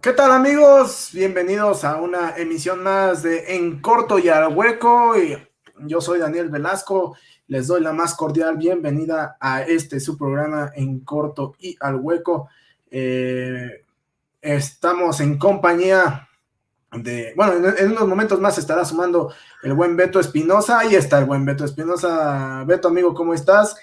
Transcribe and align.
¿Qué 0.00 0.12
tal 0.12 0.32
amigos? 0.32 1.10
Bienvenidos 1.12 1.84
a 1.84 1.96
una 2.00 2.34
emisión 2.36 2.82
más 2.82 3.22
de 3.22 3.56
En 3.56 3.80
Corto 3.82 4.18
y 4.18 4.28
al 4.30 4.56
Hueco. 4.56 5.14
Yo 5.80 6.00
soy 6.00 6.18
Daniel 6.18 6.48
Velasco. 6.48 7.16
Les 7.46 7.66
doy 7.66 7.82
la 7.82 7.92
más 7.92 8.14
cordial 8.14 8.56
bienvenida 8.56 9.36
a 9.38 9.62
este 9.62 10.00
su 10.00 10.16
programa 10.16 10.72
En 10.74 11.00
Corto 11.00 11.54
y 11.58 11.76
al 11.80 11.96
Hueco. 11.96 12.48
Eh, 12.90 13.84
estamos 14.40 15.20
en 15.20 15.38
compañía 15.38 16.28
de, 16.92 17.34
bueno, 17.36 17.68
en, 17.76 17.92
unos 17.92 18.08
momentos 18.08 18.40
más 18.40 18.56
estará 18.56 18.84
sumando 18.86 19.32
el 19.62 19.74
buen 19.74 19.94
Beto 19.94 20.20
Espinosa. 20.20 20.78
Ahí 20.78 20.94
está 20.94 21.18
el 21.18 21.26
buen 21.26 21.44
Beto 21.44 21.66
Espinosa. 21.66 22.64
Beto, 22.66 22.88
amigo, 22.88 23.12
¿cómo 23.12 23.34
estás? 23.34 23.76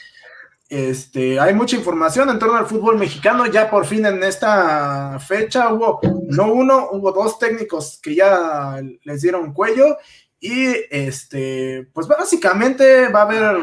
Este, 0.70 1.40
hay 1.40 1.56
mucha 1.56 1.76
información 1.76 2.30
en 2.30 2.38
torno 2.38 2.56
al 2.56 2.68
fútbol 2.68 2.98
mexicano. 2.98 3.48
Ya 3.48 3.72
por 3.72 3.88
fin 3.88 4.06
en 4.06 4.22
esta 4.24 5.18
fecha 5.20 5.74
hubo 5.74 6.00
no 6.28 6.54
uno, 6.54 6.90
hubo 6.92 7.12
dos 7.12 7.40
técnicos 7.40 8.00
que 8.02 8.14
ya 8.14 8.80
les 9.04 9.22
dieron 9.22 9.52
cuello. 9.52 9.98
Y 10.40 10.68
este, 10.92 11.90
pues 11.92 12.08
básicamente 12.08 13.10
va 13.10 13.22
a 13.22 13.24
haber 13.24 13.58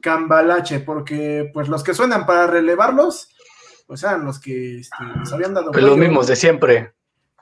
cambalache, 0.00 0.80
porque 0.80 1.50
pues 1.52 1.68
los 1.68 1.84
que 1.84 1.94
suenan 1.94 2.26
para 2.26 2.46
relevarlos, 2.46 3.28
pues 3.86 4.02
eran 4.02 4.24
los 4.24 4.40
que 4.40 4.78
este, 4.78 4.96
les 5.18 5.32
habían 5.32 5.52
dado. 5.52 5.72
Pues 5.72 5.84
los 5.84 5.98
mismos 5.98 6.26
de 6.26 6.36
siempre. 6.36 6.94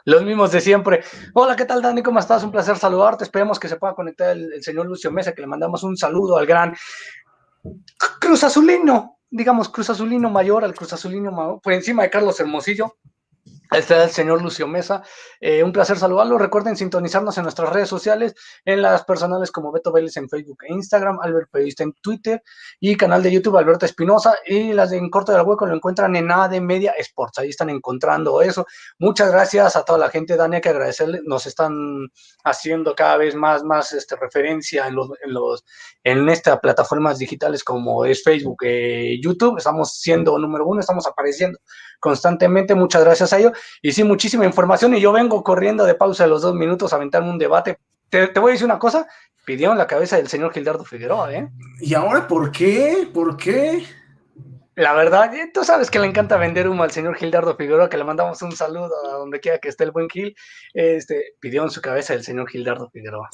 Los 0.07 0.23
mismos 0.23 0.53
de 0.53 0.61
siempre. 0.61 1.03
Hola, 1.33 1.57
¿qué 1.57 1.65
tal, 1.65 1.81
Dani? 1.81 2.03
¿Cómo 2.03 2.19
estás? 2.19 2.45
Un 2.45 2.51
placer 2.51 2.77
saludarte. 2.77 3.25
Esperemos 3.25 3.59
que 3.59 3.69
se 3.69 3.77
pueda 3.77 3.95
conectar 3.95 4.37
el 4.37 4.63
señor 4.63 4.87
Lucio 4.87 5.11
Mesa, 5.11 5.33
que 5.33 5.41
le 5.41 5.47
mandamos 5.47 5.83
un 5.83 5.97
saludo 5.97 6.37
al 6.37 6.45
gran 6.45 6.75
Cruz 8.21 8.45
Azulino, 8.45 9.19
digamos 9.31 9.69
Cruz 9.69 9.91
Azulino 9.91 10.31
mayor 10.31 10.65
al 10.65 10.75
Cruz 10.75 10.93
Azulino 10.93 11.61
por 11.63 11.73
encima 11.73 12.03
de 12.03 12.11
Carlos 12.11 12.39
Hermosillo, 12.41 12.97
este 13.71 13.95
es 13.95 14.03
el 14.05 14.11
señor 14.11 14.43
Lucio 14.43 14.69
Mesa. 14.69 15.03
Eh, 15.41 15.63
un 15.63 15.73
placer 15.73 15.99
saludarlo. 15.99 16.39
Recuerden 16.39 16.77
sintonizarnos 16.77 17.37
en 17.39 17.45
nuestras 17.45 17.71
redes 17.71 17.89
sociales, 17.89 18.35
en 18.65 18.83
las 18.83 19.05
personales 19.05 19.51
como 19.51 19.73
Beto 19.73 19.93
Vélez 19.93 20.17
en 20.17 20.29
Facebook 20.29 20.59
e 20.69 20.73
Instagram, 20.73 21.19
Albert 21.21 21.51
Periodista 21.51 21.83
en 21.83 21.93
Twitter 21.95 22.43
y 22.81 22.97
canal 22.97 23.23
de 23.23 23.33
YouTube 23.33 23.57
Alberto 23.57 23.87
Espinosa. 23.87 24.37
Y 24.47 24.73
las 24.73 24.91
de 24.91 24.99
En 24.99 25.11
Corto 25.11 25.33
del 25.33 25.43
Hueco 25.43 25.67
lo 25.67 25.75
encuentran 25.75 26.15
en 26.17 26.29
de 26.51 26.61
Media 26.61 26.93
Sports. 26.99 27.39
Ahí 27.39 27.51
están 27.51 27.71
encontrando 27.71 28.43
eso. 28.43 28.67
Muchas 28.99 29.31
gracias 29.31 29.77
a 29.77 29.85
toda 29.85 29.99
la 29.99 30.11
gente, 30.11 30.37
Dani, 30.37 30.61
que 30.61 30.71
agradecerle. 30.71 31.21
Nos 31.25 31.47
están 31.47 32.09
haciendo 32.45 32.95
cada 32.95 33.17
vez 33.17 33.35
más, 33.35 33.63
más 33.63 33.93
este, 33.93 34.17
referencia 34.17 34.89
en, 34.89 34.95
los, 34.95 35.11
en, 35.23 35.35
los, 35.35 35.65
estas 36.03 36.59
plataformas 36.61 37.19
digitales 37.19 37.63
como 37.63 38.05
es 38.05 38.23
Facebook 38.23 38.59
e 38.63 39.19
YouTube. 39.23 39.59
Estamos 39.59 39.93
siendo 39.95 40.39
número 40.39 40.67
uno, 40.67 40.81
estamos 40.81 41.07
apareciendo 41.07 41.59
constantemente. 42.01 42.75
Muchas 42.75 43.05
gracias 43.05 43.33
a 43.33 43.39
ellos. 43.39 43.53
Y 43.83 43.93
sí, 43.93 44.05
muchísima 44.05 44.45
información. 44.45 44.95
Y 44.95 45.01
yo 45.01 45.13
vengo 45.13 45.43
corriendo 45.43 45.85
de 45.85 45.95
pausa 45.95 46.25
de 46.25 46.31
los 46.31 46.43
dos 46.43 46.55
minutos 46.55 46.93
a 46.93 46.97
aventarme 46.97 47.31
un 47.31 47.39
debate. 47.39 47.79
Te, 48.09 48.27
voy 48.39 48.51
a 48.51 48.53
decir 48.53 48.67
una 48.67 48.79
cosa: 48.79 49.07
pidieron 49.45 49.79
la 49.79 49.87
cabeza 49.87 50.17
del 50.17 50.29
señor 50.29 50.53
Gildardo 50.53 50.85
Figueroa, 50.85 51.33
¿eh? 51.33 51.49
¿Y 51.81 51.95
ahora 51.95 52.27
por 52.27 52.53
qué? 52.53 53.09
¿Por 53.13 53.37
qué? 53.37 53.85
La 54.77 54.93
verdad, 54.93 55.33
eh, 55.35 55.51
tú 55.55 55.63
sabes 55.63 55.89
que 55.89 56.01
le 56.01 56.07
encanta 56.07 56.37
vender 56.37 56.69
humo 56.69 56.83
al 56.83 56.91
señor 56.91 57.17
Gildardo 57.17 57.57
Figueroa, 57.57 57.89
que 57.89 57.97
le 57.97 58.05
mandamos 58.05 58.43
un 58.43 58.53
saludo 58.53 58.91
a 59.07 59.19
donde 59.19 59.39
quiera 59.39 59.59
que 59.59 59.69
esté 59.69 59.85
el 59.85 59.93
buen 59.93 60.09
Gil. 60.09 60.35
Este, 60.73 61.35
pidió 61.39 61.63
en 61.63 61.71
su 61.71 61.81
cabeza 61.81 62.15
el 62.15 62.25
señor 62.25 62.49
Gildardo 62.49 62.91
Figueroa. 62.91 63.31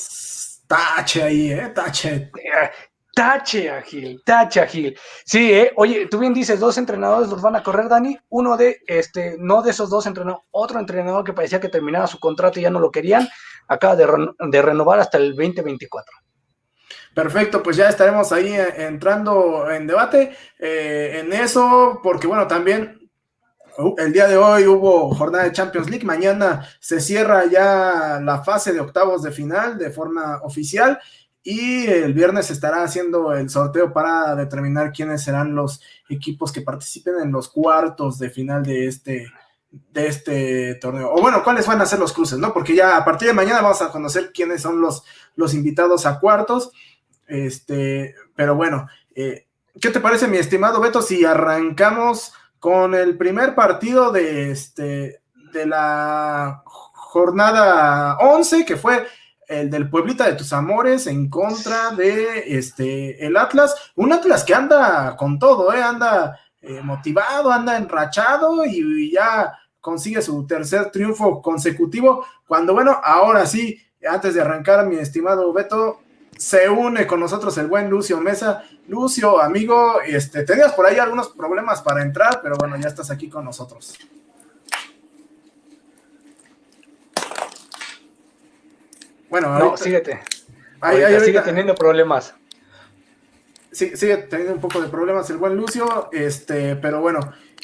Tache 0.66 1.22
ahí, 1.22 1.52
¿eh? 1.52 1.72
Tache. 1.74 2.30
Tache 3.20 3.68
Agil, 3.68 4.22
tache 4.24 4.60
Agil. 4.60 4.98
Sí, 5.26 5.52
eh, 5.52 5.72
oye, 5.76 6.08
tú 6.10 6.18
bien 6.18 6.32
dices, 6.32 6.58
dos 6.58 6.78
entrenadores 6.78 7.28
los 7.28 7.42
van 7.42 7.54
a 7.54 7.62
correr, 7.62 7.86
Dani. 7.86 8.18
Uno 8.30 8.56
de, 8.56 8.78
este, 8.86 9.36
no 9.38 9.60
de 9.60 9.72
esos 9.72 9.90
dos 9.90 10.06
entrenadores, 10.06 10.46
otro 10.50 10.80
entrenador 10.80 11.22
que 11.22 11.34
parecía 11.34 11.60
que 11.60 11.68
terminaba 11.68 12.06
su 12.06 12.18
contrato 12.18 12.58
y 12.58 12.62
ya 12.62 12.70
no 12.70 12.80
lo 12.80 12.90
querían, 12.90 13.28
acaba 13.68 13.94
de, 13.94 14.62
renovar 14.62 15.00
hasta 15.00 15.18
el 15.18 15.36
2024. 15.36 16.10
Perfecto, 17.14 17.62
pues 17.62 17.76
ya 17.76 17.90
estaremos 17.90 18.32
ahí 18.32 18.54
eh, 18.54 18.86
entrando 18.86 19.70
en 19.70 19.86
debate 19.86 20.34
eh, 20.58 21.20
en 21.22 21.30
eso, 21.34 22.00
porque 22.02 22.26
bueno, 22.26 22.46
también 22.46 23.06
uh, 23.76 23.94
el 23.98 24.14
día 24.14 24.28
de 24.28 24.38
hoy 24.38 24.64
hubo 24.64 25.14
jornada 25.14 25.44
de 25.44 25.52
Champions 25.52 25.90
League, 25.90 26.06
mañana 26.06 26.66
se 26.80 27.00
cierra 27.00 27.44
ya 27.44 28.18
la 28.22 28.42
fase 28.42 28.72
de 28.72 28.80
octavos 28.80 29.22
de 29.22 29.30
final 29.30 29.76
de 29.76 29.90
forma 29.90 30.40
oficial 30.42 30.98
y 31.42 31.86
el 31.86 32.12
viernes 32.12 32.50
estará 32.50 32.82
haciendo 32.82 33.32
el 33.32 33.48
sorteo 33.48 33.92
para 33.92 34.34
determinar 34.36 34.92
quiénes 34.92 35.22
serán 35.22 35.54
los 35.54 35.80
equipos 36.08 36.52
que 36.52 36.60
participen 36.60 37.14
en 37.22 37.32
los 37.32 37.48
cuartos 37.48 38.18
de 38.18 38.30
final 38.30 38.62
de 38.62 38.86
este, 38.86 39.26
de 39.70 40.06
este 40.06 40.74
torneo. 40.76 41.12
O 41.12 41.20
bueno, 41.22 41.42
cuáles 41.42 41.66
van 41.66 41.80
a 41.80 41.86
ser 41.86 41.98
los 41.98 42.12
cruces, 42.12 42.38
¿no? 42.38 42.52
Porque 42.52 42.74
ya 42.74 42.96
a 42.96 43.04
partir 43.04 43.28
de 43.28 43.34
mañana 43.34 43.62
vamos 43.62 43.80
a 43.80 43.90
conocer 43.90 44.32
quiénes 44.32 44.60
son 44.60 44.80
los, 44.80 45.04
los 45.36 45.54
invitados 45.54 46.04
a 46.04 46.20
cuartos. 46.20 46.72
Este, 47.26 48.14
pero 48.34 48.54
bueno, 48.54 48.86
eh, 49.14 49.46
¿qué 49.80 49.90
te 49.90 50.00
parece, 50.00 50.28
mi 50.28 50.36
estimado 50.36 50.80
Beto, 50.80 51.00
si 51.00 51.24
arrancamos 51.24 52.34
con 52.58 52.94
el 52.94 53.16
primer 53.16 53.54
partido 53.54 54.12
de 54.12 54.50
este 54.50 55.22
de 55.52 55.66
la 55.66 56.62
jornada 56.64 58.18
11, 58.18 58.64
que 58.64 58.76
fue 58.76 59.06
el 59.50 59.68
del 59.68 59.90
Pueblita 59.90 60.26
de 60.26 60.34
tus 60.34 60.52
amores 60.52 61.08
en 61.08 61.28
contra 61.28 61.90
de 61.90 62.56
este 62.56 63.26
el 63.26 63.36
Atlas, 63.36 63.74
un 63.96 64.12
Atlas 64.12 64.44
que 64.44 64.54
anda 64.54 65.16
con 65.16 65.40
todo, 65.40 65.74
¿eh? 65.74 65.82
anda 65.82 66.38
eh, 66.62 66.80
motivado, 66.82 67.50
anda 67.50 67.76
enrachado 67.76 68.64
y, 68.64 69.10
ya 69.12 69.52
consigue 69.80 70.22
su 70.22 70.46
tercer 70.46 70.90
triunfo 70.92 71.42
consecutivo, 71.42 72.24
cuando 72.46 72.74
bueno, 72.74 73.00
ahora 73.02 73.44
sí, 73.44 73.80
antes 74.08 74.34
de 74.34 74.40
arrancar, 74.40 74.86
mi 74.86 74.96
estimado 74.96 75.52
Beto, 75.52 76.00
se 76.36 76.68
une 76.68 77.06
con 77.06 77.18
nosotros 77.18 77.58
el 77.58 77.66
buen 77.66 77.90
Lucio 77.90 78.20
Mesa. 78.20 78.62
Lucio, 78.86 79.40
amigo, 79.40 80.00
este, 80.06 80.44
tenías 80.44 80.72
por 80.72 80.86
ahí 80.86 80.98
algunos 80.98 81.30
problemas 81.30 81.82
para 81.82 82.02
entrar, 82.02 82.40
pero 82.42 82.56
bueno, 82.56 82.76
ya 82.76 82.88
estás 82.88 83.10
aquí 83.10 83.28
con 83.28 83.44
nosotros. 83.44 83.98
Bueno, 89.30 89.58
no, 89.58 89.76
síguete. 89.76 90.20
sigue 91.24 91.40
teniendo 91.40 91.74
problemas. 91.74 92.34
Sí, 93.70 93.96
sigue 93.96 94.16
teniendo 94.16 94.54
un 94.54 94.60
poco 94.60 94.80
de 94.80 94.88
problemas 94.88 95.30
el 95.30 95.36
buen 95.36 95.56
Lucio, 95.56 96.10
este, 96.10 96.74
pero 96.74 97.00
bueno, 97.00 97.20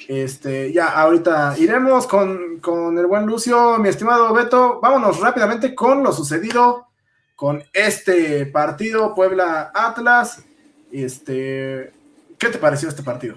este, 0.07 0.73
ya 0.73 0.87
ahorita 0.87 1.57
iremos 1.59 2.07
con, 2.07 2.61
con 2.61 2.97
el 2.97 3.07
buen 3.07 3.27
Lucio, 3.27 3.79
mi 3.79 3.89
estimado 3.89 4.33
Beto. 4.33 4.79
Vámonos 4.81 5.19
rápidamente 5.19 5.75
con 5.75 6.05
lo 6.05 6.13
sucedido 6.13 6.87
con 7.35 7.63
este 7.73 8.47
partido 8.47 9.15
Puebla 9.15 9.73
Atlas. 9.75 10.45
Este, 10.93 11.93
¿qué 12.39 12.49
te 12.49 12.59
pareció 12.59 12.89
este 12.89 13.03
partido? 13.03 13.37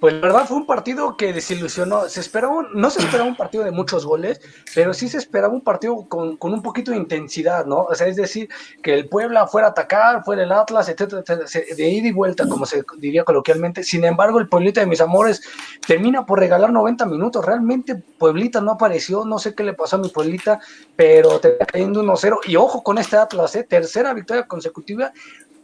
Pues 0.00 0.12
la 0.12 0.20
verdad 0.20 0.46
fue 0.46 0.58
un 0.58 0.66
partido 0.66 1.16
que 1.16 1.32
desilusionó. 1.32 2.08
Se 2.08 2.20
esperaba, 2.20 2.68
no 2.74 2.90
se 2.90 3.00
esperaba 3.00 3.28
un 3.28 3.36
partido 3.36 3.64
de 3.64 3.70
muchos 3.70 4.04
goles, 4.04 4.40
pero 4.74 4.92
sí 4.92 5.08
se 5.08 5.16
esperaba 5.16 5.54
un 5.54 5.62
partido 5.62 6.06
con, 6.06 6.36
un 6.38 6.62
poquito 6.62 6.90
de 6.90 6.98
intensidad, 6.98 7.64
¿no? 7.64 7.84
O 7.84 7.94
sea, 7.94 8.06
es 8.06 8.16
decir, 8.16 8.48
que 8.82 8.92
el 8.92 9.08
Puebla 9.08 9.46
fuera 9.46 9.68
a 9.68 9.70
atacar, 9.70 10.22
fuera 10.22 10.42
el 10.42 10.52
Atlas, 10.52 10.90
etcétera, 10.90 11.22
de 11.22 11.88
ida 11.88 12.08
y 12.08 12.12
vuelta, 12.12 12.46
como 12.46 12.66
se 12.66 12.84
diría 12.98 13.24
coloquialmente. 13.24 13.82
Sin 13.82 14.04
embargo, 14.04 14.38
el 14.38 14.48
Pueblita 14.48 14.80
de 14.80 14.86
mis 14.86 15.00
amores 15.00 15.40
termina 15.86 16.26
por 16.26 16.40
regalar 16.40 16.72
90 16.72 17.06
minutos. 17.06 17.44
Realmente 17.44 17.96
Pueblita 18.18 18.60
no 18.60 18.72
apareció, 18.72 19.24
no 19.24 19.38
sé 19.38 19.54
qué 19.54 19.64
le 19.64 19.72
pasó 19.72 19.96
a 19.96 20.00
mi 20.00 20.10
Pueblita, 20.10 20.60
pero 20.94 21.40
te 21.40 21.56
cayendo 21.56 22.02
1-0. 22.02 22.40
Y 22.44 22.56
ojo 22.56 22.82
con 22.82 22.98
este 22.98 23.16
Atlas, 23.16 23.56
¿eh? 23.56 23.64
tercera 23.64 24.12
victoria 24.12 24.46
consecutiva 24.46 25.12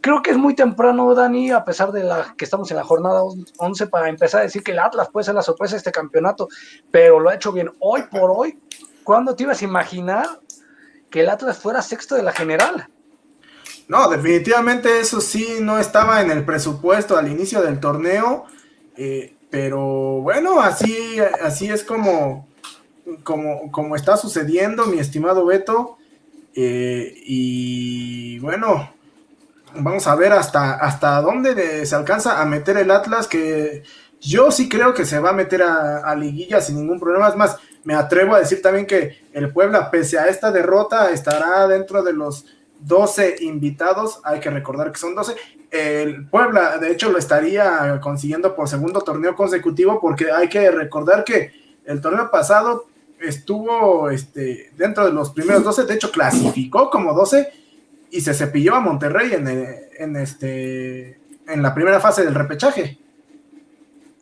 creo 0.03 0.21
que 0.21 0.31
es 0.31 0.37
muy 0.37 0.53
temprano, 0.53 1.15
Dani, 1.15 1.51
a 1.51 1.63
pesar 1.63 1.93
de 1.93 2.03
la 2.03 2.35
que 2.37 2.43
estamos 2.43 2.69
en 2.69 2.75
la 2.75 2.83
jornada 2.83 3.23
11, 3.57 3.87
para 3.87 4.09
empezar 4.09 4.41
a 4.41 4.43
decir 4.43 4.61
que 4.61 4.73
el 4.73 4.79
Atlas 4.79 5.07
puede 5.09 5.23
ser 5.23 5.33
la 5.33 5.41
sorpresa 5.41 5.75
de 5.75 5.77
este 5.77 5.93
campeonato, 5.93 6.49
pero 6.91 7.21
lo 7.21 7.29
ha 7.29 7.35
hecho 7.35 7.53
bien. 7.53 7.71
Hoy 7.79 8.03
por 8.11 8.29
hoy, 8.29 8.59
¿cuándo 9.05 9.33
te 9.33 9.43
ibas 9.43 9.61
a 9.61 9.65
imaginar 9.65 10.27
que 11.09 11.21
el 11.21 11.29
Atlas 11.29 11.57
fuera 11.57 11.81
sexto 11.81 12.15
de 12.15 12.23
la 12.23 12.33
general? 12.33 12.89
No, 13.87 14.09
definitivamente 14.09 14.99
eso 14.99 15.21
sí 15.21 15.59
no 15.61 15.79
estaba 15.79 16.21
en 16.21 16.31
el 16.31 16.43
presupuesto 16.43 17.15
al 17.15 17.31
inicio 17.31 17.61
del 17.61 17.79
torneo, 17.79 18.43
eh, 18.97 19.37
pero 19.49 20.19
bueno, 20.21 20.59
así, 20.59 21.17
así 21.41 21.69
es 21.69 21.85
como, 21.85 22.49
como, 23.23 23.71
como 23.71 23.95
está 23.95 24.17
sucediendo, 24.17 24.85
mi 24.85 24.99
estimado 24.99 25.45
Beto. 25.45 25.97
Eh, 26.55 27.15
y 27.25 28.37
bueno, 28.39 28.92
vamos 29.75 30.07
a 30.07 30.15
ver 30.15 30.33
hasta, 30.33 30.73
hasta 30.73 31.21
dónde 31.21 31.85
se 31.85 31.95
alcanza 31.95 32.41
a 32.41 32.45
meter 32.45 32.77
el 32.77 32.91
Atlas, 32.91 33.27
que 33.27 33.83
yo 34.19 34.51
sí 34.51 34.69
creo 34.69 34.93
que 34.93 35.05
se 35.05 35.19
va 35.19 35.31
a 35.31 35.33
meter 35.33 35.63
a, 35.63 36.15
liguilla 36.15 36.61
sin 36.61 36.77
ningún 36.77 36.99
problema. 36.99 37.27
Es 37.27 37.35
más, 37.35 37.57
me 37.83 37.93
atrevo 37.93 38.35
a 38.35 38.39
decir 38.39 38.61
también 38.61 38.85
que 38.85 39.27
el 39.33 39.51
Puebla, 39.51 39.91
pese 39.91 40.17
a 40.17 40.27
esta 40.27 40.51
derrota, 40.51 41.11
estará 41.11 41.67
dentro 41.67 42.03
de 42.03 42.13
los 42.13 42.45
12 42.79 43.37
invitados. 43.41 44.21
Hay 44.23 44.39
que 44.39 44.49
recordar 44.49 44.91
que 44.91 44.99
son 44.99 45.15
12. 45.15 45.35
El 45.71 46.29
Puebla, 46.29 46.77
de 46.77 46.91
hecho, 46.91 47.11
lo 47.11 47.17
estaría 47.17 47.99
consiguiendo 48.01 48.55
por 48.55 48.69
segundo 48.69 49.01
torneo 49.01 49.35
consecutivo, 49.35 49.99
porque 49.99 50.31
hay 50.31 50.47
que 50.47 50.71
recordar 50.71 51.23
que 51.23 51.51
el 51.85 51.99
torneo 51.99 52.31
pasado 52.31 52.85
estuvo 53.19 54.09
este, 54.09 54.71
dentro 54.77 55.05
de 55.05 55.11
los 55.11 55.31
primeros 55.31 55.63
12, 55.63 55.85
de 55.85 55.93
hecho 55.93 56.11
clasificó 56.11 56.89
como 56.89 57.13
12 57.13 57.62
y 58.13 58.21
se 58.21 58.35
cepilló 58.35 58.75
a 58.75 58.79
Monterrey 58.79 59.33
en, 59.33 59.47
en, 59.47 60.15
este, 60.17 61.19
en 61.47 61.63
la 61.63 61.73
primera 61.73 61.99
fase 61.99 62.23
del 62.23 62.35
repechaje. 62.35 62.99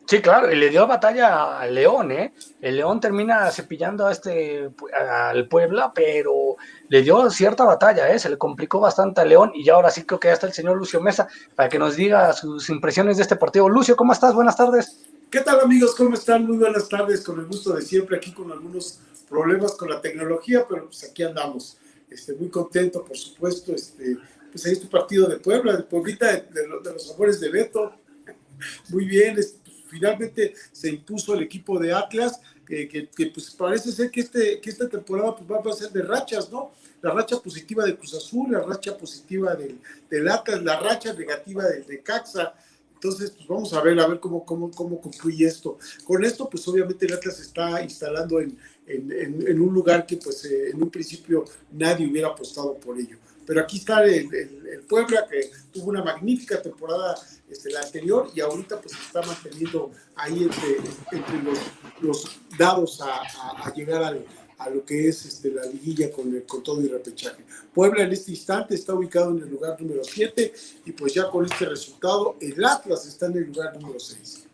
Sí, 0.05 0.21
claro, 0.21 0.49
y 0.49 0.55
le 0.55 0.69
dio 0.69 0.87
batalla 0.87 1.59
al 1.59 1.75
León, 1.75 2.11
¿eh? 2.11 2.33
El 2.61 2.77
León 2.77 3.01
termina 3.01 3.51
cepillando 3.51 4.07
a 4.07 4.13
este, 4.13 4.69
al 4.93 5.47
Puebla, 5.49 5.91
pero 5.93 6.55
le 6.87 7.01
dio 7.01 7.29
cierta 7.29 7.65
batalla, 7.65 8.09
¿eh? 8.09 8.17
Se 8.17 8.29
le 8.29 8.37
complicó 8.37 8.79
bastante 8.79 9.21
al 9.21 9.29
León 9.29 9.51
y 9.53 9.65
ya 9.65 9.73
ahora 9.73 9.91
sí 9.91 10.05
creo 10.05 10.21
que 10.21 10.29
ya 10.29 10.33
está 10.35 10.47
el 10.47 10.53
señor 10.53 10.77
Lucio 10.77 11.01
Mesa 11.01 11.27
para 11.55 11.67
que 11.67 11.77
nos 11.77 11.97
diga 11.97 12.31
sus 12.31 12.69
impresiones 12.69 13.17
de 13.17 13.23
este 13.23 13.35
partido. 13.35 13.67
Lucio, 13.67 13.97
¿cómo 13.97 14.13
estás? 14.13 14.33
Buenas 14.33 14.55
tardes. 14.55 15.01
¿Qué 15.29 15.41
tal 15.41 15.59
amigos? 15.59 15.95
¿Cómo 15.95 16.13
están? 16.13 16.45
Muy 16.45 16.57
buenas 16.57 16.87
tardes, 16.87 17.23
con 17.25 17.39
el 17.39 17.45
gusto 17.45 17.73
de 17.73 17.81
siempre 17.81 18.17
aquí 18.17 18.33
con 18.33 18.51
algunos 18.51 19.01
problemas 19.29 19.73
con 19.73 19.89
la 19.89 20.01
tecnología, 20.01 20.65
pero 20.67 20.85
pues 20.85 21.03
aquí 21.09 21.23
andamos. 21.23 21.77
Este, 22.11 22.33
muy 22.33 22.49
contento, 22.49 23.03
por 23.05 23.17
supuesto. 23.17 23.73
Este, 23.73 24.17
pues 24.51 24.65
ahí 24.65 24.73
es 24.73 24.81
tu 24.81 24.89
partido 24.89 25.27
de 25.29 25.37
Puebla, 25.37 25.77
de 25.77 25.83
Pueblita, 25.83 26.29
de, 26.35 26.67
los 26.67 27.11
amores 27.11 27.39
de 27.39 27.49
Beto. 27.49 27.93
Muy 28.89 29.05
bien, 29.05 29.39
este, 29.39 29.71
finalmente 29.89 30.53
se 30.71 30.89
impuso 30.89 31.33
el 31.33 31.43
equipo 31.43 31.79
de 31.79 31.93
Atlas, 31.93 32.39
que, 32.67 32.87
que, 32.87 33.27
pues 33.27 33.51
parece 33.51 33.91
ser 33.91 34.11
que, 34.11 34.21
este, 34.21 34.61
que 34.61 34.69
esta 34.69 34.87
temporada 34.87 35.35
pues, 35.35 35.49
va 35.49 35.71
a 35.71 35.75
ser 35.75 35.91
de 35.91 36.03
rachas, 36.03 36.49
¿no? 36.51 36.71
La 37.01 37.11
racha 37.11 37.37
positiva 37.39 37.83
de 37.83 37.97
Cruz 37.97 38.13
Azul, 38.13 38.51
la 38.51 38.61
racha 38.61 38.97
positiva 38.97 39.55
del, 39.55 39.79
del 40.09 40.29
Atlas, 40.29 40.63
la 40.63 40.79
racha 40.79 41.13
negativa 41.13 41.65
del 41.65 41.85
de 41.85 42.01
Caxa. 42.01 42.53
Entonces, 42.93 43.31
pues 43.31 43.47
vamos 43.47 43.73
a 43.73 43.81
ver, 43.81 43.99
a 43.99 44.07
ver 44.07 44.19
cómo, 44.19 44.45
cómo, 44.45 44.69
cómo 44.71 45.01
concluye 45.01 45.45
esto. 45.45 45.77
Con 46.05 46.23
esto, 46.23 46.47
pues 46.49 46.65
obviamente 46.67 47.05
el 47.05 47.13
Atlas 47.13 47.39
está 47.39 47.81
instalando 47.81 48.39
en, 48.39 48.57
en, 48.87 49.61
un 49.61 49.73
lugar 49.73 50.05
que 50.05 50.17
pues 50.17 50.45
eh, 50.45 50.69
en 50.69 50.81
un 50.81 50.89
principio 50.89 51.45
nadie 51.71 52.07
hubiera 52.07 52.29
apostado 52.29 52.75
por 52.75 52.97
ello. 52.97 53.17
Pero 53.45 53.61
aquí 53.61 53.77
está 53.77 54.03
el, 54.03 54.33
el, 54.33 54.81
Puebla, 54.87 55.27
que 55.29 55.51
tuvo 55.71 55.89
una 55.89 56.03
magnífica 56.03 56.61
temporada 56.61 57.15
este, 57.49 57.71
la 57.71 57.81
anterior 57.81 58.29
y 58.35 58.41
ahorita 58.41 58.79
pues 58.81 58.93
está 58.93 59.21
manteniendo 59.21 59.91
ahí 60.15 60.43
entre, 60.43 60.77
entre 61.11 61.43
los, 61.43 61.59
los, 62.01 62.39
dados 62.57 63.01
a, 63.01 63.73
llegar 63.73 64.21
a 64.57 64.69
lo 64.69 64.85
que 64.85 65.07
es 65.07 65.25
este, 65.25 65.51
la 65.51 65.65
liguilla 65.65 66.11
con, 66.11 66.39
con 66.41 66.61
todo 66.61 66.81
el 66.81 66.89
repechaje. 66.89 67.43
Puebla 67.73 68.03
en 68.03 68.11
este 68.11 68.31
instante 68.31 68.75
está 68.75 68.93
ubicado 68.93 69.31
en 69.31 69.43
el 69.43 69.49
lugar 69.49 69.81
número 69.81 70.03
7 70.03 70.53
y 70.85 70.91
pues 70.91 71.13
ya 71.13 71.29
con 71.29 71.45
este 71.45 71.65
resultado 71.65 72.35
el 72.39 72.63
Atlas 72.63 73.05
está 73.05 73.27
en 73.27 73.37
el 73.37 73.45
lugar 73.45 73.79
número 73.79 73.99
6. 73.99 74.45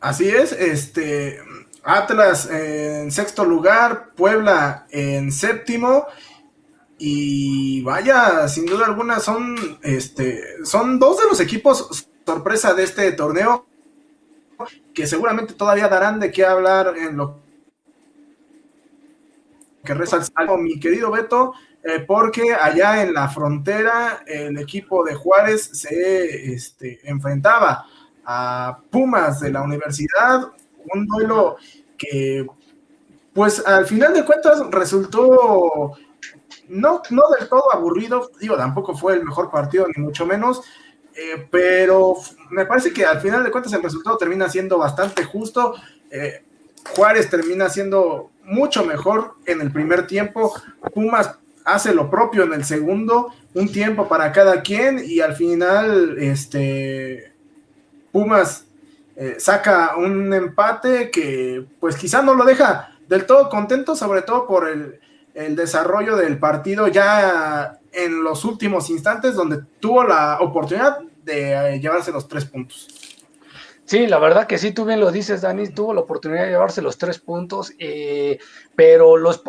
Así 0.00 0.28
es, 0.28 0.52
este 0.52 1.38
Atlas 1.84 2.48
en 2.50 3.10
sexto 3.10 3.44
lugar, 3.44 4.10
Puebla 4.14 4.86
en 4.90 5.32
séptimo. 5.32 6.06
Y 6.98 7.82
vaya, 7.82 8.46
sin 8.46 8.66
duda 8.66 8.86
alguna 8.86 9.18
son, 9.18 9.56
este, 9.82 10.64
son 10.64 10.98
dos 10.98 11.18
de 11.18 11.26
los 11.26 11.40
equipos 11.40 12.08
sorpresa 12.24 12.74
de 12.74 12.84
este 12.84 13.10
torneo 13.12 13.66
que 14.94 15.06
seguramente 15.06 15.54
todavía 15.54 15.88
darán 15.88 16.20
de 16.20 16.30
qué 16.30 16.44
hablar 16.44 16.94
en 16.96 17.16
lo 17.16 17.40
que 19.84 19.94
resta 19.94 20.20
algo, 20.36 20.58
mi 20.58 20.78
querido 20.78 21.10
Beto, 21.10 21.54
eh, 21.82 22.04
porque 22.06 22.54
allá 22.54 23.02
en 23.02 23.12
la 23.14 23.28
frontera 23.28 24.22
el 24.26 24.56
equipo 24.58 25.04
de 25.04 25.14
Juárez 25.16 25.70
se 25.72 26.52
este, 26.52 27.00
enfrentaba 27.02 27.84
a 28.24 28.78
Pumas 28.90 29.40
de 29.40 29.50
la 29.50 29.62
universidad, 29.62 30.52
un 30.94 31.06
duelo 31.06 31.56
que 31.96 32.46
pues 33.32 33.64
al 33.66 33.86
final 33.86 34.12
de 34.12 34.24
cuentas 34.24 34.62
resultó 34.70 35.96
no, 36.68 37.02
no 37.10 37.22
del 37.38 37.48
todo 37.48 37.72
aburrido, 37.72 38.30
digo, 38.40 38.56
tampoco 38.56 38.96
fue 38.96 39.14
el 39.14 39.24
mejor 39.24 39.50
partido, 39.50 39.86
ni 39.94 40.02
mucho 40.02 40.26
menos, 40.26 40.62
eh, 41.14 41.46
pero 41.50 42.16
me 42.50 42.66
parece 42.66 42.92
que 42.92 43.04
al 43.04 43.20
final 43.20 43.44
de 43.44 43.50
cuentas 43.50 43.72
el 43.72 43.82
resultado 43.82 44.16
termina 44.16 44.48
siendo 44.48 44.78
bastante 44.78 45.24
justo. 45.24 45.74
Eh, 46.10 46.42
Juárez 46.96 47.28
termina 47.28 47.68
siendo 47.68 48.30
mucho 48.44 48.84
mejor 48.84 49.34
en 49.46 49.60
el 49.60 49.70
primer 49.70 50.06
tiempo. 50.06 50.54
Pumas 50.94 51.36
hace 51.64 51.94
lo 51.94 52.10
propio 52.10 52.44
en 52.44 52.54
el 52.54 52.64
segundo, 52.64 53.32
un 53.54 53.70
tiempo 53.70 54.08
para 54.08 54.32
cada 54.32 54.62
quien 54.62 55.00
y 55.04 55.20
al 55.20 55.34
final 55.36 56.16
este 56.18 57.32
Pumas 58.10 58.66
eh, 59.16 59.36
saca 59.38 59.96
un 59.96 60.32
empate 60.32 61.10
que 61.10 61.66
pues 61.80 61.96
quizá 61.96 62.22
no 62.22 62.34
lo 62.34 62.44
deja 62.44 62.96
del 63.08 63.26
todo 63.26 63.48
contento, 63.48 63.94
sobre 63.94 64.22
todo 64.22 64.46
por 64.46 64.68
el, 64.68 65.00
el 65.34 65.56
desarrollo 65.56 66.16
del 66.16 66.38
partido 66.38 66.88
ya 66.88 67.78
en 67.92 68.22
los 68.24 68.44
últimos 68.44 68.90
instantes 68.90 69.34
donde 69.34 69.62
tuvo 69.80 70.04
la 70.04 70.38
oportunidad 70.40 70.98
de 71.24 71.74
eh, 71.74 71.80
llevarse 71.80 72.10
los 72.10 72.26
tres 72.26 72.44
puntos. 72.44 72.88
Sí, 73.92 74.06
la 74.06 74.18
verdad 74.18 74.46
que 74.46 74.56
sí, 74.56 74.72
tú 74.72 74.86
bien 74.86 75.00
lo 75.00 75.10
dices, 75.10 75.42
Dani, 75.42 75.68
tuvo 75.68 75.92
la 75.92 76.00
oportunidad 76.00 76.44
de 76.44 76.52
llevarse 76.52 76.80
los 76.80 76.96
tres 76.96 77.18
puntos, 77.18 77.74
eh, 77.78 78.38
pero 78.74 79.18
los, 79.18 79.42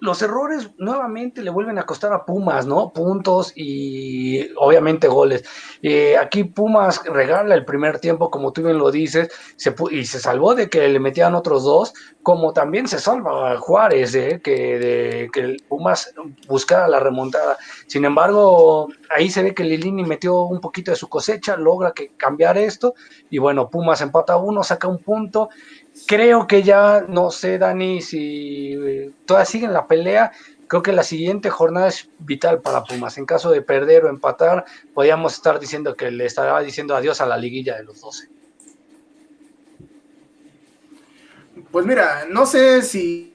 los, 0.00 0.22
errores 0.22 0.70
nuevamente 0.78 1.42
le 1.42 1.50
vuelven 1.50 1.78
a 1.78 1.82
costar 1.82 2.10
a 2.14 2.24
Pumas, 2.24 2.64
¿no? 2.64 2.94
Puntos 2.94 3.52
y 3.54 4.54
obviamente 4.56 5.06
goles. 5.06 5.44
Eh, 5.82 6.16
aquí 6.16 6.44
Pumas 6.44 7.04
regala 7.04 7.54
el 7.54 7.66
primer 7.66 7.98
tiempo, 7.98 8.30
como 8.30 8.54
tú 8.54 8.62
bien 8.62 8.78
lo 8.78 8.90
dices, 8.90 9.28
se, 9.56 9.74
y 9.90 10.06
se 10.06 10.18
salvó 10.18 10.54
de 10.54 10.70
que 10.70 10.88
le 10.88 10.98
metían 10.98 11.34
otros 11.34 11.64
dos, 11.64 11.92
como 12.22 12.54
también 12.54 12.88
se 12.88 13.00
salva 13.00 13.58
Juárez, 13.58 14.14
¿eh? 14.14 14.40
que, 14.42 14.78
de, 14.78 15.30
que 15.30 15.58
Pumas 15.68 16.14
buscara 16.48 16.88
la 16.88 17.00
remontada. 17.00 17.58
Sin 17.86 18.06
embargo, 18.06 18.88
ahí 19.14 19.28
se 19.28 19.42
ve 19.42 19.54
que 19.54 19.64
Lilini 19.64 20.04
metió 20.04 20.44
un 20.44 20.60
poquito 20.62 20.90
de 20.90 20.96
su 20.96 21.08
cosecha, 21.08 21.56
logra 21.58 21.92
que 21.92 22.12
cambiar 22.16 22.56
esto, 22.56 22.94
y 23.30 23.38
bueno, 23.38 23.70
Pumas 23.70 24.00
empata 24.00 24.36
uno, 24.36 24.64
saca 24.64 24.88
un 24.88 24.98
punto. 24.98 25.50
Creo 26.06 26.46
que 26.46 26.62
ya, 26.62 27.04
no 27.08 27.30
sé, 27.30 27.58
Dani, 27.58 28.02
si 28.02 28.74
eh, 28.74 29.10
todavía 29.24 29.46
siguen 29.46 29.72
la 29.72 29.86
pelea. 29.86 30.32
Creo 30.66 30.82
que 30.82 30.92
la 30.92 31.04
siguiente 31.04 31.48
jornada 31.48 31.88
es 31.88 32.08
vital 32.18 32.60
para 32.60 32.82
Pumas. 32.82 33.18
En 33.18 33.26
caso 33.26 33.50
de 33.50 33.62
perder 33.62 34.04
o 34.04 34.08
empatar, 34.08 34.64
podríamos 34.92 35.34
estar 35.34 35.60
diciendo 35.60 35.94
que 35.94 36.10
le 36.10 36.26
estará 36.26 36.60
diciendo 36.60 36.96
adiós 36.96 37.20
a 37.20 37.26
la 37.26 37.36
liguilla 37.36 37.76
de 37.76 37.84
los 37.84 38.00
12. 38.00 38.28
Pues 41.70 41.86
mira, 41.86 42.26
no 42.28 42.46
sé 42.46 42.82
si 42.82 43.32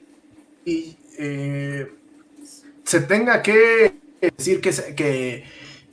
eh, 0.66 1.90
se 2.84 3.00
tenga 3.00 3.42
que 3.42 3.96
decir 4.20 4.60
que, 4.60 4.70
que 4.94 5.44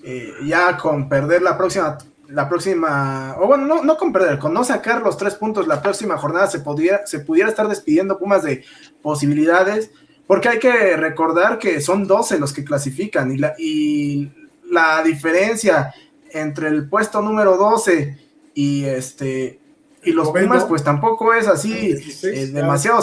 eh, 0.03 0.33
ya 0.45 0.75
con 0.77 1.07
perder 1.07 1.41
la 1.41 1.57
próxima, 1.57 1.98
la 2.34 2.50
próxima, 2.50 3.36
o 3.40 3.48
bueno, 3.48 3.66
no, 3.66 3.84
no 3.84 3.96
con 3.96 4.12
perder, 4.12 4.40
con 4.40 4.54
no 4.54 4.63
sacar 4.63 5.02
los 5.04 5.18
tres 5.18 5.36
puntos 5.36 5.68
la 5.68 5.82
próxima 5.82 6.18
jornada 6.18 6.48
se, 6.48 6.60
pudiera, 6.60 7.06
se 7.06 7.20
pudiera 7.20 7.50
estar 7.50 7.68
despidiendo 7.68 8.18
Pumas 8.18 8.44
de 8.44 8.63
posibilidades, 9.02 9.92
porque 10.25 10.50
hay 10.50 10.60
que 10.60 10.98
recordar 10.98 11.60
que 11.60 11.80
son 11.80 12.08
12 12.08 12.40
los 12.40 12.52
que 12.52 12.63
clasifican 12.63 13.32
y 13.32 13.38
la, 13.38 13.54
y 13.58 14.32
la 14.70 15.04
diferencia 15.04 15.94
entre 16.32 16.70
el 16.70 16.90
puesto 16.90 17.22
número 17.22 17.56
12 17.56 18.18
y 18.56 18.86
este 18.86 19.60
y 20.04 20.12
los 20.12 20.30
Pumas 20.30 20.66
pues 20.66 20.84
tampoco 20.84 21.34
es 21.34 21.48
así 21.48 21.96
eh, 22.24 22.48
demasiado, 22.48 23.00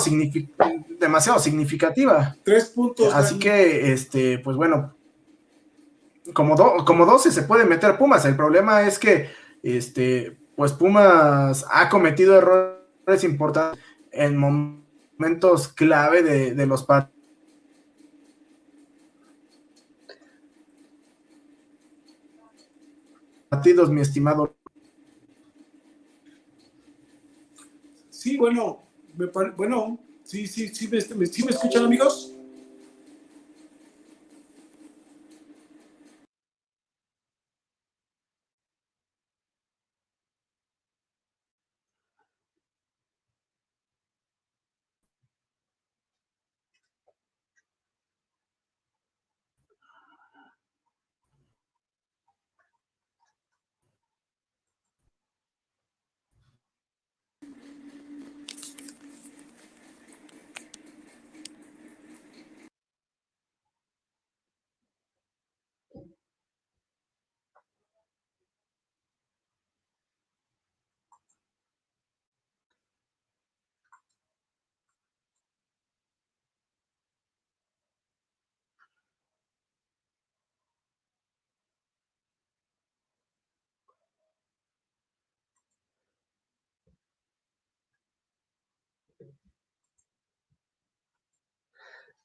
demasiado 0.99 1.39
significativa. 1.39 2.37
Tres 2.43 2.67
puntos. 2.67 3.15
Así 3.15 3.39
que, 3.39 3.93
este, 3.93 4.39
pues 4.39 4.57
bueno, 4.57 4.95
como, 6.33 6.85
como 6.85 7.07
12 7.07 7.31
se 7.33 7.43
puede 7.43 7.65
meter 7.65 7.99
Pumas. 7.99 8.25
El 8.25 8.37
problema 8.37 8.83
es 8.83 8.99
que, 8.99 9.31
este, 9.63 10.39
pues 10.57 10.73
Pumas 10.73 11.65
ha 11.71 11.89
cometido 11.89 12.37
errores 12.37 13.25
importantes 13.25 13.83
en 14.13 14.37
momentos 14.37 15.69
clave 15.69 16.23
de, 16.23 16.55
de 16.55 16.67
los 16.67 16.87
partidos, 23.51 23.91
mi 23.91 24.01
estimado 24.01 24.55
Sí, 28.21 28.37
bueno, 28.37 28.83
me 29.17 29.27
bueno, 29.57 29.99
sí, 30.25 30.47
sí, 30.47 30.69
sí 30.69 30.89
me, 30.89 31.01
sí 31.01 31.43
me 31.43 31.53
escuchan 31.53 31.87
amigos. 31.87 32.30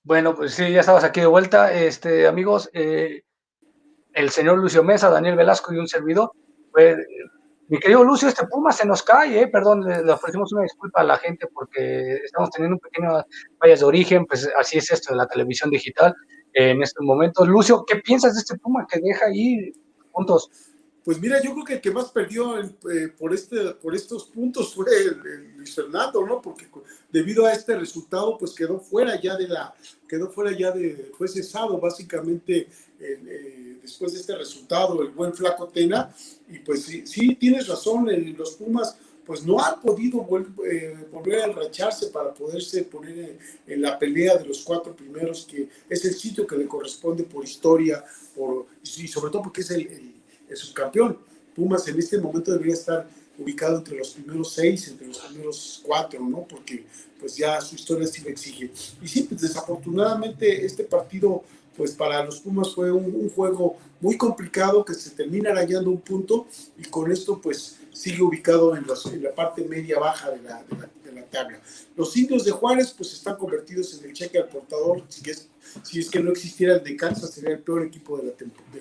Bueno, 0.06 0.36
pues 0.36 0.54
sí, 0.54 0.72
ya 0.72 0.82
estabas 0.82 1.04
aquí 1.04 1.20
de 1.20 1.26
vuelta. 1.26 1.74
Este, 1.74 2.28
amigos, 2.28 2.70
eh, 2.74 3.24
el 4.14 4.30
señor 4.30 4.60
Lucio 4.60 4.84
Mesa, 4.84 5.10
Daniel 5.10 5.36
Velasco 5.36 5.74
y 5.74 5.78
un 5.78 5.88
servidor. 5.88 6.32
Pues, 6.72 6.96
mi 7.70 7.80
querido 7.80 8.04
Lucio, 8.04 8.28
este 8.28 8.46
Puma 8.46 8.72
se 8.72 8.86
nos 8.86 9.02
cae, 9.02 9.42
eh, 9.42 9.48
perdón, 9.48 9.82
le, 9.84 10.12
ofrecemos 10.12 10.54
una 10.54 10.62
disculpa 10.62 11.02
a 11.02 11.06
la 11.06 11.18
gente 11.18 11.48
porque 11.52 12.18
estamos 12.24 12.52
teniendo 12.52 12.76
un 12.76 12.80
pequeño 12.82 13.26
fallas 13.60 13.80
de 13.80 13.86
origen, 13.86 14.28
pues 14.28 14.48
así 14.56 14.78
es 14.78 14.92
esto 14.92 15.12
de 15.12 15.18
la 15.18 15.26
televisión 15.26 15.72
digital 15.72 16.14
en 16.54 16.84
estos 16.84 17.04
momentos. 17.04 17.48
Lucio, 17.48 17.84
¿qué 17.84 17.96
piensas 17.96 18.36
de 18.36 18.42
este 18.42 18.60
Puma 18.60 18.86
que 18.88 19.00
deja 19.00 19.26
ahí 19.26 19.72
puntos? 20.12 20.52
Pues 21.06 21.22
mira, 21.22 21.40
yo 21.40 21.54
creo 21.54 21.64
que 21.64 21.74
el 21.76 21.82
que 21.82 21.92
más 21.92 22.10
perdió 22.10 22.60
eh, 22.60 23.14
por, 23.16 23.32
este, 23.32 23.58
por 23.76 23.96
estos 23.96 24.26
puntos 24.26 24.74
fue 24.74 24.88
Luis 25.56 25.76
Fernando, 25.76 26.26
¿no? 26.26 26.42
Porque 26.42 26.68
debido 27.12 27.46
a 27.46 27.54
este 27.54 27.78
resultado, 27.78 28.36
pues 28.40 28.56
quedó 28.56 28.80
fuera 28.80 29.22
ya 29.22 29.38
de 29.38 29.48
la, 29.48 29.72
quedó 30.10 30.32
fuera 30.32 30.58
ya 30.58 30.72
de, 30.72 31.12
fue 31.16 31.28
cesado 31.28 31.80
básicamente 31.80 32.68
eh, 33.00 33.78
después 33.84 34.14
de 34.14 34.20
este 34.20 34.36
resultado, 34.36 35.00
el 35.04 35.10
buen 35.10 35.32
Flaco 35.36 35.68
Tena, 35.68 36.12
y 36.50 36.58
pues 36.58 36.82
sí, 36.86 37.06
sí 37.06 37.36
tienes 37.36 37.68
razón, 37.68 38.10
los 38.36 38.56
Pumas 38.56 38.98
pues 39.28 39.46
no 39.46 39.60
han 39.64 39.82
podido 39.82 40.28
eh, 40.66 41.08
volver 41.12 41.42
a 41.42 41.46
enracharse 41.46 42.08
para 42.08 42.34
poderse 42.34 42.84
poner 42.84 43.38
en, 43.68 43.82
la 43.82 43.98
pelea 43.98 44.38
de 44.38 44.46
los 44.46 44.64
cuatro 44.64 44.96
primeros, 44.96 45.46
que 45.46 45.70
es 45.88 46.06
el 46.06 46.16
sitio 46.16 46.48
que 46.48 46.58
le 46.58 46.68
corresponde 46.68 47.24
por 47.24 47.44
historia, 47.44 48.04
por, 48.36 48.68
y 48.84 49.08
sobre 49.08 49.32
todo 49.32 49.44
porque 49.44 49.62
es 49.62 49.72
el, 49.72 49.88
el, 49.88 50.15
subcampeón. 50.54 51.18
Pumas 51.56 51.88
en 51.88 51.98
este 51.98 52.18
momento 52.18 52.52
debería 52.52 52.74
estar 52.74 53.08
ubicado 53.38 53.78
entre 53.78 53.98
los 53.98 54.10
primeros 54.10 54.54
seis, 54.54 54.88
entre 54.88 55.08
los 55.08 55.20
primeros 55.20 55.82
cuatro, 55.86 56.20
¿no? 56.22 56.46
Porque 56.48 56.86
pues 57.20 57.36
ya 57.38 57.60
su 57.62 57.76
historia 57.76 58.08
sí 58.08 58.22
lo 58.22 58.30
exige. 58.30 58.72
Y 59.02 59.08
sí, 59.08 59.24
pues 59.24 59.42
desafortunadamente 59.42 60.66
este 60.66 60.84
partido 60.84 61.44
pues 61.76 61.92
para 61.92 62.24
los 62.24 62.40
Pumas 62.40 62.74
fue 62.74 62.92
un, 62.92 63.30
juego 63.30 63.78
muy 64.00 64.18
complicado 64.18 64.86
que 64.86 64.94
se 64.94 65.10
termina 65.10 65.52
arañando 65.52 65.90
un 65.90 66.00
punto 66.00 66.48
y 66.78 66.84
con 66.84 67.12
esto 67.12 67.40
pues 67.42 67.80
sigue 67.96 68.22
ubicado 68.22 68.76
en, 68.76 68.86
la 69.22 69.34
parte 69.34 69.64
media 69.64 69.98
baja 69.98 70.30
de 70.30 70.42
la, 70.42 70.64
de, 71.04 71.12
la, 71.14 71.24
tabla. 71.24 71.60
Los 71.96 72.16
indios 72.18 72.44
de 72.44 72.52
Juárez 72.52 72.94
pues 72.96 73.14
están 73.14 73.38
convertidos 73.38 73.98
en 73.98 74.10
el 74.10 74.14
cheque 74.14 74.38
al 74.38 74.48
portador, 74.48 75.04
si 75.10 76.00
es, 76.00 76.10
que 76.10 76.20
no 76.20 76.32
existiera 76.32 76.76
el 76.76 76.84
de 76.84 76.96
Kansas 76.96 77.32
sería 77.32 77.52
el 77.52 77.60
peor 77.60 77.84
equipo 77.84 78.18
de 78.18 78.26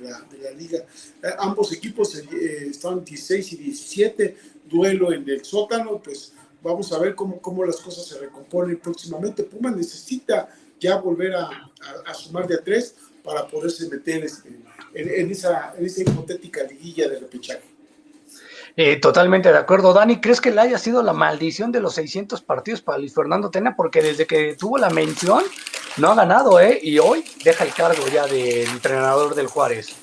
la, 0.01 0.21
de 0.31 0.39
la, 0.39 0.51
liga. 0.51 0.79
Eh, 0.79 1.29
ambos 1.39 1.73
equipos 1.73 2.15
eh, 2.17 2.67
están 2.71 3.05
16 3.05 3.53
y 3.53 3.57
17, 3.57 4.37
duelo 4.69 5.13
en 5.13 5.29
el 5.29 5.45
sótano, 5.45 6.03
pues 6.03 6.33
vamos 6.63 6.93
a 6.93 6.99
ver 6.99 7.15
cómo, 7.15 7.41
cómo 7.41 7.65
las 7.65 7.77
cosas 7.77 8.07
se 8.07 8.19
recomponen 8.19 8.79
próximamente. 8.79 9.45
Pumas 9.45 9.77
necesita 9.77 10.49
ya 10.81 10.97
volver 10.97 11.35
a, 11.35 11.71
sumar 12.15 12.49
de 12.49 12.57
a 12.57 12.65
tres 12.65 12.97
para 13.23 13.47
poderse 13.47 13.89
meter 13.89 14.25
este, 14.25 14.51
en, 14.93 15.31
esa, 15.31 15.75
en 15.79 15.87
esa 15.87 16.03
hipotética 16.03 16.65
liguilla 16.65 17.09
de 17.09 17.21
repechaje. 17.21 17.74
Eh, 18.77 18.97
totalmente 18.97 19.53
de 19.53 19.59
acuerdo. 19.59 19.93
Dani, 19.93 20.21
¿crees 20.21 20.41
que 20.41 20.51
le 20.51 20.61
haya 20.61 20.79
sido 20.79 21.03
la 21.03 21.13
maldición 21.13 21.71
de 21.71 21.81
los 21.81 21.95
600 21.95 22.43
partidos 22.43 22.83
para 22.83 22.99
Luis 22.99 23.15
Fernando 23.15 23.51
Tena? 23.51 23.77
Porque 23.77 24.03
desde 24.03 24.27
que 24.27 24.57
tuvo 24.57 24.79
la 24.79 24.91
mención 24.91 25.45
no 25.97 26.11
ha 26.11 26.15
ganado, 26.17 26.59
¿eh? 26.59 26.81
Y 26.83 26.99
hoy 26.99 27.25
deja 27.45 27.65
el 27.65 27.73
cargo 27.73 28.03
ya 28.13 28.27
de 28.27 28.65
entrenador 28.65 29.37
del 29.37 29.47
Juárez. 29.47 29.95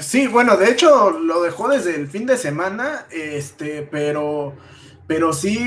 Sí, 0.00 0.26
bueno, 0.26 0.56
de 0.56 0.70
hecho 0.70 1.10
lo 1.10 1.42
dejó 1.42 1.68
desde 1.68 1.96
el 1.96 2.08
fin 2.08 2.24
de 2.24 2.38
semana, 2.38 3.06
este, 3.10 3.82
pero, 3.82 4.54
pero 5.06 5.32
sí 5.32 5.58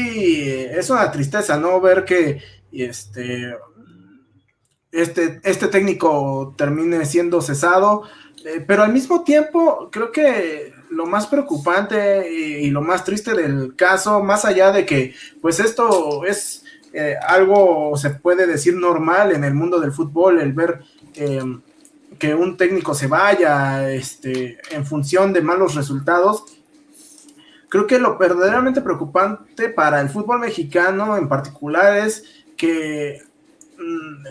es 0.71 0.89
una 0.89 1.11
tristeza, 1.11 1.57
¿no? 1.57 1.79
Ver 1.79 2.05
que, 2.05 2.41
este, 2.71 3.55
este, 4.91 5.41
este 5.43 5.67
técnico 5.67 6.55
termine 6.57 7.05
siendo 7.05 7.41
cesado, 7.41 8.03
eh, 8.45 8.63
pero 8.65 8.83
al 8.83 8.93
mismo 8.93 9.23
tiempo 9.23 9.89
creo 9.91 10.11
que 10.11 10.73
lo 10.93 11.05
más 11.05 11.27
preocupante 11.27 12.31
y, 12.31 12.69
lo 12.69 12.81
más 12.81 13.03
triste 13.03 13.33
del 13.33 13.75
caso, 13.75 14.23
más 14.23 14.45
allá 14.45 14.71
de 14.71 14.85
que 14.85 15.13
pues 15.41 15.59
esto 15.59 16.25
es 16.25 16.63
eh, 16.93 17.15
algo, 17.27 17.97
se 17.97 18.11
puede 18.11 18.47
decir 18.47 18.75
normal 18.75 19.31
en 19.31 19.43
el 19.43 19.53
mundo 19.53 19.79
del 19.79 19.91
fútbol, 19.91 20.39
el 20.39 20.53
ver 20.53 20.81
em, 21.15 21.61
que 22.19 22.35
un 22.35 22.57
técnico 22.57 22.93
se 22.93 23.07
vaya 23.07 23.91
este, 23.91 24.59
en 24.71 24.85
función 24.85 25.33
de 25.33 25.41
malos 25.41 25.75
resultados, 25.75 26.43
creo 27.69 27.87
que 27.87 27.99
lo 27.99 28.17
verdaderamente 28.17 28.81
preocupante 28.81 29.69
para 29.69 29.99
el 30.01 30.09
fútbol 30.09 30.39
mexicano 30.39 31.17
en 31.17 31.27
particular 31.27 31.97
es 31.97 32.23
que 32.55 33.21
Mm, 33.77 34.23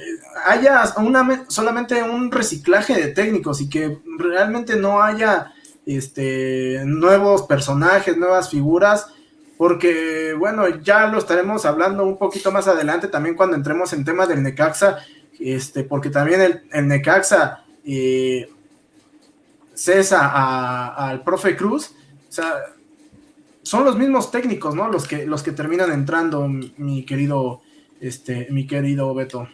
haya 0.46 0.84
una, 0.98 1.44
solamente 1.48 2.02
un 2.02 2.30
reciclaje 2.30 2.94
de 2.94 3.08
técnicos 3.08 3.60
y 3.60 3.68
que 3.68 3.98
realmente 4.18 4.76
no 4.76 5.02
haya 5.02 5.52
este, 5.86 6.82
nuevos 6.84 7.42
personajes, 7.42 8.16
nuevas 8.16 8.50
figuras, 8.50 9.08
porque 9.56 10.34
bueno, 10.38 10.68
ya 10.82 11.06
lo 11.06 11.18
estaremos 11.18 11.64
hablando 11.64 12.04
un 12.04 12.18
poquito 12.18 12.50
más 12.50 12.68
adelante 12.68 13.08
también 13.08 13.36
cuando 13.36 13.56
entremos 13.56 13.92
en 13.92 14.04
tema 14.04 14.26
del 14.26 14.42
Necaxa, 14.42 14.98
este, 15.38 15.84
porque 15.84 16.10
también 16.10 16.62
el, 16.70 16.88
Necaxa 16.88 17.64
eh, 17.84 18.48
cesa 19.74 20.88
al 20.88 21.22
profe 21.22 21.56
Cruz, 21.56 21.94
o 22.28 22.32
sea, 22.32 22.54
son 23.62 23.84
los 23.84 23.96
mismos 23.96 24.30
técnicos, 24.30 24.74
¿no? 24.74 24.88
Los 24.88 25.06
que, 25.06 25.24
los 25.26 25.42
que 25.42 25.52
terminan 25.52 25.92
entrando, 25.92 26.48
mi 26.48 27.04
querido 27.04 27.62
este, 28.02 28.48
mi 28.50 28.66
querido 28.66 29.14
Beto. 29.14 29.48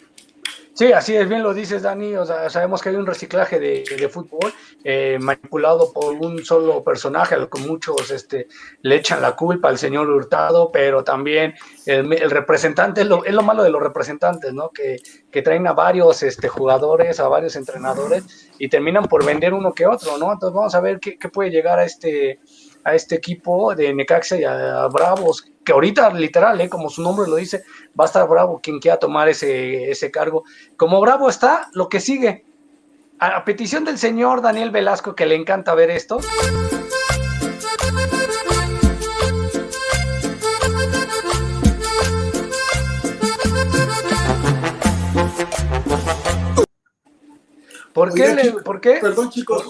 Sí, 0.78 0.92
así 0.92 1.16
es, 1.16 1.28
bien 1.28 1.42
lo 1.42 1.52
dices, 1.52 1.82
Dani. 1.82 2.14
O 2.14 2.24
sea, 2.24 2.48
sabemos 2.48 2.80
que 2.80 2.90
hay 2.90 2.94
un 2.94 3.04
reciclaje 3.04 3.58
de, 3.58 4.08
fútbol 4.08 4.54
eh, 4.84 5.18
manipulado 5.20 5.92
por 5.92 6.14
un 6.14 6.44
solo 6.44 6.84
personaje, 6.84 7.34
al 7.34 7.50
que 7.50 7.58
muchos 7.58 8.12
este, 8.12 8.46
le 8.82 8.94
echan 8.94 9.20
la 9.20 9.34
culpa 9.34 9.70
al 9.70 9.76
señor 9.76 10.08
Hurtado, 10.08 10.70
pero 10.70 11.02
también 11.02 11.54
el, 11.84 12.30
representante, 12.30 13.00
es 13.00 13.08
lo, 13.08 13.24
es 13.24 13.34
lo, 13.34 13.42
malo 13.42 13.64
de 13.64 13.70
los 13.70 13.82
representantes, 13.82 14.54
¿no? 14.54 14.70
Que, 14.70 14.98
que, 15.32 15.42
traen 15.42 15.66
a 15.66 15.72
varios 15.72 16.22
este, 16.22 16.46
jugadores, 16.46 17.18
a 17.18 17.26
varios 17.26 17.56
entrenadores 17.56 18.48
y 18.60 18.68
terminan 18.68 19.06
por 19.06 19.26
vender 19.26 19.54
uno 19.54 19.72
que 19.72 19.84
otro, 19.84 20.16
¿no? 20.16 20.32
Entonces 20.32 20.54
vamos 20.54 20.76
a 20.76 20.80
ver 20.80 21.00
qué, 21.00 21.18
puede 21.28 21.50
llegar 21.50 21.80
a 21.80 21.84
este, 21.84 22.38
a 22.84 22.94
este 22.94 23.16
equipo 23.16 23.74
de 23.74 23.92
Necaxa 23.92 24.36
y 24.36 24.44
a 24.44 24.86
Bravos, 24.86 25.44
que 25.68 25.72
ahorita 25.74 26.08
literal, 26.14 26.58
¿eh? 26.62 26.70
como 26.70 26.88
su 26.88 27.02
nombre 27.02 27.28
lo 27.28 27.36
dice, 27.36 27.62
va 27.88 28.04
a 28.04 28.06
estar 28.06 28.26
Bravo 28.26 28.58
quien 28.58 28.78
quiera 28.78 28.98
tomar 28.98 29.28
ese, 29.28 29.90
ese 29.90 30.10
cargo. 30.10 30.44
Como 30.78 30.98
Bravo 30.98 31.28
está, 31.28 31.68
lo 31.74 31.90
que 31.90 32.00
sigue, 32.00 32.46
a 33.18 33.44
petición 33.44 33.84
del 33.84 33.98
señor 33.98 34.40
Daniel 34.40 34.70
Velasco, 34.70 35.14
que 35.14 35.26
le 35.26 35.34
encanta 35.34 35.74
ver 35.74 35.90
esto. 35.90 36.20
¿Por 47.98 48.14
qué? 48.14 48.54
¿Por 48.64 48.80
qué? 48.80 48.98
Perdón, 49.00 49.30
chicos. 49.30 49.64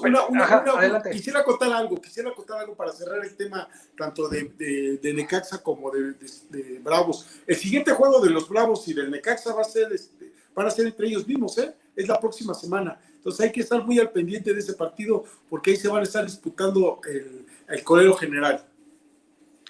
quisiera 1.11 1.43
contar 1.43 1.73
algo, 1.73 2.01
quisiera 2.01 2.35
contar 2.35 2.61
algo 2.61 2.75
para 2.75 2.93
cerrar 2.93 3.25
el 3.25 3.35
tema 3.35 3.67
tanto 3.97 4.29
de, 4.29 4.99
de, 5.01 5.13
Necaxa 5.15 5.63
como 5.63 5.91
de, 5.91 6.81
Bravos. 6.83 7.27
El 7.47 7.57
siguiente 7.57 7.93
juego 7.93 8.21
de 8.21 8.31
los 8.31 8.49
Bravos 8.49 8.87
y 8.89 8.93
del 8.93 9.11
Necaxa 9.11 9.55
va 9.55 9.63
a 9.63 9.65
ser, 9.65 9.91
este, 9.93 10.33
van 10.55 10.67
a 10.67 10.71
ser 10.71 10.87
entre 10.87 11.07
ellos 11.07 11.27
mismos, 11.27 11.57
¿eh? 11.57 11.75
Es 11.97 12.07
la 12.07 12.21
próxima 12.21 12.53
semana. 12.53 13.01
Entonces 13.15 13.47
hay 13.47 13.51
que 13.51 13.61
estar 13.61 13.83
muy 13.83 13.99
al 13.99 14.11
pendiente 14.11 14.53
de 14.53 14.61
ese 14.61 14.75
partido 14.75 15.25
porque 15.49 15.71
ahí 15.71 15.77
se 15.77 15.89
van 15.89 16.01
a 16.01 16.05
estar 16.05 16.25
disputando 16.25 17.01
el, 17.09 17.47
el 17.67 17.83
colero 17.83 18.15
general. 18.15 18.65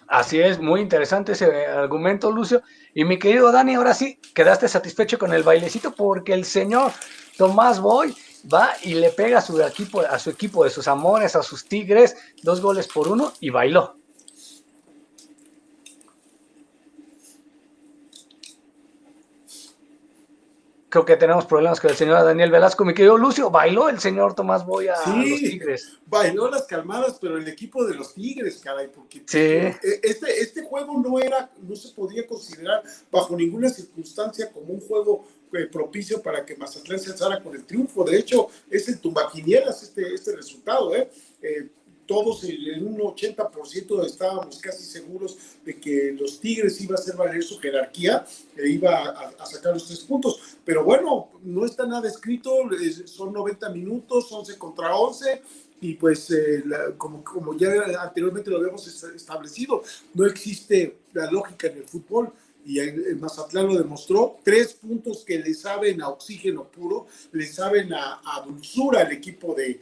Así 0.08 0.40
es, 0.40 0.58
muy 0.58 0.80
interesante 0.80 1.32
ese 1.32 1.66
argumento, 1.66 2.32
Lucio. 2.32 2.62
Y 2.94 3.04
mi 3.04 3.18
querido 3.18 3.52
Dani, 3.52 3.74
ahora 3.74 3.94
sí, 3.94 4.18
quedaste 4.34 4.66
satisfecho 4.66 5.18
con 5.18 5.32
el 5.32 5.42
bailecito 5.42 5.94
porque 5.94 6.32
el 6.32 6.44
señor 6.44 6.92
Tomás 7.36 7.78
Boy 7.78 8.14
va 8.52 8.70
y 8.82 8.94
le 8.94 9.10
pega 9.10 9.38
a 9.38 9.42
su 9.42 9.60
equipo, 9.60 10.00
a 10.00 10.18
su 10.18 10.30
equipo 10.30 10.64
de 10.64 10.70
sus 10.70 10.88
amores, 10.88 11.36
a 11.36 11.42
sus 11.42 11.64
tigres, 11.64 12.16
dos 12.42 12.60
goles 12.60 12.88
por 12.88 13.08
uno 13.08 13.32
y 13.40 13.50
bailó. 13.50 13.97
Creo 20.90 21.04
que 21.04 21.16
tenemos 21.16 21.44
problemas 21.44 21.80
con 21.80 21.90
el 21.90 21.96
señor 21.96 22.24
Daniel 22.24 22.50
Velasco. 22.50 22.82
Mi 22.82 22.94
querido 22.94 23.18
Lucio, 23.18 23.50
bailó 23.50 23.90
el 23.90 24.00
señor 24.00 24.34
Tomás 24.34 24.64
Boya 24.64 24.94
a 24.94 25.16
los 25.16 25.24
Tigres. 25.24 25.98
Bailó 26.06 26.50
las 26.50 26.62
calmadas, 26.62 27.18
pero 27.20 27.36
el 27.36 27.46
equipo 27.46 27.84
de 27.84 27.94
los 27.94 28.14
Tigres, 28.14 28.58
caray, 28.58 28.88
porque 28.88 29.22
este, 30.02 30.40
este 30.40 30.62
juego 30.62 30.98
no 30.98 31.18
era, 31.20 31.50
no 31.60 31.76
se 31.76 31.92
podía 31.94 32.26
considerar 32.26 32.82
bajo 33.12 33.36
ninguna 33.36 33.68
circunstancia 33.68 34.50
como 34.50 34.72
un 34.72 34.80
juego 34.80 35.26
eh, 35.52 35.66
propicio 35.66 36.22
para 36.22 36.44
que 36.46 36.56
Mazatlán 36.56 36.98
se 36.98 37.12
alzara 37.12 37.42
con 37.42 37.54
el 37.54 37.64
triunfo. 37.64 38.04
De 38.04 38.18
hecho, 38.18 38.48
es 38.70 38.88
el 38.88 38.98
tumbaquinieras 38.98 39.82
este, 39.82 40.14
este 40.14 40.36
resultado. 40.36 40.94
¿eh? 40.94 41.10
eh 41.42 41.68
todos 42.08 42.42
en 42.42 42.86
un 42.86 42.98
80% 42.98 44.04
estábamos 44.04 44.58
casi 44.58 44.82
seguros 44.82 45.36
de 45.64 45.78
que 45.78 46.16
los 46.18 46.40
Tigres 46.40 46.80
iba 46.80 46.96
a 46.96 46.98
hacer 46.98 47.14
valer 47.14 47.44
su 47.44 47.58
jerarquía 47.58 48.26
e 48.56 48.70
iba 48.70 49.10
a, 49.38 49.46
sacar 49.46 49.74
los 49.74 49.86
tres 49.86 50.00
puntos. 50.00 50.40
Pero 50.64 50.82
bueno, 50.82 51.28
no 51.44 51.66
está 51.66 51.86
nada 51.86 52.08
escrito, 52.08 52.50
son 53.04 53.32
90 53.34 53.68
minutos, 53.68 54.32
11 54.32 54.56
contra 54.56 54.96
11, 54.96 55.42
y 55.82 55.94
pues 55.94 56.30
eh, 56.30 56.64
como, 56.96 57.22
como 57.22 57.54
ya 57.56 57.70
anteriormente 58.00 58.50
lo 58.50 58.56
habíamos 58.56 58.86
establecido, 58.88 59.82
no 60.14 60.26
existe 60.26 61.00
la 61.12 61.30
lógica 61.30 61.68
en 61.68 61.76
el 61.76 61.84
fútbol 61.84 62.32
y 62.64 62.80
el 62.80 63.16
Mazatlán 63.16 63.66
lo 63.66 63.76
demostró, 63.76 64.38
tres 64.42 64.74
puntos 64.74 65.24
que 65.24 65.38
le 65.38 65.54
saben 65.54 66.02
a 66.02 66.08
oxígeno 66.08 66.64
puro, 66.64 67.06
le 67.32 67.46
saben 67.46 67.92
a, 67.94 68.20
dulzura 68.44 69.00
al 69.00 69.12
equipo 69.12 69.54
de, 69.54 69.80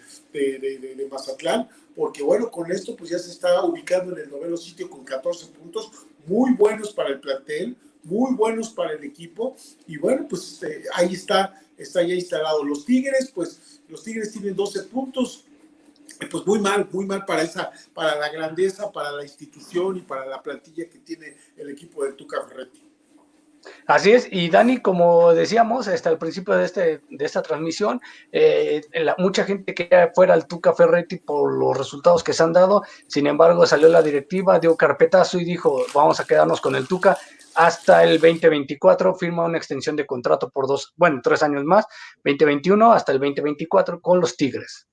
Mazatlán, 1.10 1.68
porque 1.94 2.22
bueno, 2.22 2.50
con 2.50 2.70
esto 2.70 2.94
pues 2.94 3.10
ya 3.10 3.18
se 3.18 3.30
está 3.30 3.64
ubicando 3.64 4.12
en 4.12 4.24
el 4.24 4.30
noveno 4.30 4.56
sitio 4.56 4.88
con 4.88 5.04
14 5.04 5.46
puntos, 5.46 5.90
muy 6.26 6.52
buenos 6.52 6.92
para 6.92 7.10
el 7.10 7.20
plantel, 7.20 7.76
muy 8.04 8.34
buenos 8.34 8.70
para 8.70 8.92
el 8.92 9.02
equipo, 9.02 9.56
y 9.86 9.96
bueno, 9.96 10.26
pues 10.28 10.52
este, 10.52 10.84
ahí 10.94 11.14
está, 11.14 11.60
está 11.76 12.02
ya 12.02 12.14
instalado. 12.14 12.62
Los 12.62 12.84
Tigres, 12.84 13.32
pues 13.34 13.80
los 13.88 14.02
Tigres 14.04 14.32
tienen 14.32 14.54
12 14.54 14.84
puntos, 14.84 15.44
pues 16.30 16.46
muy 16.46 16.58
mal, 16.58 16.88
muy 16.90 17.06
mal 17.06 17.24
para 17.24 17.42
esa, 17.42 17.70
para 17.94 18.16
la 18.16 18.28
grandeza, 18.28 18.90
para 18.90 19.12
la 19.12 19.22
institución 19.22 19.96
y 19.96 20.00
para 20.00 20.26
la 20.26 20.42
plantilla 20.42 20.88
que 20.88 20.98
tiene 20.98 21.36
el 21.56 21.70
equipo 21.70 22.04
del 22.04 22.14
Tuca 22.14 22.44
Ferretti. 22.48 22.82
Así 23.86 24.12
es, 24.12 24.28
y 24.30 24.48
Dani, 24.48 24.78
como 24.78 25.32
decíamos 25.32 25.88
hasta 25.88 26.10
el 26.10 26.18
principio 26.18 26.54
de, 26.54 26.64
este, 26.64 27.00
de 27.08 27.24
esta 27.24 27.42
transmisión, 27.42 28.00
eh, 28.32 28.80
mucha 29.18 29.44
gente 29.44 29.74
quería 29.74 30.12
fuera 30.14 30.34
al 30.34 30.46
Tuca 30.46 30.72
Ferretti 30.72 31.16
por 31.16 31.52
los 31.52 31.76
resultados 31.76 32.22
que 32.22 32.32
se 32.32 32.42
han 32.42 32.52
dado, 32.52 32.82
sin 33.08 33.26
embargo 33.26 33.66
salió 33.66 33.88
la 33.88 34.02
directiva, 34.02 34.58
dio 34.58 34.76
carpetazo 34.76 35.38
y 35.38 35.44
dijo, 35.44 35.84
vamos 35.94 36.20
a 36.20 36.24
quedarnos 36.24 36.60
con 36.60 36.76
el 36.76 36.86
Tuca 36.86 37.18
hasta 37.54 38.04
el 38.04 38.20
2024, 38.20 39.14
firma 39.14 39.44
una 39.44 39.58
extensión 39.58 39.96
de 39.96 40.06
contrato 40.06 40.50
por 40.50 40.66
dos, 40.66 40.92
bueno, 40.96 41.20
tres 41.22 41.42
años 41.42 41.64
más, 41.64 41.86
2021 42.24 42.92
hasta 42.92 43.12
el 43.12 43.18
2024 43.18 44.00
con 44.00 44.20
los 44.20 44.36
Tigres. 44.36 44.86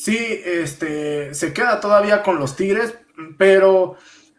Sí, 0.00 0.16
este, 0.16 1.34
se 1.34 1.52
queda 1.52 1.78
todavía 1.78 2.22
con 2.22 2.38
los 2.38 2.56
Tigres, 2.56 2.94
pero 3.36 3.96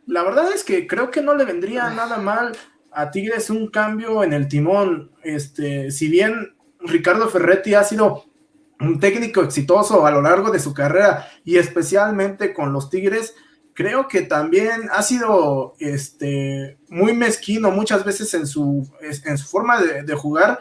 la 0.07 0.23
verdad 0.23 0.51
es 0.51 0.63
que 0.63 0.87
creo 0.87 1.11
que 1.11 1.21
no 1.21 1.35
le 1.35 1.45
vendría 1.45 1.87
nada 1.91 2.17
mal 2.17 2.57
a 2.91 3.11
Tigres 3.11 3.51
un 3.51 3.67
cambio 3.67 4.23
en 4.23 4.33
el 4.33 4.47
timón. 4.47 5.11
Este, 5.21 5.91
si 5.91 6.07
bien 6.07 6.55
Ricardo 6.79 7.29
Ferretti 7.29 7.75
ha 7.75 7.83
sido 7.83 8.25
un 8.79 8.99
técnico 8.99 9.43
exitoso 9.43 10.03
a 10.07 10.09
lo 10.09 10.23
largo 10.23 10.49
de 10.49 10.57
su 10.57 10.73
carrera 10.73 11.27
y 11.45 11.57
especialmente 11.57 12.55
con 12.55 12.73
los 12.73 12.89
Tigres, 12.89 13.35
creo 13.75 14.07
que 14.07 14.23
también 14.23 14.89
ha 14.91 15.03
sido 15.03 15.75
este, 15.77 16.79
muy 16.89 17.13
mezquino 17.13 17.69
muchas 17.69 18.03
veces 18.03 18.33
en 18.33 18.47
su, 18.47 18.89
en 18.99 19.37
su 19.37 19.47
forma 19.47 19.79
de, 19.79 20.15
jugar 20.15 20.57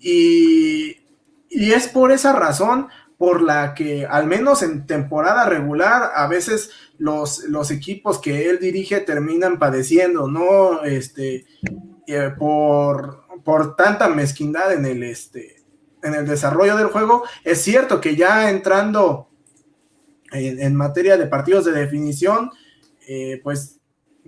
y, 0.00 0.96
y 1.48 1.70
es 1.72 1.86
por 1.86 2.10
esa 2.10 2.32
razón 2.32 2.88
por 3.24 3.40
la 3.40 3.72
que 3.72 4.04
al 4.04 4.26
menos 4.26 4.62
en 4.62 4.86
temporada 4.86 5.48
regular 5.48 6.10
a 6.14 6.26
veces 6.26 6.68
los, 6.98 7.44
los 7.44 7.70
equipos 7.70 8.18
que 8.18 8.50
él 8.50 8.58
dirige 8.58 9.00
terminan 9.00 9.58
padeciendo, 9.58 10.28
¿no? 10.28 10.84
Este, 10.84 11.46
eh, 12.06 12.30
por, 12.38 13.24
por 13.42 13.76
tanta 13.76 14.10
mezquindad 14.10 14.74
en 14.74 14.84
el, 14.84 15.02
este, 15.02 15.62
en 16.02 16.14
el 16.14 16.26
desarrollo 16.26 16.76
del 16.76 16.88
juego. 16.88 17.24
Es 17.44 17.62
cierto 17.62 17.98
que 17.98 18.14
ya 18.14 18.50
entrando 18.50 19.30
en, 20.30 20.76
materia 20.76 21.16
de 21.16 21.26
partidos 21.26 21.64
de 21.64 21.72
definición, 21.72 22.50
eh, 23.08 23.40
pues 23.42 23.80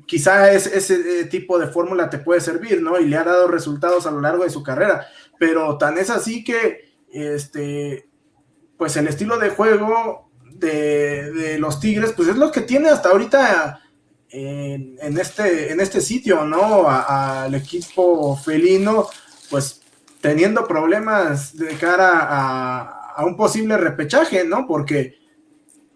quizá 0.07 0.51
ese 0.53 1.27
tipo 1.27 1.59
de 1.59 1.67
fórmula 1.67 2.09
te 2.09 2.17
puede 2.17 2.41
servir, 2.41 2.81
¿no? 2.81 2.99
Y 2.99 3.05
le 3.05 3.19
ha 3.19 3.25
dado 3.25 3.47
resultados 3.47 4.07
a 4.07 4.11
lo 4.11 4.23
largo 4.23 4.45
de 4.45 4.51
su 4.51 4.63
carrera, 4.63 5.07
pero 5.39 5.77
tan 5.77 5.99
es 5.99 6.09
así 6.09 6.43
que 6.43 6.97
este, 7.13 8.09
pues 8.77 8.97
el 8.97 9.09
estilo 9.09 9.39
de 9.39 9.51
juego 9.51 10.31
de, 10.45 11.57
los 11.59 11.81
Tigres, 11.81 12.13
pues 12.17 12.29
es 12.29 12.37
lo 12.37 12.51
que 12.51 12.63
tiene 12.63 12.89
hasta 12.89 13.11
ahorita 13.11 13.81
en, 14.31 15.19
este, 15.19 15.73
este 15.73 16.01
sitio, 16.01 16.45
¿no? 16.45 16.89
Al 16.89 17.55
equipo 17.55 18.37
felino, 18.37 19.09
pues 19.51 19.83
teniendo 20.21 20.67
problemas 20.67 21.57
de 21.57 21.69
cara 21.77 22.21
a, 22.21 23.13
a, 23.15 23.25
un 23.25 23.37
posible 23.37 23.77
repechaje, 23.77 24.45
¿no? 24.45 24.67
Porque 24.67 25.17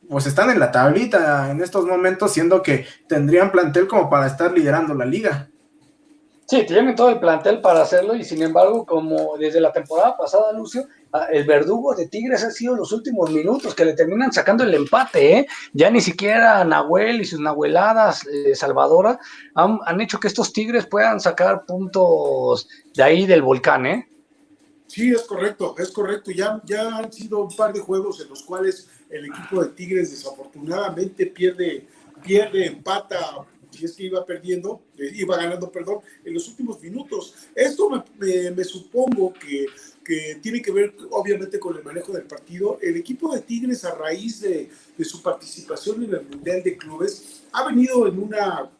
pues 0.08 0.26
están 0.26 0.50
en 0.50 0.58
la 0.58 0.72
tablita 0.72 1.50
en 1.50 1.62
estos 1.62 1.86
momentos, 1.86 2.32
siendo 2.32 2.62
que 2.62 2.86
tendrían 3.08 3.52
plantel 3.52 3.86
como 3.86 4.10
para 4.10 4.26
estar 4.26 4.52
liderando 4.52 4.94
la 4.94 5.04
liga. 5.04 5.48
Sí, 6.50 6.66
tienen 6.66 6.96
todo 6.96 7.10
el 7.10 7.20
plantel 7.20 7.60
para 7.60 7.82
hacerlo 7.82 8.16
y 8.16 8.24
sin 8.24 8.42
embargo, 8.42 8.84
como 8.84 9.36
desde 9.38 9.60
la 9.60 9.70
temporada 9.70 10.16
pasada, 10.16 10.52
Lucio, 10.52 10.84
el 11.32 11.44
verdugo 11.44 11.94
de 11.94 12.06
Tigres 12.06 12.44
ha 12.44 12.50
sido 12.50 12.76
los 12.76 12.92
últimos 12.92 13.30
minutos 13.30 13.74
que 13.74 13.84
le 13.84 13.94
terminan 13.94 14.32
sacando 14.32 14.64
el 14.64 14.74
empate, 14.74 15.38
¿eh? 15.38 15.46
Ya 15.72 15.90
ni 15.90 16.00
siquiera 16.00 16.64
Nahuel 16.64 17.20
y 17.20 17.24
sus 17.24 17.40
Nahueladas 17.40 18.26
eh, 18.26 18.54
Salvadora 18.54 19.18
han, 19.54 20.00
hecho 20.00 20.20
que 20.20 20.28
estos 20.28 20.52
Tigres 20.52 20.86
puedan 20.86 21.20
sacar 21.20 21.64
puntos 21.66 22.68
de 22.94 23.02
ahí 23.02 23.26
del 23.26 23.42
volcán, 23.42 23.86
¿eh? 23.86 24.08
Sí, 24.86 25.12
es 25.12 25.22
correcto, 25.22 25.74
es 25.78 25.90
correcto. 25.90 26.30
Ya, 26.30 26.60
ya 26.64 26.96
han 26.96 27.12
sido 27.12 27.44
un 27.44 27.54
par 27.54 27.72
de 27.72 27.80
juegos 27.80 28.20
en 28.20 28.28
los 28.28 28.42
cuales 28.42 28.88
el 29.08 29.26
equipo 29.26 29.62
de 29.62 29.70
Tigres 29.70 30.10
desafortunadamente 30.10 31.26
pierde, 31.26 31.86
pierde, 32.22 32.66
empata 32.66 33.46
si 33.70 33.84
es 33.84 33.92
que 33.92 34.04
iba 34.04 34.24
perdiendo, 34.24 34.82
eh, 34.98 35.10
iba 35.14 35.36
ganando, 35.36 35.70
perdón, 35.70 35.98
en 36.24 36.34
los 36.34 36.48
últimos 36.48 36.80
minutos. 36.80 37.34
Esto 37.54 37.88
me, 38.18 38.64
supongo 38.64 39.32
que, 39.32 39.66
tiene 40.42 40.62
que 40.62 40.72
ver 40.72 40.94
obviamente 41.10 41.58
con 41.58 41.76
el 41.76 41.84
manejo 41.84 42.12
del 42.12 42.24
partido. 42.24 42.78
El 42.80 42.96
equipo 42.96 43.34
de 43.34 43.40
Tigres 43.40 43.84
a 43.84 43.94
raíz 43.94 44.40
de, 44.40 44.70
de 44.96 45.04
su 45.04 45.22
participación 45.22 46.04
en 46.04 46.14
el 46.14 46.22
Mundial 46.22 46.62
de 46.62 46.76
Clubes 46.76 47.42
ha 47.52 47.66
venido 47.66 48.06
en 48.06 48.18
una 48.18 48.70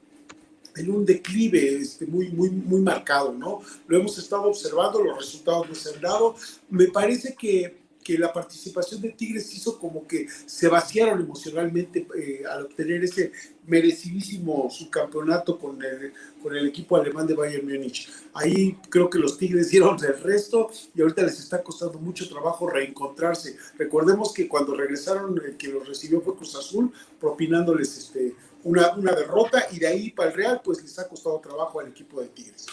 en 0.77 0.91
un 0.91 1.05
declive 1.05 1.77
este, 1.77 2.07
muy, 2.07 2.31
muy, 2.31 2.51
muy 2.51 2.81
marcado, 2.81 3.33
¿no? 3.33 3.61
Lo 3.87 3.99
hemos 3.99 4.17
estado 4.19 4.45
observando, 4.45 5.03
los 5.03 5.19
resultados 5.19 5.69
nos 5.69 5.87
han 5.87 6.01
dado. 6.01 6.37
Me 6.69 6.87
parece 6.87 7.35
que 7.35 7.80
que 8.03 8.19
la 8.19 8.33
participación 8.33 9.01
de 9.01 9.11
Tigres 9.11 9.55
hizo 9.55 9.79
como 9.79 10.07
que 10.07 10.27
se 10.47 10.69
vaciaron 10.69 11.21
emocionalmente 11.21 12.07
eh, 12.17 12.43
al 12.49 12.65
obtener 12.65 13.05
ese 13.05 13.33
merecidísimo 13.67 14.69
subcampeonato 14.71 15.59
con 15.59 15.83
el, 15.85 16.13
con 16.43 16.57
el 16.57 16.67
equipo 16.67 16.97
alemán 16.97 17.27
de 17.27 17.35
Bayern 17.35 17.67
Múnich. 17.67 18.11
Ahí 18.33 18.77
creo 18.89 19.11
que 19.11 19.19
los 19.19 19.39
Tigres 19.39 19.71
dieron 19.71 19.97
el 20.03 20.21
resto 20.23 20.71
y 20.95 21.03
ahorita 21.03 21.23
les 21.23 21.39
está 21.39 21.63
costando 21.63 21.99
mucho 21.99 22.29
trabajo 22.29 22.69
reencontrarse. 22.69 23.57
Recordemos 23.79 24.33
que 24.33 24.49
cuando 24.49 24.75
regresaron, 24.75 25.41
el 25.45 25.57
que 25.57 25.69
los 25.69 25.87
recibió 25.87 26.21
fue 26.21 26.37
Cruz 26.37 26.57
Azul, 26.57 26.93
propinándoles 27.21 27.97
este, 27.97 28.35
una, 28.65 28.95
una 28.97 29.13
derrota 29.13 29.67
y 29.71 29.79
de 29.79 29.87
ahí 29.87 30.11
para 30.11 30.31
el 30.31 30.37
Real, 30.37 30.61
pues 30.65 30.83
les 30.83 30.99
ha 30.99 31.09
costado 31.09 31.39
trabajo 31.41 31.81
al 31.81 31.89
equipo 31.89 32.21
de 32.21 32.29
Tigres. 32.29 32.67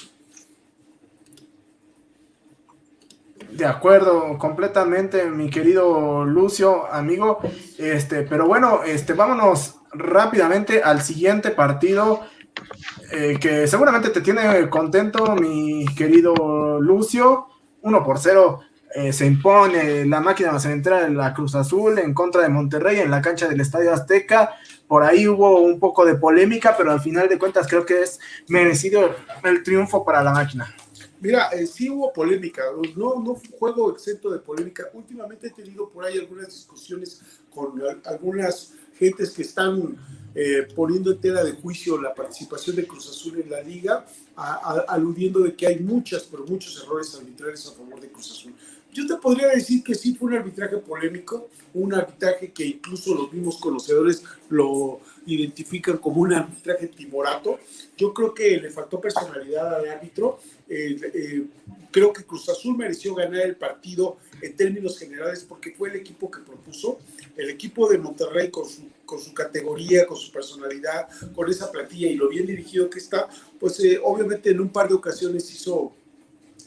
De 3.52 3.66
acuerdo, 3.66 4.38
completamente, 4.38 5.26
mi 5.30 5.50
querido 5.50 6.26
Lucio, 6.26 6.92
amigo. 6.94 7.40
Este, 7.78 8.24
pero 8.24 8.48
bueno, 8.48 8.82
este, 8.86 9.14
vámonos 9.14 9.76
rápidamente 9.94 10.84
al 10.84 11.02
siguiente 11.02 11.52
partido. 11.52 12.22
Eh, 13.12 13.38
que 13.40 13.68
seguramente 13.68 14.10
te 14.10 14.22
tiene 14.22 14.70
contento, 14.70 15.36
mi 15.36 15.86
querido 15.96 16.80
Lucio. 16.80 17.48
Uno 17.82 18.04
por 18.04 18.20
cero 18.20 18.62
eh, 18.94 19.14
se 19.14 19.26
impone 19.26 20.06
la 20.06 20.20
máquina 20.22 20.60
central 20.60 21.10
de 21.10 21.16
la 21.16 21.34
Cruz 21.34 21.56
Azul 21.56 22.00
en 22.00 22.14
contra 22.14 22.42
de 22.42 22.50
Monterrey 22.50 23.00
en 23.00 23.12
la 23.12 23.22
cancha 23.22 23.48
del 23.48 23.62
Estadio 23.62 23.94
Azteca. 23.94 24.56
Por 24.88 25.04
ahí 25.04 25.28
hubo 25.28 25.60
un 25.60 25.80
poco 25.80 26.06
de 26.06 26.16
polémica, 26.16 26.76
pero 26.78 26.92
al 26.92 27.02
final 27.02 27.28
de 27.28 27.38
cuentas 27.38 27.68
creo 27.68 27.86
que 27.86 28.02
es 28.02 28.20
merecido 28.48 29.16
el 29.44 29.64
triunfo 29.64 30.06
para 30.06 30.24
la 30.24 30.32
máquina. 30.32 30.74
Mira, 31.20 31.50
eh, 31.50 31.66
sí 31.66 31.90
hubo 31.90 32.14
polémica, 32.14 32.64
no, 32.96 33.22
no 33.22 33.36
fue 33.36 33.50
un 33.52 33.58
juego 33.58 33.92
exento 33.92 34.30
de 34.30 34.40
polémica. 34.40 34.90
Últimamente 34.94 35.48
he 35.48 35.52
tenido 35.52 35.90
por 35.90 36.06
ahí 36.06 36.18
algunas 36.18 36.48
discusiones 36.48 37.22
con 37.50 37.82
algunas 38.06 38.74
gentes 38.98 39.32
que 39.32 39.42
están 39.42 39.98
eh, 40.36 40.68
poniendo 40.76 41.12
en 41.12 41.20
tela 41.20 41.44
de 41.44 41.54
juicio 41.54 42.00
la 42.00 42.14
participación 42.14 42.76
de 42.76 42.86
Cruz 42.86 43.10
Azul 43.10 43.42
en 43.42 43.50
la 43.50 43.62
liga, 43.62 44.06
aludiendo 44.88 45.40
de 45.40 45.56
que 45.56 45.66
hay 45.66 45.80
muchas, 45.80 46.24
pero 46.24 46.46
muchos 46.46 46.84
errores 46.84 47.16
arbitrarios 47.16 47.68
a 47.68 47.72
favor 47.72 48.00
de 48.00 48.12
Cruz 48.12 48.32
Azul. 48.32 48.54
Yo 48.98 49.06
te 49.06 49.16
podría 49.18 49.50
decir 49.50 49.84
que 49.84 49.94
sí 49.94 50.16
fue 50.16 50.30
un 50.30 50.38
arbitraje 50.38 50.78
polémico, 50.78 51.50
un 51.76 51.94
arbitraje 51.94 52.52
que 52.52 52.66
incluso 52.66 53.14
los 53.14 53.32
mismos 53.32 53.58
conocedores 53.58 54.24
lo 54.50 55.02
identifican 55.28 55.98
como 55.98 56.22
un 56.22 56.34
arbitraje 56.34 56.88
timorato. 56.88 57.60
Yo 57.96 58.12
creo 58.12 58.34
que 58.34 58.58
le 58.58 58.72
faltó 58.72 59.00
personalidad 59.00 59.76
al 59.76 59.88
árbitro. 59.88 60.40
Eh, 60.68 60.98
eh, 61.14 61.46
creo 61.92 62.12
que 62.12 62.24
Cruz 62.24 62.50
Azul 62.50 62.76
mereció 62.76 63.14
ganar 63.14 63.42
el 63.42 63.56
partido 63.56 64.18
en 64.42 64.56
términos 64.56 64.98
generales 64.98 65.46
porque 65.48 65.76
fue 65.78 65.90
el 65.90 65.98
equipo 65.98 66.32
que 66.32 66.40
propuso. 66.40 66.98
El 67.36 67.52
equipo 67.52 67.88
de 67.88 68.00
Monterrey 68.00 68.50
con 68.50 68.68
su, 68.68 68.90
con 69.06 69.24
categoría, 69.36 70.08
con 70.08 70.18
su 70.18 70.32
personalidad, 70.32 71.08
con 71.36 71.48
esa 71.52 71.72
plantilla 71.72 72.10
y 72.10 72.16
lo 72.16 72.30
bien 72.30 72.48
dirigido 72.48 72.90
que 72.90 72.98
está, 72.98 73.30
pues 73.60 73.80
eh, 73.80 74.00
obviamente 74.04 74.50
en 74.50 74.60
un 74.60 74.70
par 74.70 74.88
de 74.88 74.96
ocasiones 74.96 75.54
hizo 75.54 75.94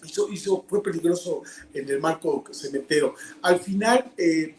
hizo, 0.05 0.65
fue 0.69 0.83
peligroso 0.83 1.43
en 1.73 1.89
el 1.89 2.01
marco 2.01 2.45
cementero. 2.53 3.15
Al 3.43 3.61
final, 3.61 4.13
eh, 4.17 4.57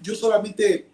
yo 0.00 0.14
solamente 0.14 0.86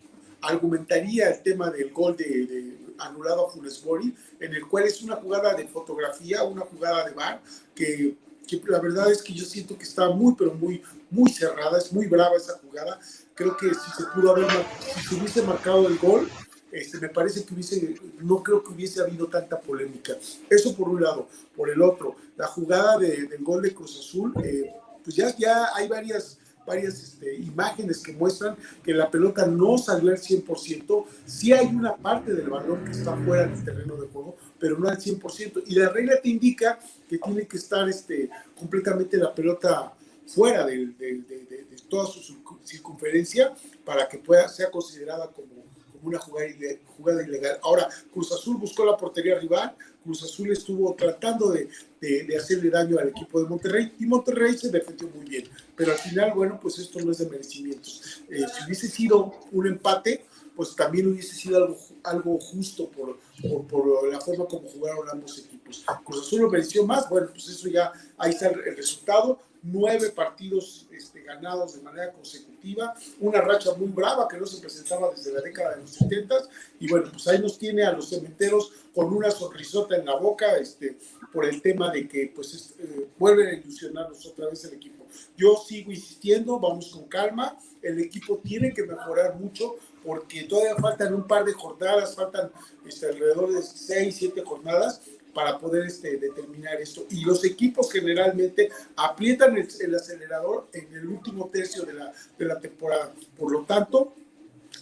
argumentaría 0.43 1.31
el 1.31 1.43
tema 1.43 1.71
del 1.71 1.93
gol 1.93 2.17
de, 2.17 2.77
anulado 2.99 3.47
a 3.47 3.51
Funes 3.51 3.85
Mori, 3.85 4.15
en 4.41 4.55
el 4.55 4.67
cual 4.67 4.85
es 4.85 5.03
una 5.03 5.17
jugada 5.17 5.55
de 5.55 5.67
fotografía, 5.67 6.43
una 6.45 6.63
jugada 6.63 7.07
de 7.07 7.13
bar, 7.13 7.43
que, 7.75 8.17
que, 8.47 8.63
la 8.67 8.79
verdad 8.79 9.11
es 9.11 9.23
que 9.23 9.33
yo 9.33 9.45
siento 9.45 9.77
que 9.77 9.85
está 9.85 10.09
muy, 10.11 10.35
pero 10.37 10.55
muy, 10.55 10.83
muy 11.11 11.31
cerrada, 11.31 11.79
es 11.79 11.93
muy 11.93 12.07
brava 12.07 12.37
esa 12.37 12.59
jugada. 12.59 12.99
Creo 13.35 13.57
que 13.57 13.69
si 13.69 13.91
se 13.97 14.05
pudo 14.15 14.31
haber, 14.31 14.47
si 14.95 15.09
se 15.09 15.15
hubiese 15.15 15.43
marcado 15.43 15.87
el 15.89 15.99
gol, 15.99 16.29
este, 16.77 16.99
me 16.99 17.09
parece 17.09 17.43
que 17.45 17.55
hubiese, 17.55 17.95
no 18.21 18.43
creo 18.43 18.63
que 18.63 18.73
hubiese 18.73 19.01
habido 19.01 19.27
tanta 19.29 19.59
polémica. 19.59 20.15
Eso 20.51 20.77
por 20.77 20.91
un 20.91 21.03
lado. 21.03 21.27
Por 21.57 21.71
el 21.71 21.81
otro, 21.81 22.17
la 22.37 22.47
jugada 22.47 22.99
del 22.99 23.43
gol 23.43 23.63
de 23.63 23.73
Cruz 23.73 23.99
Azul, 23.99 24.35
eh, 24.45 24.71
pues 25.03 25.17
ya, 25.17 25.35
ya 25.37 25.75
hay 25.75 25.89
varias, 25.89 26.39
varias 26.67 27.03
este, 27.03 27.35
imágenes 27.35 28.03
que 28.03 28.13
muestran 28.13 28.57
que 28.85 28.93
la 28.93 29.11
pelota 29.11 29.47
no 29.47 29.79
salió 29.79 30.11
al 30.11 30.19
100%. 30.19 31.07
Sí 31.25 31.55
hay 31.55 31.67
una 31.67 31.97
parte 31.97 32.35
del 32.35 32.51
balón 32.51 32.85
que 32.85 32.91
está 32.91 33.17
fuera 33.17 33.47
del 33.47 33.65
terreno 33.65 33.97
de 33.97 34.09
juego, 34.09 34.37
pero 34.59 34.79
no 34.79 34.87
al 34.89 34.99
100%. 34.99 35.63
Y 35.67 35.77
la 35.77 35.89
regla 35.89 36.21
te 36.21 36.29
indica 36.29 36.79
que 37.09 37.17
tiene 37.17 37.47
que 37.47 37.57
estar 37.57 37.89
este, 37.89 38.29
completamente 38.59 39.17
la 39.17 39.35
pelota 39.35 39.95
fuera 40.27 40.67
de, 40.67 40.89
de 40.89 41.77
toda 41.89 42.07
su 42.07 42.21
circunferencia 42.65 43.55
para 43.83 44.07
que 44.09 44.19
pueda 44.19 44.47
ser 44.49 44.71
considerada 44.71 45.31
como 45.31 45.65
una 46.03 46.19
jugada, 46.19 47.23
ilegal. 47.23 47.59
Ahora, 47.63 47.89
Cruz 48.13 48.33
Azul 48.33 48.57
buscó 48.57 48.85
la 48.85 48.97
portería 48.97 49.39
rival, 49.39 49.75
Cruz 50.03 50.23
Azul 50.23 50.53
estuvo 50.53 50.95
tratando 50.95 51.51
de, 51.51 51.69
de, 52.01 52.37
hacerle 52.37 52.71
daño 52.71 52.99
al 52.99 53.09
equipo 53.09 53.43
de 53.43 53.49
Monterrey 53.49 53.93
y 53.99 54.07
Monterrey 54.07 54.57
se 54.57 54.71
defendió 54.71 55.09
muy 55.09 55.25
bien. 55.25 55.49
Pero 55.75 55.93
al 55.93 55.99
final, 55.99 56.33
bueno, 56.35 56.59
pues 56.61 56.79
esto 56.79 57.01
no 57.01 57.11
es 57.11 57.19
de 57.19 57.29
merecimientos. 57.29 58.23
Eh, 58.29 58.45
si 58.55 58.65
hubiese 58.65 58.89
sido 58.89 59.35
un 59.53 59.67
empate, 59.67 60.25
pues 60.55 60.75
también 60.75 61.09
hubiese 61.09 61.35
sido 61.35 61.57
algo, 61.57 61.79
algo 62.05 62.39
justo 62.39 62.89
por, 62.89 63.19
por, 63.43 63.67
por, 63.67 64.09
la 64.09 64.21
forma 64.21 64.47
como 64.47 64.69
jugaron 64.69 65.09
ambos 65.11 65.39
equipos. 65.39 65.85
Cruz 66.05 66.27
Azul 66.27 66.43
lo 66.43 66.51
mereció 66.51 66.87
más, 66.87 67.09
bueno, 67.09 67.29
pues 67.31 67.49
eso 67.49 67.69
ya, 67.69 67.93
ahí 68.17 68.31
está 68.31 68.49
el 68.49 68.77
resultado 68.77 69.41
nueve 69.67 70.11
partidos 70.11 70.87
este, 70.91 71.23
ganados 71.23 71.75
de 71.75 71.83
manera 71.83 72.13
consecutiva, 72.13 72.95
una 73.21 73.41
racha 73.41 73.75
muy 73.75 73.89
brava 73.89 74.29
que 74.29 74.39
no 74.39 74.47
se 74.47 74.61
presentaba 74.61 75.11
desde 75.11 75.33
la 75.33 75.41
década 75.41 75.77
de 75.77 75.83
los 75.83 75.91
70 75.91 76.35
y 76.81 76.89
bueno, 76.89 77.09
pues 77.11 77.27
ahí 77.29 77.39
nos 77.41 77.59
tiene 77.59 77.83
a 77.85 77.93
los 77.93 78.09
cementeros 78.09 78.73
con 78.95 79.13
una 79.13 79.31
sonrisota 79.31 79.97
en 79.97 80.07
la 80.07 80.17
boca 80.17 80.57
este, 80.57 80.97
por 81.33 81.45
el 81.45 81.61
tema 81.61 81.91
de 81.91 82.09
que 82.09 82.33
pues 82.35 82.75
eh, 82.79 83.09
vuelven 83.19 83.49
a 83.49 83.55
ilusionarnos 83.55 84.25
otra 84.27 84.49
vez 84.49 84.65
el 84.65 84.75
equipo. 84.75 85.05
Yo 85.37 85.57
sigo 85.57 85.91
insistiendo, 85.91 86.59
vamos 86.59 86.91
con 86.91 87.05
calma, 87.05 87.59
el 87.83 87.99
equipo 88.01 88.39
tiene 88.39 88.73
que 88.73 88.85
mejorar 88.85 89.37
mucho 89.37 89.77
porque 90.05 90.45
todavía 90.45 90.77
faltan 90.77 91.15
un 91.15 91.27
par 91.27 91.45
de 91.45 91.53
jornadas, 91.53 92.15
faltan 92.15 92.51
este, 92.87 93.07
alrededor 93.07 93.53
de 93.53 93.63
seis, 93.63 94.17
siete 94.17 94.43
jornadas 94.43 95.01
para 95.37 95.59
poder 95.59 95.85
este, 95.85 96.17
determinar 96.17 96.81
esto. 96.81 97.05
Y 97.11 97.23
los 97.23 97.45
equipos 97.45 97.93
generalmente 97.93 98.71
aprietan 98.97 99.55
el, 99.55 99.95
acelerador 99.95 100.67
en 100.73 100.91
el 100.97 101.07
último 101.07 101.51
tercio 101.53 101.85
de 101.85 101.93
la, 101.93 102.11
de 102.39 102.45
la, 102.47 102.59
temporada. 102.59 103.13
Por 103.37 103.53
lo 103.53 103.61
tanto, 103.65 104.15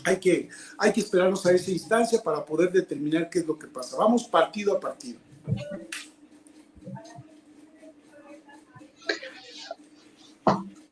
hay 0.04 0.18
que, 0.18 0.48
hay 0.78 0.92
que 0.92 1.00
esperarnos 1.00 1.44
a 1.44 1.50
esa 1.50 1.72
instancia 1.72 2.22
para 2.22 2.44
poder 2.44 2.70
determinar 2.70 3.28
qué 3.28 3.40
es 3.40 3.46
lo 3.48 3.58
que 3.58 3.66
pasa. 3.66 3.96
Vamos 3.96 4.28
partido 4.28 4.76
a 4.76 4.78
partido. 4.78 5.18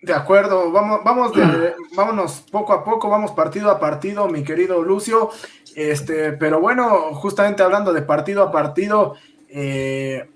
De 0.02 0.12
acuerdo, 0.12 0.72
vamos, 0.72 1.04
vamos 1.04 1.32
vámonos 1.94 2.40
poco 2.50 2.72
a 2.72 2.82
poco, 2.82 3.08
vamos 3.08 3.30
partido 3.30 3.70
a 3.70 3.78
partido, 3.78 4.26
mi 4.26 4.42
querido 4.42 4.82
Lucio. 4.82 5.30
Este, 5.76 6.32
pero 6.32 6.60
bueno, 6.60 7.14
justamente 7.14 7.62
hablando 7.62 7.92
de 7.92 8.02
partido 8.02 8.42
a 8.42 8.50
partido, 8.50 9.14
eh, 9.52 10.28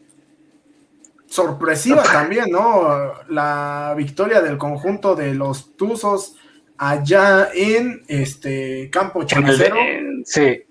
sorpresiva 1.26 2.02
también, 2.12 2.50
¿no? 2.50 3.14
La 3.28 3.94
victoria 3.96 4.40
del 4.40 4.58
conjunto 4.58 5.14
de 5.14 5.34
los 5.34 5.76
Tuzos 5.76 6.36
allá 6.78 7.48
en 7.54 8.02
este 8.08 8.90
campo 8.90 9.24
chanicero. 9.24 9.76
Sí. 10.24 10.62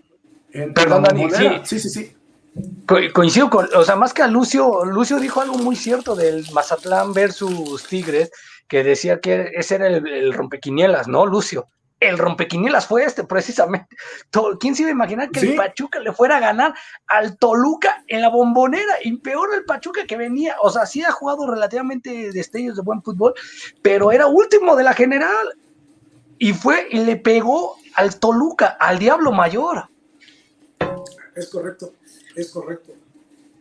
Perdón, 0.73 1.03
Dani. 1.03 1.27
Sí. 1.63 1.79
sí, 1.79 1.89
sí, 1.89 2.15
coincido 3.13 3.49
con, 3.49 3.67
o 3.75 3.83
sea, 3.83 3.95
más 3.95 4.13
que 4.13 4.21
a 4.21 4.27
Lucio, 4.27 4.85
Lucio 4.85 5.19
dijo 5.19 5.41
algo 5.41 5.57
muy 5.57 5.75
cierto 5.75 6.15
del 6.15 6.45
Mazatlán 6.53 7.13
versus 7.13 7.83
Tigres, 7.87 8.31
que 8.67 8.83
decía 8.83 9.19
que 9.19 9.51
ese 9.53 9.75
era 9.75 9.87
el, 9.87 10.07
el 10.07 10.33
rompequinielas, 10.33 11.07
¿no, 11.07 11.25
Lucio? 11.25 11.67
El 12.09 12.17
rompequinielas 12.17 12.87
fue 12.87 13.03
este, 13.03 13.23
precisamente. 13.23 13.95
¿Quién 14.59 14.75
se 14.75 14.83
iba 14.83 14.89
a 14.89 14.93
imaginar 14.93 15.31
que 15.31 15.39
el 15.39 15.55
Pachuca 15.55 15.99
le 15.99 16.11
fuera 16.13 16.37
a 16.37 16.39
ganar 16.39 16.73
al 17.07 17.37
Toluca 17.37 18.03
en 18.07 18.21
la 18.21 18.29
bombonera? 18.29 18.93
Y 19.03 19.17
peor 19.17 19.53
el 19.53 19.65
Pachuca 19.65 20.05
que 20.05 20.17
venía, 20.17 20.55
o 20.61 20.69
sea, 20.69 20.85
sí 20.85 21.03
ha 21.03 21.11
jugado 21.11 21.49
relativamente 21.49 22.31
destellos 22.31 22.75
de 22.75 22.81
buen 22.81 23.01
fútbol, 23.01 23.33
pero 23.81 24.11
era 24.11 24.27
último 24.27 24.75
de 24.75 24.83
la 24.83 24.93
general. 24.93 25.57
Y 26.37 26.53
fue 26.53 26.87
y 26.91 26.99
le 26.99 27.15
pegó 27.15 27.77
al 27.95 28.19
Toluca, 28.19 28.77
al 28.79 28.99
Diablo 28.99 29.31
Mayor. 29.31 29.89
Es 31.35 31.49
correcto, 31.49 31.93
es 32.35 32.49
correcto. 32.49 32.93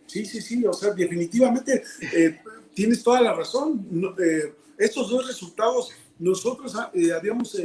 Sí, 0.06 0.24
sí, 0.26 0.40
sí, 0.40 0.64
o 0.64 0.72
sea, 0.72 0.92
definitivamente 0.92 1.82
eh, 2.12 2.40
tienes 2.72 3.02
toda 3.02 3.20
la 3.20 3.32
razón. 3.32 4.14
Eh, 4.18 4.54
estos 4.78 5.10
dos 5.10 5.26
resultados, 5.26 5.90
nosotros 6.18 6.74
ah, 6.76 6.90
eh, 6.94 7.12
habíamos 7.12 7.56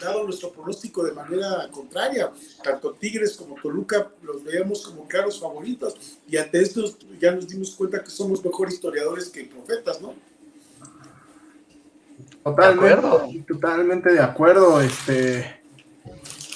dado 0.00 0.24
nuestro 0.24 0.50
pronóstico 0.50 1.04
de 1.04 1.12
manera 1.12 1.68
contraria. 1.70 2.30
Tanto 2.62 2.92
Tigres 2.92 3.36
como 3.36 3.56
Toluca 3.56 4.08
los 4.22 4.42
veíamos 4.44 4.86
como 4.86 5.06
claros 5.06 5.40
favoritos 5.40 6.18
y 6.28 6.36
ante 6.36 6.60
esto 6.60 6.82
ya 7.20 7.32
nos 7.32 7.48
dimos 7.48 7.74
cuenta 7.74 8.02
que 8.02 8.10
somos 8.10 8.44
mejor 8.44 8.68
historiadores 8.68 9.28
que 9.28 9.44
profetas, 9.44 10.00
¿no? 10.00 10.14
Totalmente, 12.42 13.44
totalmente 13.48 14.12
de 14.12 14.20
acuerdo, 14.20 14.82
este, 14.82 15.60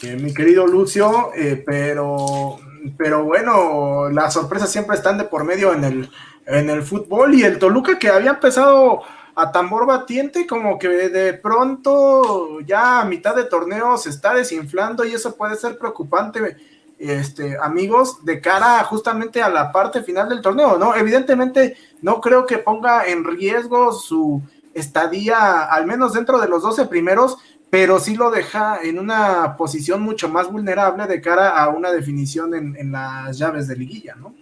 eh, 0.02 0.16
mi 0.16 0.34
querido 0.34 0.66
Lucio, 0.66 1.30
eh, 1.34 1.62
pero, 1.64 2.58
pero 2.98 3.24
bueno, 3.24 4.10
las 4.10 4.34
sorpresas 4.34 4.70
siempre 4.70 4.96
están 4.96 5.16
de 5.16 5.24
por 5.24 5.44
medio 5.44 5.72
en 5.72 5.84
el, 5.84 6.10
en 6.44 6.68
el 6.68 6.82
fútbol 6.82 7.34
y 7.34 7.42
el 7.42 7.58
Toluca 7.58 7.98
que 7.98 8.08
había 8.08 8.32
empezado 8.32 9.02
a 9.40 9.52
tambor 9.52 9.86
batiente, 9.86 10.48
como 10.48 10.80
que 10.80 10.88
de 10.88 11.32
pronto 11.32 12.58
ya 12.62 13.00
a 13.00 13.04
mitad 13.04 13.36
de 13.36 13.44
torneo 13.44 13.96
se 13.96 14.10
está 14.10 14.34
desinflando 14.34 15.04
y 15.04 15.12
eso 15.12 15.36
puede 15.36 15.54
ser 15.54 15.78
preocupante, 15.78 16.56
este, 16.98 17.56
amigos, 17.62 18.24
de 18.24 18.40
cara 18.40 18.82
justamente 18.82 19.40
a 19.40 19.48
la 19.48 19.70
parte 19.70 20.02
final 20.02 20.28
del 20.28 20.42
torneo, 20.42 20.76
¿no? 20.76 20.96
Evidentemente 20.96 21.76
no 22.02 22.20
creo 22.20 22.46
que 22.46 22.58
ponga 22.58 23.06
en 23.06 23.22
riesgo 23.22 23.92
su 23.92 24.42
estadía, 24.74 25.62
al 25.66 25.86
menos 25.86 26.14
dentro 26.14 26.40
de 26.40 26.48
los 26.48 26.64
12 26.64 26.86
primeros, 26.86 27.38
pero 27.70 28.00
sí 28.00 28.16
lo 28.16 28.32
deja 28.32 28.80
en 28.82 28.98
una 28.98 29.56
posición 29.56 30.02
mucho 30.02 30.28
más 30.28 30.50
vulnerable 30.50 31.06
de 31.06 31.20
cara 31.20 31.50
a 31.50 31.68
una 31.68 31.92
definición 31.92 32.54
en, 32.56 32.74
en 32.74 32.90
las 32.90 33.38
llaves 33.38 33.68
de 33.68 33.76
liguilla, 33.76 34.16
¿no? 34.16 34.34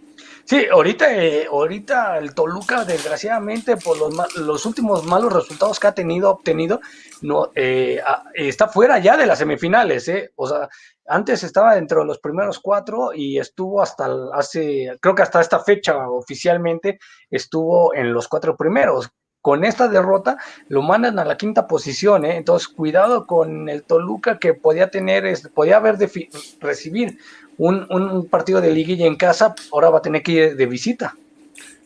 Sí, 0.49 0.65
ahorita, 0.71 1.13
eh, 1.13 1.49
ahorita 1.51 2.19
el 2.19 2.33
Toluca, 2.33 2.85
desgraciadamente, 2.85 3.77
por 3.77 3.99
los, 3.99 4.37
los 4.37 4.65
últimos 4.65 5.05
malos 5.05 5.33
resultados 5.33 5.81
que 5.81 5.89
ha 5.89 5.93
tenido, 5.93 6.31
obtenido, 6.31 6.81
no, 7.23 7.51
eh, 7.57 8.01
está 8.33 8.69
fuera 8.69 9.01
ya 9.01 9.17
de 9.17 9.27
las 9.27 9.41
semifinales, 9.41 10.07
¿eh? 10.07 10.31
O 10.37 10.47
sea, 10.47 10.69
antes 11.09 11.43
estaba 11.43 11.75
dentro 11.75 12.03
de 12.03 12.07
los 12.07 12.21
primeros 12.21 12.61
cuatro 12.61 13.13
y 13.13 13.41
estuvo 13.41 13.83
hasta 13.83 14.09
hace, 14.35 14.97
creo 15.01 15.17
que 15.17 15.23
hasta 15.23 15.41
esta 15.41 15.59
fecha 15.59 16.09
oficialmente 16.09 17.01
estuvo 17.29 17.93
en 17.93 18.13
los 18.13 18.29
cuatro 18.29 18.57
primeros. 18.57 19.11
Con 19.41 19.65
esta 19.65 19.89
derrota 19.89 20.37
lo 20.69 20.83
mandan 20.83 21.19
a 21.19 21.25
la 21.25 21.37
quinta 21.37 21.67
posición, 21.67 22.25
¿eh? 22.25 22.37
entonces 22.37 22.69
cuidado 22.69 23.27
con 23.27 23.69
el 23.69 23.83
Toluca 23.83 24.39
que 24.39 24.55
podía 24.55 24.91
tener, 24.91 25.25
podía 25.55 25.79
haber 25.79 25.99
recibir 26.61 27.19
un, 27.59 28.27
partido 28.29 28.61
de 28.61 28.73
liguilla 28.73 29.07
en 29.07 29.17
casa, 29.17 29.55
ahora 29.73 29.91
va 29.91 29.99
a 29.99 30.03
tener 30.03 30.23
que 30.23 30.33
ir 30.33 30.57
de 30.57 30.67
visita. 30.67 31.17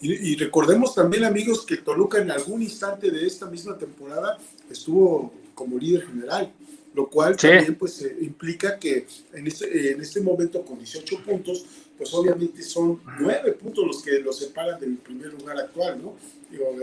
Y, 0.02 0.34
recordemos 0.36 0.94
también, 0.94 1.24
amigos, 1.24 1.66
que 1.66 1.76
Toluca 1.76 2.18
en 2.18 2.30
algún 2.30 2.62
instante 2.62 3.10
de 3.10 3.26
esta 3.26 3.46
misma 3.46 3.76
temporada 3.76 4.38
estuvo 4.70 5.30
como 5.54 5.76
líder 5.76 6.06
general, 6.06 6.50
lo 6.94 7.06
cual 7.08 7.36
también 7.36 7.74
pues 7.74 8.00
eh, 8.00 8.16
implica 8.22 8.78
que 8.78 9.06
en 9.34 9.46
este, 9.46 9.92
en 9.92 10.00
este 10.00 10.22
momento 10.22 10.64
con 10.64 10.78
18 10.78 11.22
puntos, 11.22 11.66
pues 11.98 12.14
obviamente 12.14 12.62
son 12.62 12.98
9 13.20 13.52
puntos 13.52 13.86
los 13.86 14.02
que 14.02 14.20
los 14.20 14.38
separan 14.38 14.80
del 14.80 14.96
primer 14.96 15.34
lugar 15.34 15.58
actual, 15.58 16.02
¿no? 16.02 16.14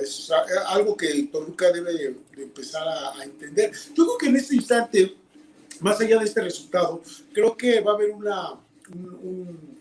es 0.02 0.32
algo 0.67 0.95
que 0.95 1.23
Toluca 1.32 1.71
debe 1.71 2.15
empezar 2.38 2.88
a, 2.88 3.23
entender. 3.23 3.71
Yo 3.93 4.06
creo 4.06 4.17
que 4.17 4.28
en 4.28 4.36
este 4.38 4.56
instante, 4.56 5.15
más 5.82 6.00
allá 6.00 6.19
de 6.19 6.26
este 6.26 6.41
resultado, 6.41 7.02
creo 7.34 7.58
que 7.58 7.82
va 7.82 7.91
a 7.91 7.95
haber 7.95 8.12
una, 8.12 8.54
un 8.89 9.78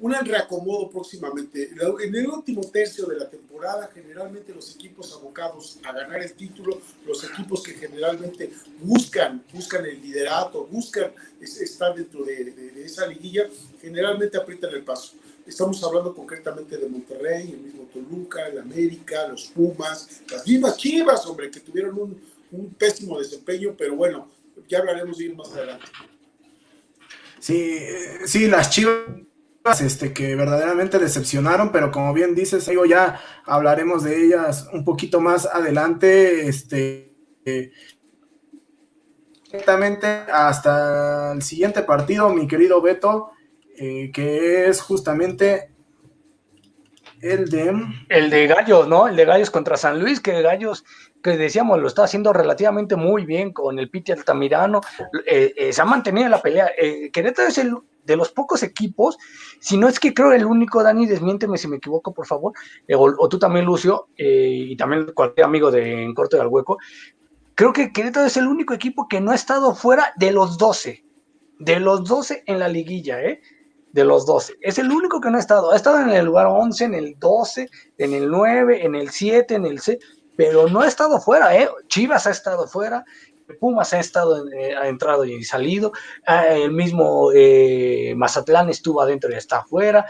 un 0.00 0.14
reacomodo 0.14 0.88
próximamente. 0.88 1.70
En 2.02 2.14
el 2.14 2.26
último 2.26 2.62
tercio 2.62 3.06
de 3.06 3.18
la 3.18 3.28
temporada, 3.28 3.90
generalmente 3.92 4.54
los 4.54 4.74
equipos 4.74 5.12
abocados 5.12 5.78
a 5.84 5.92
ganar 5.92 6.22
el 6.22 6.32
título, 6.32 6.80
los 7.06 7.22
equipos 7.24 7.62
que 7.62 7.74
generalmente 7.74 8.50
buscan, 8.80 9.44
buscan 9.52 9.84
el 9.84 10.00
liderato, 10.00 10.66
buscan 10.66 11.12
estar 11.40 11.94
dentro 11.94 12.24
de, 12.24 12.82
esa 12.84 13.06
liguilla, 13.06 13.46
generalmente 13.80 14.38
aprietan 14.38 14.72
el 14.72 14.82
paso. 14.82 15.12
Estamos 15.46 15.82
hablando 15.84 16.14
concretamente 16.14 16.78
de 16.78 16.88
Monterrey, 16.88 17.50
el 17.50 17.60
mismo 17.60 17.84
Toluca, 17.92 18.46
el 18.48 18.58
América, 18.58 19.28
los 19.28 19.46
Pumas, 19.48 20.22
las 20.30 20.46
mismas 20.46 20.76
Chivas, 20.78 21.26
hombre, 21.26 21.50
que 21.50 21.60
tuvieron 21.60 21.98
un, 21.98 22.20
un 22.52 22.72
pésimo 22.74 23.18
desempeño, 23.18 23.74
pero 23.76 23.96
bueno, 23.96 24.28
ya 24.68 24.78
hablaremos 24.78 25.18
de 25.18 25.24
ir 25.24 25.34
más 25.34 25.52
adelante. 25.52 25.86
Sí, 27.40 27.78
sí, 28.26 28.46
las 28.48 28.70
Chivas 28.70 29.80
este, 29.80 30.12
que 30.12 30.36
verdaderamente 30.36 30.98
decepcionaron, 30.98 31.72
pero 31.72 31.90
como 31.90 32.12
bien 32.12 32.34
dices, 32.34 32.66
digo, 32.66 32.84
ya 32.84 33.20
hablaremos 33.44 34.04
de 34.04 34.24
ellas 34.24 34.68
un 34.72 34.84
poquito 34.84 35.20
más 35.20 35.46
adelante, 35.46 36.48
este, 36.48 37.14
directamente 39.44 40.06
hasta 40.32 41.32
el 41.32 41.42
siguiente 41.42 41.82
partido, 41.82 42.28
mi 42.30 42.46
querido 42.46 42.80
Beto, 42.80 43.30
eh, 43.76 44.10
que 44.12 44.68
es 44.68 44.80
justamente 44.80 45.70
el 47.20 47.48
de... 47.48 47.74
El 48.08 48.30
de 48.30 48.46
Gallos, 48.46 48.86
¿no? 48.86 49.08
El 49.08 49.16
de 49.16 49.24
Gallos 49.24 49.50
contra 49.50 49.76
San 49.76 50.00
Luis, 50.00 50.20
que 50.20 50.42
Gallos 50.42 50.84
que 51.22 51.36
decíamos 51.36 51.80
lo 51.80 51.86
está 51.86 52.04
haciendo 52.04 52.32
relativamente 52.32 52.96
muy 52.96 53.24
bien 53.24 53.52
con 53.52 53.78
el 53.78 53.90
Piti 53.90 54.12
Altamirano, 54.12 54.80
eh, 55.26 55.52
eh, 55.56 55.72
se 55.72 55.82
ha 55.82 55.84
mantenido 55.84 56.28
la 56.28 56.40
pelea. 56.40 56.70
Querétaro 57.12 57.48
es 57.48 57.58
el 57.58 57.74
de 58.04 58.16
los 58.16 58.32
pocos 58.32 58.62
equipos, 58.62 59.16
si 59.60 59.76
no 59.76 59.88
es 59.88 60.00
que 60.00 60.12
creo 60.12 60.32
el 60.32 60.44
único, 60.44 60.82
Dani, 60.82 61.06
desmiénteme 61.06 61.58
si 61.58 61.68
me 61.68 61.76
equivoco, 61.76 62.12
por 62.12 62.26
favor, 62.26 62.52
eh, 62.88 62.94
o, 62.96 63.28
tú 63.28 63.38
también, 63.38 63.64
Lucio, 63.64 64.08
eh, 64.16 64.66
y 64.68 64.76
también 64.76 65.12
cualquier 65.14 65.46
amigo 65.46 65.70
de 65.70 66.04
En 66.04 66.14
Corte 66.14 66.36
del 66.36 66.48
Hueco, 66.48 66.78
creo 67.54 67.72
que 67.72 67.92
Querétaro 67.92 68.26
es 68.26 68.36
el 68.36 68.46
único 68.46 68.74
equipo 68.74 69.06
que 69.08 69.20
no 69.20 69.30
ha 69.30 69.34
estado 69.34 69.74
fuera 69.74 70.12
de 70.16 70.32
los 70.32 70.58
12, 70.58 71.04
de 71.58 71.80
los 71.80 72.04
12 72.04 72.44
en 72.46 72.58
la 72.58 72.68
liguilla, 72.68 73.22
¿eh? 73.22 73.40
De 73.92 74.04
los 74.04 74.24
12. 74.24 74.54
Es 74.60 74.78
el 74.78 74.90
único 74.90 75.20
que 75.20 75.30
no 75.30 75.36
ha 75.36 75.40
estado. 75.40 75.72
Ha 75.72 75.76
estado 75.76 76.00
en 76.00 76.10
el 76.10 76.24
lugar 76.24 76.46
11, 76.46 76.84
en 76.84 76.94
el 76.94 77.18
12, 77.18 77.68
en 77.98 78.14
el 78.14 78.30
9, 78.30 78.84
en 78.84 78.94
el 78.94 79.10
7, 79.10 79.54
en 79.56 79.66
el 79.66 79.80
C, 79.80 79.98
pero 80.40 80.66
no 80.68 80.80
ha 80.80 80.86
estado 80.86 81.20
fuera, 81.20 81.54
¿eh? 81.54 81.68
Chivas 81.88 82.26
ha 82.26 82.30
estado 82.30 82.66
fuera, 82.66 83.04
Pumas 83.60 83.92
ha 83.92 84.00
estado, 84.00 84.50
eh, 84.50 84.74
ha 84.74 84.88
entrado 84.88 85.26
y 85.26 85.44
salido, 85.44 85.92
ah, 86.26 86.46
el 86.46 86.72
mismo 86.72 87.30
eh, 87.34 88.14
Mazatlán 88.16 88.70
estuvo 88.70 89.02
adentro 89.02 89.30
y 89.30 89.34
está 89.34 89.58
afuera, 89.58 90.06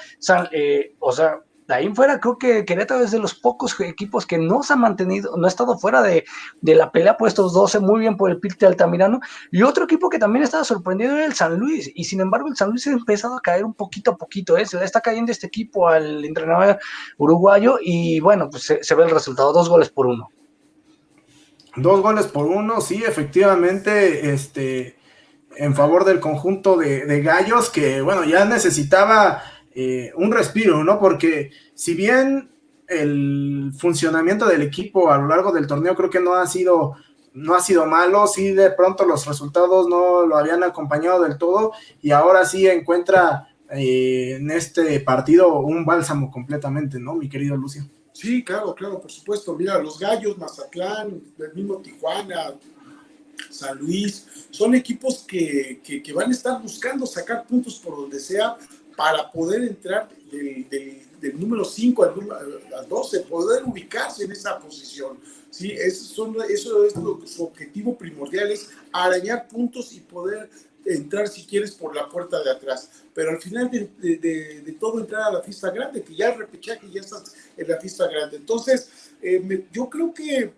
eh, 0.53 0.95
o 1.01 1.11
sea, 1.11 1.41
de 1.71 1.77
ahí 1.77 1.95
fuera 1.95 2.19
creo 2.19 2.37
que 2.37 2.65
Querétaro 2.65 3.05
es 3.05 3.13
de 3.13 3.19
los 3.19 3.35
pocos 3.35 3.79
equipos 3.81 4.27
que 4.27 4.39
no 4.39 4.63
se 4.63 4.73
ha 4.73 4.77
mantenido, 4.77 5.37
no 5.37 5.47
ha 5.47 5.49
estado 5.49 5.79
fuera 5.79 6.03
de, 6.03 6.25
la 6.63 6.91
pelea 6.91 7.17
puestos 7.17 7.53
12, 7.53 7.79
muy 7.79 8.01
bien 8.01 8.17
por 8.17 8.31
el 8.31 8.41
Pirte 8.41 8.67
Altamirano, 8.67 9.21
y 9.51 9.63
otro 9.63 9.85
equipo 9.85 10.09
que 10.09 10.19
también 10.19 10.43
estaba 10.43 10.65
sorprendido 10.65 11.17
era 11.17 11.27
el 11.27 11.35
San 11.35 11.59
Luis, 11.59 11.91
y 11.95 12.05
sin 12.05 12.21
embargo 12.21 12.49
el 12.49 12.57
San 12.57 12.71
Luis 12.71 12.87
ha 12.89 12.91
empezado 12.91 13.37
a 13.37 13.41
caer 13.41 13.65
un 13.65 13.75
poquito 13.75 14.11
a 14.11 14.17
poquito, 14.17 14.57
¿eh? 14.57 14.67
se 14.67 14.83
está 14.85 15.01
cayendo 15.01 15.31
este 15.31 15.47
equipo 15.47 15.89
al 15.89 16.25
entrenador 16.25 16.79
uruguayo, 17.17 17.79
y 17.81 18.21
bueno, 18.21 18.51
pues 18.51 18.65
se 18.81 18.95
ve 18.95 19.05
el 19.05 19.11
resultado, 19.11 19.53
dos 19.53 19.69
goles 19.69 19.91
por 19.91 20.07
uno. 20.07 20.29
Dos 21.77 22.03
goles 22.03 22.27
por 22.27 22.47
uno, 22.47 22.81
sí, 22.81 23.05
efectivamente, 23.07 24.33
este, 24.33 24.97
en 25.57 25.75
favor 25.75 26.05
del 26.05 26.21
conjunto 26.21 26.77
de, 26.77 27.23
Gallos, 27.23 27.71
que 27.71 28.01
bueno, 28.01 28.25
ya 28.25 28.45
necesitaba 28.45 29.43
eh, 29.73 30.13
un 30.17 30.33
respiro, 30.33 30.83
¿no? 30.85 30.99
Porque 30.99 31.51
si 31.75 31.95
bien 31.95 32.51
el 32.89 33.73
funcionamiento 33.79 34.47
del 34.47 34.63
equipo 34.63 35.11
a 35.11 35.19
lo 35.19 35.29
largo 35.29 35.53
del 35.53 35.67
torneo 35.67 35.95
creo 35.95 36.11
que 36.11 36.21
no 36.21 36.35
ha 36.35 36.47
sido, 36.47 36.97
no 37.35 37.55
ha 37.55 37.61
sido 37.61 37.87
malo, 37.87 38.27
sí 38.27 38.53
de 38.53 38.71
pronto 38.73 39.05
los 39.05 39.27
resultados 39.27 39.89
no 39.89 40.27
lo 40.27 40.37
habían 40.37 40.65
acompañado 40.65 41.23
del 41.23 41.39
todo 41.39 41.73
y 42.03 42.11
ahora 42.11 42.45
sí 42.45 42.67
encuentra 42.67 43.49
eh, 43.71 44.37
en 44.41 44.51
este 44.51 44.99
partido 45.01 45.61
un 45.61 45.85
bálsamo 45.85 46.31
completamente, 46.31 46.99
¿no? 46.99 47.15
Mi 47.15 47.29
querido 47.29 47.57
Lucio. 47.57 47.89
Sí, 48.13 48.43
claro, 48.43 48.75
claro, 48.75 49.01
por 49.01 49.11
supuesto. 49.11 49.55
Mira, 49.55 49.79
los 49.79 49.99
Gallos, 49.99 50.37
Mazatlán, 50.37 51.23
el 51.39 51.55
mismo 51.55 51.77
Tijuana, 51.77 52.55
San 53.49 53.79
Luis, 53.79 54.27
son 54.51 54.75
equipos 54.75 55.25
que, 55.27 55.81
van 56.15 56.29
a 56.29 56.33
estar 56.33 56.61
buscando 56.61 57.07
sacar 57.07 57.47
puntos 57.47 57.79
por 57.79 57.97
donde 57.97 58.19
sea 58.19 58.57
para 59.01 59.33
poder 59.33 59.63
entrar 59.63 60.11
del, 60.31 61.41
número 61.41 61.65
5 61.65 62.05
al, 62.05 62.87
12, 62.87 63.21
poder 63.21 63.65
ubicarse 63.65 64.25
en 64.25 64.33
esa 64.33 64.59
posición. 64.59 65.19
¿sí? 65.49 65.73
Eso, 65.73 66.45
es 66.45 66.63
su 66.63 67.43
objetivo 67.43 67.97
primordial, 67.97 68.51
es 68.51 68.69
arañar 68.93 69.49
puntos 69.49 69.95
y 69.95 70.01
poder 70.01 70.51
entrar 70.85 71.29
si 71.29 71.45
quieres 71.47 71.71
por 71.71 71.97
la 71.97 72.11
puerta 72.11 72.43
de 72.43 72.51
atrás, 72.51 72.91
pero 73.15 73.31
al 73.31 73.41
final 73.41 73.71
de, 73.71 74.77
todo 74.79 75.01
entrar 75.01 75.23
a 75.23 75.33
la 75.33 75.41
fiesta 75.41 75.71
grande, 75.71 76.03
que 76.03 76.15
ya 76.15 76.35
repechaje 76.35 76.87
ya 76.93 77.01
estás 77.01 77.35
en 77.57 77.69
la 77.69 77.79
fiesta 77.81 78.07
grande. 78.07 78.37
Entonces, 78.37 78.91
eh, 79.23 79.65
yo 79.73 79.89
creo 79.89 80.13
que, 80.13 80.53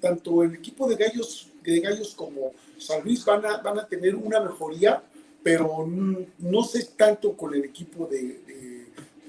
tanto 0.00 0.42
el 0.44 0.54
equipo 0.54 0.88
de 0.88 0.96
Gallos, 0.96 1.48
de 1.62 1.78
Gallos 1.80 2.14
como 2.14 2.54
San 2.78 3.04
Luis 3.04 3.22
van 3.22 3.44
a, 3.44 3.58
van 3.58 3.80
a 3.80 3.86
tener 3.86 4.14
una 4.14 4.40
mejoría, 4.40 5.02
pero 5.42 5.86
no, 5.86 6.64
sé 6.64 6.90
tanto 6.96 7.36
con 7.36 7.54
el 7.54 7.64
equipo 7.64 8.06
de, 8.06 8.86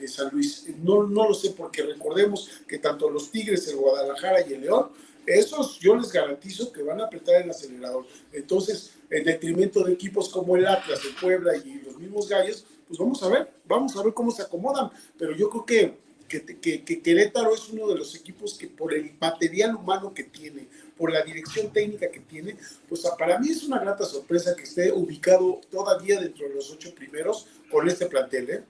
San 0.07 0.29
Luis. 0.31 0.65
No, 0.81 1.03
no 1.03 1.27
lo 1.29 1.33
sé 1.33 1.51
porque 1.51 1.83
recordemos 1.83 2.49
que 2.67 2.79
tanto 2.79 3.07
los 3.09 3.29
Tigres, 3.29 3.67
el 3.67 3.75
Guadalajara 3.75 4.41
y 4.47 4.53
el 4.53 4.61
León, 4.61 4.89
esos 5.25 5.79
yo 5.79 5.95
les 5.95 6.11
garantizo 6.11 6.71
que 6.71 6.81
van 6.81 6.99
a 6.99 7.05
apretar 7.05 7.41
el 7.41 7.51
acelerador. 7.51 8.05
Entonces, 8.33 8.93
en 9.09 9.23
detrimento 9.23 9.83
de 9.83 9.93
equipos 9.93 10.29
como 10.29 10.55
el 10.55 10.65
Atlas, 10.65 11.01
el 11.05 11.15
Puebla 11.15 11.55
y 11.55 11.81
los 11.85 11.97
mismos 11.97 12.27
Gallos, 12.27 12.65
pues 12.87 12.99
vamos 12.99 13.21
a 13.23 13.29
ver, 13.29 13.53
vamos 13.65 13.95
a 13.95 14.03
ver 14.03 14.13
cómo 14.13 14.31
se 14.31 14.41
acomodan. 14.41 14.89
Pero 15.17 15.35
yo 15.35 15.49
creo 15.49 15.65
que, 15.65 15.97
que, 16.27 16.83
que, 16.83 17.01
Querétaro 17.01 17.53
es 17.53 17.69
uno 17.69 17.87
de 17.87 17.95
los 17.95 18.15
equipos 18.15 18.57
que 18.57 18.67
por 18.67 18.93
el 18.93 19.13
material 19.19 19.75
humano 19.75 20.13
que 20.13 20.23
tiene, 20.23 20.67
por 21.01 21.11
la 21.11 21.23
dirección 21.23 21.73
técnica 21.73 22.11
que 22.11 22.19
tiene, 22.19 22.55
pues 22.87 23.01
para 23.17 23.39
mí 23.39 23.49
es 23.49 23.63
una 23.63 23.79
grata 23.79 24.05
sorpresa 24.05 24.55
que 24.55 24.61
esté 24.61 24.91
ubicado 24.91 25.59
todavía 25.71 26.21
dentro 26.21 26.47
de 26.47 26.53
los 26.53 26.69
ocho 26.69 26.93
primeros 26.93 27.47
con 27.71 27.87
este 27.87 28.05
plantel. 28.05 28.49
¿eh? 28.51 28.63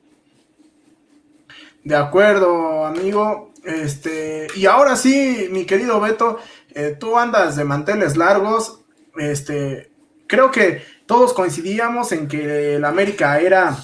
De 1.84 1.94
acuerdo, 1.94 2.86
amigo. 2.86 3.52
Este, 3.66 4.48
y 4.56 4.66
ahora 4.66 4.96
sí, 4.96 5.50
mi 5.52 5.66
querido 5.66 6.00
Beto, 6.00 6.40
eh, 6.74 6.96
tú 6.98 7.18
andas 7.18 7.58
de 7.58 7.66
manteles 7.66 8.16
largos. 8.16 8.80
Este, 9.18 9.92
creo 10.26 10.52
que 10.52 10.84
todos 11.06 11.34
coincidíamos 11.34 12.14
en 12.14 12.30
que 12.30 12.76
el 12.76 12.86
América 12.86 13.42
era 13.42 13.76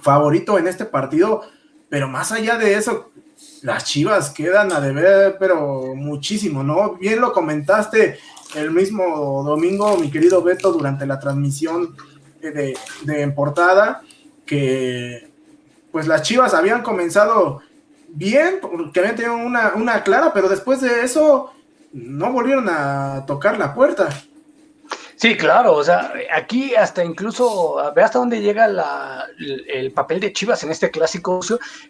favorito 0.00 0.56
en 0.56 0.68
este 0.68 0.84
partido, 0.84 1.42
pero 1.88 2.06
más 2.06 2.30
allá 2.30 2.58
de 2.58 2.74
eso, 2.74 3.10
las 3.62 3.84
Chivas 3.84 4.30
quedan 4.30 4.72
a 4.72 4.80
deber, 4.80 5.36
pero 5.38 5.94
muchísimo, 5.94 6.62
¿no? 6.62 6.94
Bien 6.94 7.20
lo 7.20 7.32
comentaste 7.32 8.18
el 8.54 8.70
mismo 8.70 9.42
domingo, 9.44 9.96
mi 9.96 10.10
querido 10.10 10.42
Beto, 10.42 10.72
durante 10.72 11.06
la 11.06 11.18
transmisión 11.18 11.96
de, 12.40 12.76
de 13.02 13.22
en 13.22 13.34
portada, 13.34 14.02
que 14.44 15.30
pues 15.90 16.06
las 16.06 16.22
Chivas 16.22 16.54
habían 16.54 16.82
comenzado 16.82 17.60
bien, 18.08 18.58
porque 18.60 19.00
habían 19.00 19.16
tenido 19.16 19.36
una, 19.36 19.72
una 19.74 20.02
clara, 20.02 20.32
pero 20.32 20.48
después 20.48 20.80
de 20.80 21.02
eso 21.02 21.52
no 21.92 22.32
volvieron 22.32 22.68
a 22.68 23.24
tocar 23.26 23.58
la 23.58 23.74
puerta. 23.74 24.08
Sí, 25.22 25.36
claro, 25.36 25.76
o 25.76 25.84
sea, 25.84 26.12
aquí 26.34 26.74
hasta 26.74 27.04
incluso, 27.04 27.76
ve 27.94 28.02
hasta 28.02 28.18
dónde 28.18 28.40
llega 28.40 28.66
el, 28.66 29.92
papel 29.92 30.18
de 30.18 30.32
Chivas 30.32 30.64
en 30.64 30.72
este 30.72 30.90
clásico, 30.90 31.38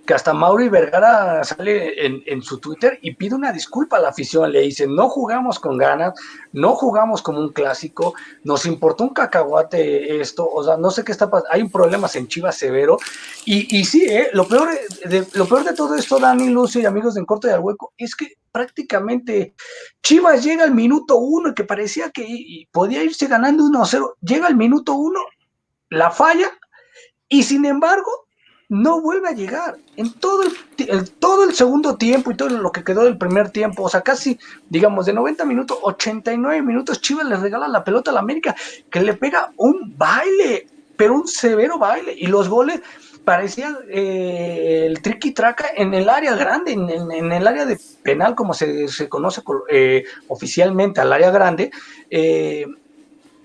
que 0.05 0.12
hasta 0.12 0.35
Mauri 0.35 0.68
Vergara 0.68 1.42
sale 1.42 1.95
en, 2.05 2.42
su 2.42 2.59
Twitter 2.59 2.99
y 3.01 3.14
pide 3.14 3.35
una 3.35 3.51
disculpa 3.51 3.97
a 3.97 4.01
la 4.01 4.11
afición, 4.11 4.53
le 4.53 4.61
dice, 4.61 4.87
no 4.87 5.09
jugamos 5.09 5.59
con 5.59 5.79
ganas, 5.79 6.12
no 6.53 6.75
jugamos 6.75 7.23
como 7.23 7.40
un 7.40 7.55
clásico, 7.55 8.12
nos 8.45 8.66
importó 8.66 9.05
un 9.05 9.14
cacahuate 9.14 10.21
esto, 10.21 10.47
o 10.47 10.62
sea, 10.62 10.77
no 10.77 10.90
sé 10.90 11.03
qué 11.03 11.12
está 11.12 11.31
pasando, 11.31 11.55
hay 11.55 11.66
problemas 11.71 12.14
en 12.16 12.29
Chivas 12.29 12.57
severo, 12.57 12.99
y, 13.47 13.79
y 13.79 13.87
sí, 13.87 14.05
¿eh? 14.11 14.29
lo, 14.35 14.47
peor 14.47 14.68
de, 15.07 15.27
lo 15.33 15.47
peor 15.47 15.64
de 15.64 15.73
todo 15.73 15.95
esto, 15.95 16.18
Dani, 16.18 16.51
Lucio 16.51 16.83
y 16.83 16.85
amigos 16.85 17.14
de 17.14 17.21
En 17.21 17.25
Corto 17.25 17.49
y 17.49 17.53
al 17.53 17.61
Hueco, 17.61 17.95
es 17.97 18.14
que 18.14 18.37
prácticamente 18.52 19.54
Chivas 20.02 20.44
llega 20.44 20.64
al 20.64 20.74
minuto 20.74 21.16
uno 21.16 21.54
que 21.54 21.64
parecía 21.64 22.10
que 22.10 22.66
podía 22.70 23.02
irse 23.02 23.26
ganando 23.26 23.64
1-0, 23.64 24.14
llega 24.20 24.46
al 24.46 24.56
minuto 24.56 24.94
uno, 24.94 25.20
la 25.88 26.10
falla 26.10 26.50
y 27.28 27.42
sin 27.42 27.64
embargo 27.64 28.10
no 28.72 29.02
vuelve 29.02 29.28
a 29.28 29.32
llegar. 29.32 29.76
En 29.96 30.10
todo 30.14 30.42
el, 30.44 31.10
todo 31.18 31.44
el 31.44 31.54
segundo 31.54 31.96
tiempo 31.98 32.30
y 32.30 32.36
todo 32.36 32.48
lo 32.48 32.72
que 32.72 32.82
quedó 32.82 33.04
del 33.04 33.18
primer 33.18 33.50
tiempo, 33.50 33.82
o 33.82 33.88
sea, 33.90 34.00
casi, 34.00 34.38
digamos, 34.70 35.04
de 35.04 35.12
90 35.12 35.44
minutos, 35.44 35.78
89 35.82 36.62
minutos, 36.62 37.02
Chivas 37.02 37.26
le 37.26 37.36
regala 37.36 37.68
la 37.68 37.84
pelota 37.84 38.10
a 38.10 38.14
la 38.14 38.20
América, 38.20 38.56
que 38.90 39.02
le 39.02 39.12
pega 39.12 39.52
un 39.58 39.94
baile, 39.98 40.66
pero 40.96 41.12
un 41.14 41.28
severo 41.28 41.78
baile. 41.78 42.14
Y 42.16 42.28
los 42.28 42.48
goles, 42.48 42.80
parecía 43.24 43.78
eh, 43.88 44.85
el 44.87 45.00
triqui 45.00 45.32
traca 45.32 45.68
en 45.76 45.94
el 45.94 46.08
área 46.08 46.35
grande, 46.35 46.72
en, 46.72 47.32
el 47.32 47.46
área 47.46 47.64
de 47.64 47.78
penal, 48.02 48.35
como 48.35 48.54
se, 48.54 48.87
conoce 49.08 49.42
eh, 49.70 50.04
oficialmente 50.28 51.00
al 51.00 51.12
área 51.12 51.30
grande, 51.30 51.70
eh, 52.11 52.66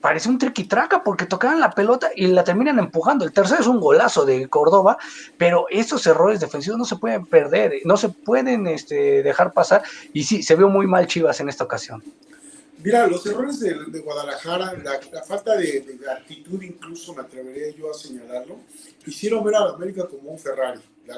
parece 0.02 0.30
un 0.30 0.38
triqui 0.38 0.66
traca 0.66 1.04
porque 1.04 1.26
tocaban 1.26 1.60
la 1.60 1.72
pelota 1.72 2.10
y 2.16 2.28
la 2.28 2.44
terminan 2.44 2.80
empujando. 2.80 3.26
El 3.26 3.34
tercero 3.34 3.62
es 3.62 3.68
un 3.68 3.80
golazo 3.80 4.26
de 4.26 4.48
Córdoba, 4.48 4.98
pero 5.38 5.66
estos 5.70 6.06
errores 6.08 6.40
defensivos 6.40 6.80
no 6.80 6.86
se 6.86 6.96
pueden 6.96 7.26
perder, 7.26 7.74
no 7.86 7.98
se 7.98 8.10
pueden 8.10 8.68
este, 8.68 9.24
dejar 9.24 9.54
pasar. 9.54 9.84
Y 10.14 10.24
sí, 10.24 10.44
se 10.44 10.56
vio 10.56 10.70
muy 10.70 10.88
mal 10.88 11.08
Chivas 11.08 11.40
en 11.40 11.50
esta 11.50 11.64
ocasión. 11.64 12.04
Mira, 12.84 13.08
los 13.08 13.26
errores 13.26 13.60
de, 13.60 14.00
Guadalajara, 14.00 14.74
la, 15.12 15.24
falta 15.24 15.58
de, 15.58 16.00
actitud, 16.12 16.62
incluso 16.62 17.14
me 17.14 17.22
atrevería 17.22 17.76
yo 17.76 17.90
a 17.90 17.94
señalarlo, 17.94 18.60
hicieron 19.06 19.44
ver 19.44 19.56
a 19.56 19.70
América 19.70 20.08
como 20.08 20.32
un 20.32 20.40
Ferrari. 20.40 20.82
La, 21.08 21.18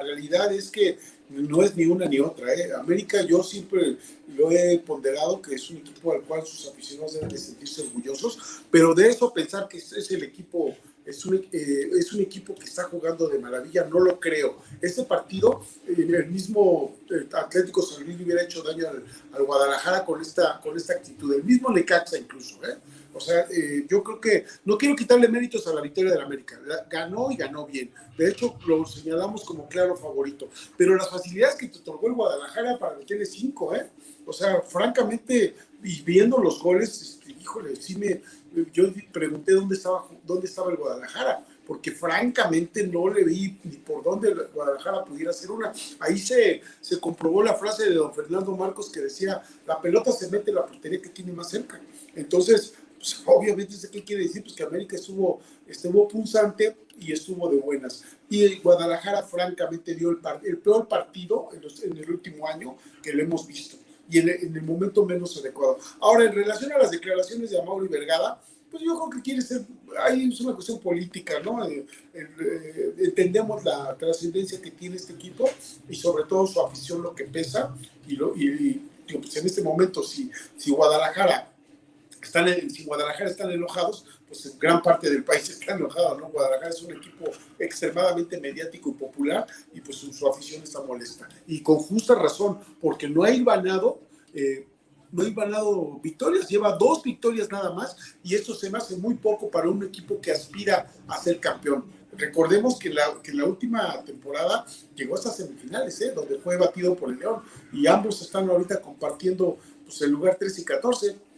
realidad 0.00 0.52
es 0.52 0.70
que 0.70 0.98
no 1.30 1.62
es 1.62 1.74
ni 1.76 1.86
una 1.86 2.06
ni 2.06 2.18
otra. 2.18 2.52
¿eh? 2.52 2.72
América 2.74 3.22
yo 3.22 3.42
siempre 3.42 3.96
lo 4.36 4.50
he 4.50 4.78
ponderado 4.80 5.40
que 5.40 5.54
es 5.54 5.70
un 5.70 5.78
equipo 5.78 6.12
al 6.12 6.22
cual 6.22 6.44
sus 6.44 6.68
aficionados 6.68 7.14
deben 7.14 7.28
de 7.28 7.38
sentirse 7.38 7.82
orgullosos, 7.82 8.62
pero 8.70 8.94
de 8.94 9.08
eso 9.08 9.32
pensar 9.32 9.68
que 9.68 9.78
es 9.78 10.10
el 10.10 10.24
equipo 10.24 10.76
es 11.10 11.24
un, 11.26 11.36
eh, 11.52 11.90
es 11.98 12.12
un 12.12 12.20
equipo 12.20 12.54
que 12.54 12.64
está 12.64 12.84
jugando 12.84 13.28
de 13.28 13.38
maravilla, 13.38 13.84
no 13.84 14.00
lo 14.00 14.18
creo. 14.18 14.58
Este 14.80 15.04
partido, 15.04 15.64
el 15.86 16.26
mismo 16.28 16.96
eh, 17.10 17.28
Atlético 17.32 17.82
San 17.82 18.04
Luis 18.04 18.20
hubiera 18.20 18.42
hecho 18.42 18.62
daño 18.62 18.86
al, 18.88 19.44
Guadalajara 19.44 20.04
con 20.04 20.20
esta, 20.20 20.60
con 20.60 20.76
esta 20.76 20.94
actitud, 20.94 21.34
el 21.34 21.44
mismo 21.44 21.70
Necaxa 21.70 22.16
incluso. 22.16 22.56
¿eh? 22.64 22.76
O 23.12 23.18
sea, 23.20 23.44
yo 23.88 24.04
creo 24.04 24.20
que 24.20 24.44
no 24.64 24.78
quiero 24.78 24.94
quitarle 24.94 25.26
méritos 25.26 25.66
a 25.66 25.74
la 25.74 25.80
victoria 25.80 26.12
del 26.12 26.20
América. 26.20 26.60
ganó 26.88 27.32
y 27.32 27.36
ganó 27.36 27.66
bien. 27.66 27.90
De 28.16 28.30
hecho, 28.30 28.56
lo 28.66 28.86
señalamos 28.86 29.42
como 29.42 29.68
claro 29.68 29.96
favorito. 29.96 30.48
Pero 30.76 30.94
las 30.94 31.10
facilidades 31.10 31.56
que 31.56 31.66
te 31.66 31.78
otorgó 31.78 32.06
el 32.06 32.14
Guadalajara 32.14 32.78
para 32.78 32.96
meterle 32.96 33.26
cinco, 33.26 33.74
¿eh? 33.74 33.90
O 34.26 34.32
sea, 34.32 34.60
francamente, 34.60 35.56
y 35.82 36.02
viendo 36.02 36.38
los 36.38 36.62
goles, 36.62 37.02
este, 37.02 37.32
híjole, 37.32 37.74
sí 37.74 37.96
me, 37.96 38.22
yo 38.72 38.84
pregunté 39.12 39.52
dónde 39.52 39.76
estaba, 39.76 40.06
dónde 40.24 40.46
estaba 40.46 40.70
el 40.70 40.76
Guadalajara, 40.76 41.44
porque 41.66 41.92
francamente 41.92 42.86
no 42.86 43.08
le 43.08 43.24
vi 43.24 43.58
ni 43.64 43.76
por 43.76 44.02
dónde 44.02 44.30
el 44.30 44.48
Guadalajara 44.48 45.04
pudiera 45.04 45.30
hacer 45.30 45.50
una. 45.50 45.72
Ahí 46.00 46.18
se, 46.18 46.60
se 46.80 46.98
comprobó 46.98 47.42
la 47.42 47.54
frase 47.54 47.88
de 47.88 47.94
don 47.94 48.12
Fernando 48.12 48.56
Marcos 48.56 48.90
que 48.90 49.00
decía, 49.00 49.42
la 49.66 49.80
pelota 49.80 50.10
se 50.10 50.28
mete 50.28 50.50
en 50.50 50.56
la 50.56 50.66
portería 50.66 51.00
que 51.00 51.10
tiene 51.10 51.32
más 51.32 51.48
cerca. 51.48 51.80
Entonces, 52.14 52.74
pues, 52.96 53.22
obviamente, 53.24 53.74
¿qué 53.90 54.02
quiere 54.04 54.24
decir? 54.24 54.42
Pues 54.42 54.54
que 54.54 54.62
América 54.62 54.96
estuvo, 54.96 55.40
estuvo 55.66 56.08
punzante 56.08 56.76
y 56.98 57.12
estuvo 57.12 57.48
de 57.48 57.58
buenas. 57.58 58.04
Y 58.28 58.58
Guadalajara, 58.58 59.22
francamente, 59.22 59.94
dio 59.94 60.10
el, 60.10 60.18
el 60.44 60.58
peor 60.58 60.88
partido 60.88 61.48
en, 61.52 61.62
en, 61.90 61.96
el 61.96 62.10
último 62.10 62.46
año 62.46 62.76
que 63.02 63.12
lo 63.12 63.22
hemos 63.22 63.46
visto 63.46 63.76
y 64.10 64.18
en 64.18 64.28
el, 64.28 64.62
momento 64.62 65.04
menos 65.04 65.36
adecuado. 65.36 65.78
Ahora, 66.00 66.24
en 66.24 66.32
relación 66.32 66.72
a 66.72 66.78
las 66.78 66.90
declaraciones 66.90 67.50
de 67.50 67.60
Amaury 67.60 67.88
Vergada, 67.88 68.42
pues 68.70 68.82
yo 68.82 68.96
creo 68.96 69.10
que 69.10 69.22
quiere 69.22 69.42
ser, 69.42 69.62
ahí 70.00 70.28
es 70.28 70.40
una 70.40 70.54
cuestión 70.54 70.78
política, 70.78 71.40
¿no? 71.40 71.64
Eh, 71.66 71.86
eh, 72.14 72.94
entendemos 72.98 73.64
la 73.64 73.96
trascendencia 73.96 74.60
que 74.60 74.70
tiene 74.70 74.96
este 74.96 75.12
equipo 75.12 75.48
y 75.88 75.94
sobre 75.94 76.24
todo 76.24 76.46
su 76.46 76.60
afición, 76.60 77.02
lo 77.02 77.14
que 77.14 77.24
pesa, 77.24 77.74
y, 78.06 78.16
lo, 78.16 78.34
y, 78.36 78.82
pues 79.06 79.36
en 79.36 79.46
este 79.46 79.62
momento, 79.62 80.02
si, 80.02 80.30
si 80.56 80.70
Guadalajara 80.70 81.52
están 82.26 82.70
si 82.70 82.84
Guadalajara 82.84 83.30
están 83.30 83.50
enojados, 83.50 84.04
pues 84.28 84.56
gran 84.58 84.80
parte 84.82 85.10
del 85.10 85.24
país 85.24 85.48
está 85.48 85.74
enojado, 85.74 86.18
¿no? 86.18 86.28
Guadalajara 86.28 86.70
es 86.70 86.82
un 86.82 86.92
equipo 86.92 87.26
extremadamente 87.58 88.40
mediático 88.40 88.90
y 88.90 88.92
popular 88.92 89.46
y 89.72 89.80
pues 89.80 89.96
su, 89.96 90.28
afición 90.28 90.62
está 90.62 90.80
molesta. 90.82 91.28
Y 91.46 91.60
con 91.62 91.76
justa 91.76 92.14
razón, 92.14 92.60
porque 92.80 93.08
no 93.08 93.24
ha 93.24 93.30
ganado, 93.30 94.00
eh, 94.32 94.68
no 95.10 95.24
ha 95.24 95.30
ganado 95.30 95.98
victorias, 96.02 96.48
lleva 96.48 96.76
dos 96.76 97.02
victorias 97.02 97.50
nada 97.50 97.72
más 97.72 97.96
y 98.22 98.34
esto 98.34 98.54
se 98.54 98.70
me 98.70 98.78
hace 98.78 98.96
muy 98.96 99.14
poco 99.14 99.50
para 99.50 99.68
un 99.68 99.82
equipo 99.82 100.20
que 100.20 100.30
aspira 100.30 100.92
a 101.08 101.18
ser 101.18 101.40
campeón. 101.40 101.84
Recordemos 102.12 102.78
que 102.78 102.90
la, 102.90 103.20
que 103.22 103.32
la 103.32 103.44
última 103.44 104.04
temporada 104.04 104.66
llegó 104.94 105.14
hasta 105.14 105.30
semifinales, 105.30 106.00
¿eh? 106.00 106.12
donde 106.14 106.38
fue 106.38 106.56
batido 106.56 106.94
por 106.94 107.10
el 107.10 107.18
León 107.18 107.42
y 107.72 107.86
ambos 107.86 108.20
están 108.20 108.48
ahorita 108.50 108.80
compartiendo 108.80 109.58
pues, 109.84 110.00
el 110.02 110.10
lugar 110.10 110.36
13 110.36 110.60
y 110.60 110.64
14 110.64 111.29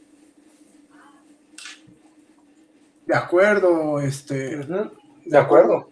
De 3.12 3.18
acuerdo, 3.18 4.01
este. 4.01 4.57
De 5.27 5.37
acuerdo. 5.37 5.90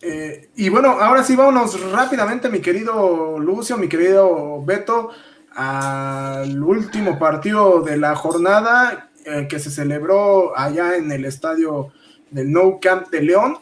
Eh, 0.00 0.50
y 0.54 0.68
bueno, 0.68 0.90
ahora 0.90 1.24
sí, 1.24 1.34
vámonos 1.34 1.90
rápidamente, 1.90 2.48
mi 2.48 2.60
querido 2.60 3.40
Lucio, 3.40 3.76
mi 3.76 3.88
querido 3.88 4.64
Beto, 4.64 5.10
al 5.56 6.62
último 6.62 7.18
partido 7.18 7.82
de 7.82 7.96
la 7.96 8.14
jornada 8.14 9.10
eh, 9.24 9.48
que 9.50 9.58
se 9.58 9.72
celebró 9.72 10.56
allá 10.56 10.94
en 10.94 11.10
el 11.10 11.24
estadio 11.24 11.88
del 12.30 12.52
No 12.52 12.78
Camp 12.80 13.08
de 13.08 13.22
León, 13.22 13.58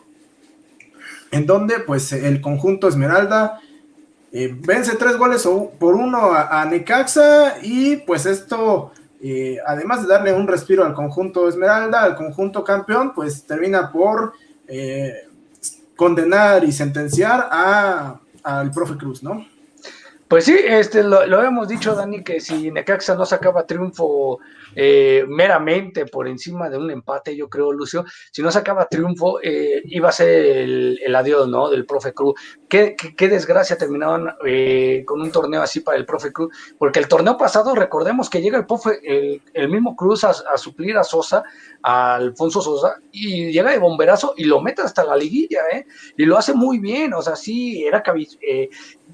en 1.30 1.46
donde 1.46 1.78
pues 1.78 2.12
el 2.12 2.42
conjunto 2.42 2.86
Esmeralda 2.86 3.62
eh, 4.30 4.54
vence 4.54 4.96
tres 4.96 5.16
goles 5.16 5.48
por 5.78 5.94
uno 5.94 6.34
a 6.34 6.66
Necaxa 6.66 7.60
y 7.62 7.96
pues 7.96 8.26
esto 8.26 8.92
además 9.66 10.02
de 10.02 10.08
darle 10.08 10.32
un 10.32 10.46
respiro 10.46 10.84
al 10.84 10.94
conjunto 10.94 11.48
Esmeralda, 11.48 12.02
al 12.02 12.16
conjunto 12.16 12.62
campeón, 12.62 13.14
pues 13.14 13.44
termina 13.44 13.90
por 13.90 14.34
eh, 14.68 15.28
condenar 15.96 16.64
y 16.64 16.72
sentenciar 16.72 17.48
a, 17.50 18.20
al 18.42 18.70
profe 18.70 18.96
Cruz, 18.96 19.22
¿no? 19.22 19.46
Pues 20.28 20.44
sí, 20.44 20.58
este, 20.60 21.04
lo, 21.04 21.24
lo 21.26 21.42
hemos 21.42 21.68
dicho, 21.68 21.94
Dani, 21.94 22.24
que 22.24 22.40
si 22.40 22.72
Necaxa 22.72 23.14
no 23.14 23.24
sacaba 23.24 23.64
triunfo 23.64 24.40
eh, 24.78 25.24
meramente 25.26 26.04
por 26.04 26.28
encima 26.28 26.68
de 26.68 26.76
un 26.76 26.90
empate, 26.90 27.34
yo 27.34 27.48
creo, 27.48 27.72
Lucio. 27.72 28.04
Si 28.30 28.42
no 28.42 28.50
sacaba 28.50 28.88
triunfo, 28.88 29.40
eh, 29.42 29.82
iba 29.86 30.10
a 30.10 30.12
ser 30.12 30.28
el, 30.28 31.14
adiós, 31.16 31.48
¿no? 31.48 31.70
Del 31.70 31.86
profe 31.86 32.12
Cruz. 32.12 32.34
Qué, 32.68 32.94
qué, 32.94 33.28
desgracia 33.28 33.78
terminaban 33.78 34.34
eh, 34.44 35.02
con 35.06 35.22
un 35.22 35.32
torneo 35.32 35.62
así 35.62 35.80
para 35.80 35.96
el 35.96 36.04
profe 36.04 36.30
Cruz, 36.30 36.54
porque 36.78 36.98
el 36.98 37.08
torneo 37.08 37.38
pasado, 37.38 37.74
recordemos 37.74 38.28
que 38.28 38.42
llega 38.42 38.58
el, 38.58 38.66
profe, 38.66 39.00
el, 39.54 39.68
mismo 39.70 39.96
Cruz 39.96 40.24
a, 40.24 40.34
suplir 40.58 40.98
a 40.98 41.04
Sosa, 41.04 41.42
a 41.82 42.16
Alfonso 42.16 42.60
Sosa, 42.60 42.96
y 43.12 43.52
llega 43.52 43.70
de 43.70 43.78
bomberazo 43.78 44.34
y 44.36 44.44
lo 44.44 44.60
mete 44.60 44.82
hasta 44.82 45.04
la 45.04 45.16
liguilla, 45.16 45.60
¿eh? 45.72 45.86
Y 46.18 46.26
lo 46.26 46.36
hace 46.36 46.52
muy 46.52 46.80
bien, 46.80 47.14
o 47.14 47.22
sea, 47.22 47.34
sí, 47.34 47.82
era 47.86 48.02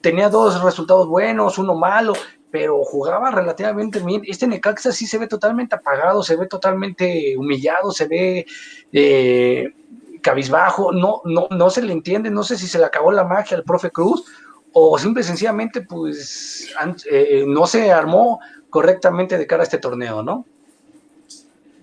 tenía 0.02 0.28
dos 0.28 0.62
resultados 0.62 1.08
buenos, 1.08 1.58
uno 1.58 1.74
malo, 1.74 2.14
pero 2.50 2.84
jugaba 2.84 3.30
relativamente 3.30 4.00
bien. 4.00 4.22
Este 4.26 4.46
Necaxa 4.46 4.92
sí 4.92 5.06
se 5.06 5.18
ve 5.18 5.26
totalmente 5.26 5.74
apagado, 5.74 6.22
se 6.22 6.36
ve 6.36 6.46
totalmente 6.46 7.36
humillado, 7.36 7.92
se 7.92 8.06
ve 8.06 8.46
eh, 8.92 9.72
cabizbajo, 10.20 10.92
no, 10.92 11.22
no, 11.24 11.48
no 11.50 11.70
se 11.70 11.82
le 11.82 11.92
entiende, 11.92 12.30
no 12.30 12.42
sé 12.44 12.58
si 12.58 12.66
se 12.66 12.78
le 12.78 12.84
acabó 12.84 13.10
la 13.12 13.24
magia 13.24 13.56
al 13.56 13.64
profe 13.64 13.90
Cruz 13.90 14.24
o 14.72 14.98
simple 14.98 15.22
y 15.22 15.24
sencillamente 15.24 15.82
pues 15.82 16.72
eh, 17.10 17.44
no 17.46 17.66
se 17.66 17.90
armó 17.90 18.40
correctamente 18.70 19.38
de 19.38 19.46
cara 19.46 19.62
a 19.62 19.64
este 19.64 19.78
torneo, 19.78 20.22
¿no? 20.22 20.46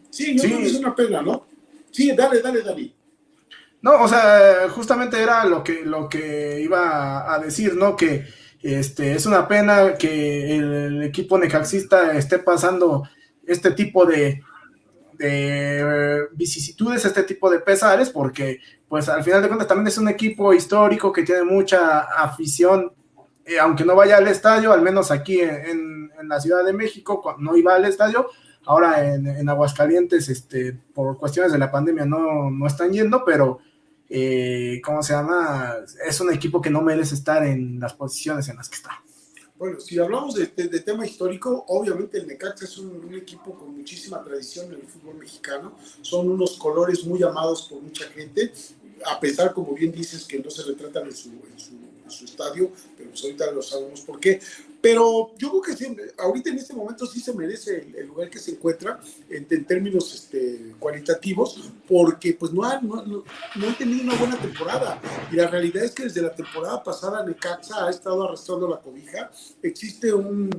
Sí, 0.09 0.35
yo 0.35 0.43
creo 0.43 0.57
que 0.57 0.65
es 0.65 0.75
una 0.75 0.95
pena, 0.95 1.21
¿no? 1.21 1.45
Sí, 1.91 2.11
dale, 2.15 2.41
dale, 2.41 2.61
David. 2.61 2.91
No, 3.81 4.03
o 4.03 4.07
sea, 4.07 4.67
justamente 4.69 5.21
era 5.21 5.45
lo 5.45 5.63
que, 5.63 5.85
lo 5.85 6.09
que 6.09 6.59
iba 6.61 7.33
a 7.33 7.39
decir, 7.39 7.75
¿no? 7.75 7.95
Que 7.95 8.25
este, 8.61 9.13
es 9.13 9.25
una 9.25 9.47
pena 9.47 9.95
que 9.95 10.57
el, 10.57 11.03
equipo 11.03 11.37
necaxista 11.37 12.13
esté 12.17 12.39
pasando 12.39 13.07
este 13.47 13.71
tipo 13.71 14.05
de, 14.05 14.41
de 15.13 16.27
vicisitudes, 16.33 17.05
este 17.05 17.23
tipo 17.23 17.49
de 17.49 17.59
pesares, 17.59 18.09
porque 18.09 18.59
pues 18.89 19.07
al 19.07 19.23
final 19.23 19.41
de 19.41 19.47
cuentas 19.47 19.67
también 19.67 19.87
es 19.87 19.97
un 19.97 20.09
equipo 20.09 20.53
histórico 20.53 21.13
que 21.13 21.23
tiene 21.23 21.43
mucha 21.43 21.99
afición, 22.01 22.91
eh, 23.45 23.59
aunque 23.59 23.85
no 23.85 23.95
vaya 23.95 24.17
al 24.17 24.27
estadio, 24.27 24.73
al 24.73 24.81
menos 24.81 25.09
aquí 25.09 25.39
en, 25.39 26.11
en, 26.19 26.27
la 26.27 26.39
Ciudad 26.39 26.65
de 26.65 26.73
México, 26.73 27.35
no 27.39 27.55
iba 27.55 27.75
al 27.75 27.85
estadio, 27.85 28.27
ahora 28.65 29.13
en, 29.13 29.25
en, 29.25 29.49
Aguascalientes, 29.49 30.29
este, 30.29 30.77
por 30.93 31.17
cuestiones 31.17 31.51
de 31.51 31.57
la 31.57 31.71
pandemia 31.71 32.05
no, 32.05 32.51
no 32.51 32.67
están 32.67 32.91
yendo, 32.91 33.23
pero 33.25 33.59
eh, 34.09 34.81
¿cómo 34.83 35.03
se 35.03 35.13
llama? 35.13 35.77
Es 36.05 36.19
un 36.19 36.33
equipo 36.33 36.61
que 36.61 36.69
no 36.69 36.81
merece 36.81 37.15
estar 37.15 37.45
en 37.45 37.79
las 37.79 37.93
posiciones 37.93 38.47
en 38.49 38.57
las 38.57 38.67
que 38.67 38.75
está. 38.75 39.03
Bueno, 39.57 39.79
si 39.81 39.99
hablamos 39.99 40.35
de, 40.35 40.47
tema 40.47 41.05
histórico, 41.05 41.65
obviamente 41.67 42.17
el 42.17 42.27
Necaxa 42.27 42.63
es 42.63 42.77
un, 42.77 43.13
equipo 43.13 43.53
con 43.53 43.75
muchísima 43.75 44.23
tradición 44.23 44.67
en 44.67 44.79
el 44.79 44.87
fútbol 44.87 45.15
mexicano. 45.15 45.75
Son 46.01 46.29
unos 46.29 46.57
colores 46.57 47.03
muy 47.03 47.21
amados 47.23 47.67
por 47.69 47.81
mucha 47.81 48.05
gente, 48.05 48.53
a 49.05 49.19
pesar, 49.19 49.53
como 49.53 49.73
bien 49.73 49.91
dices, 49.91 50.23
que 50.23 50.39
no 50.39 50.49
se 50.49 50.63
retratan 50.63 51.07
en 51.07 51.15
su, 51.15 51.29
en 51.29 52.09
su 52.09 52.23
estadio, 52.23 52.71
pero 52.97 53.09
pues 53.09 53.21
ahorita 53.21 53.51
lo 53.51 53.61
sabemos 53.61 53.99
por 54.01 54.19
qué. 54.19 54.39
Pero 54.81 55.31
yo 55.37 55.49
creo 55.49 55.61
que 55.61 55.75
siempre, 55.75 56.13
ahorita 56.17 56.49
en 56.49 56.57
este 56.57 56.73
momento 56.73 57.05
sí 57.05 57.19
se 57.19 57.33
merece 57.33 57.87
el, 57.97 58.07
lugar 58.07 58.29
que 58.29 58.39
se 58.39 58.51
encuentra 58.51 58.99
en, 59.29 59.65
términos 59.65 60.13
este, 60.13 60.73
cualitativos, 60.79 61.71
porque 61.87 62.33
pues 62.33 62.53
no 62.53 62.63
ha, 62.63 62.79
no, 62.79 63.03
no, 63.05 63.23
no 63.55 63.75
tenido 63.77 64.03
una 64.03 64.15
buena 64.15 64.37
temporada. 64.37 65.01
Y 65.31 65.35
la 65.35 65.47
realidad 65.47 65.83
es 65.83 65.91
que 65.91 66.03
desde 66.03 66.21
la 66.21 66.33
temporada 66.33 66.81
pasada 66.81 67.25
Necaxa 67.25 67.87
ha 67.87 67.89
estado 67.89 68.23
arrastrando 68.23 68.69
la 68.69 68.79
cobija. 68.79 69.29
Existe 69.61 70.13
un, 70.13 70.49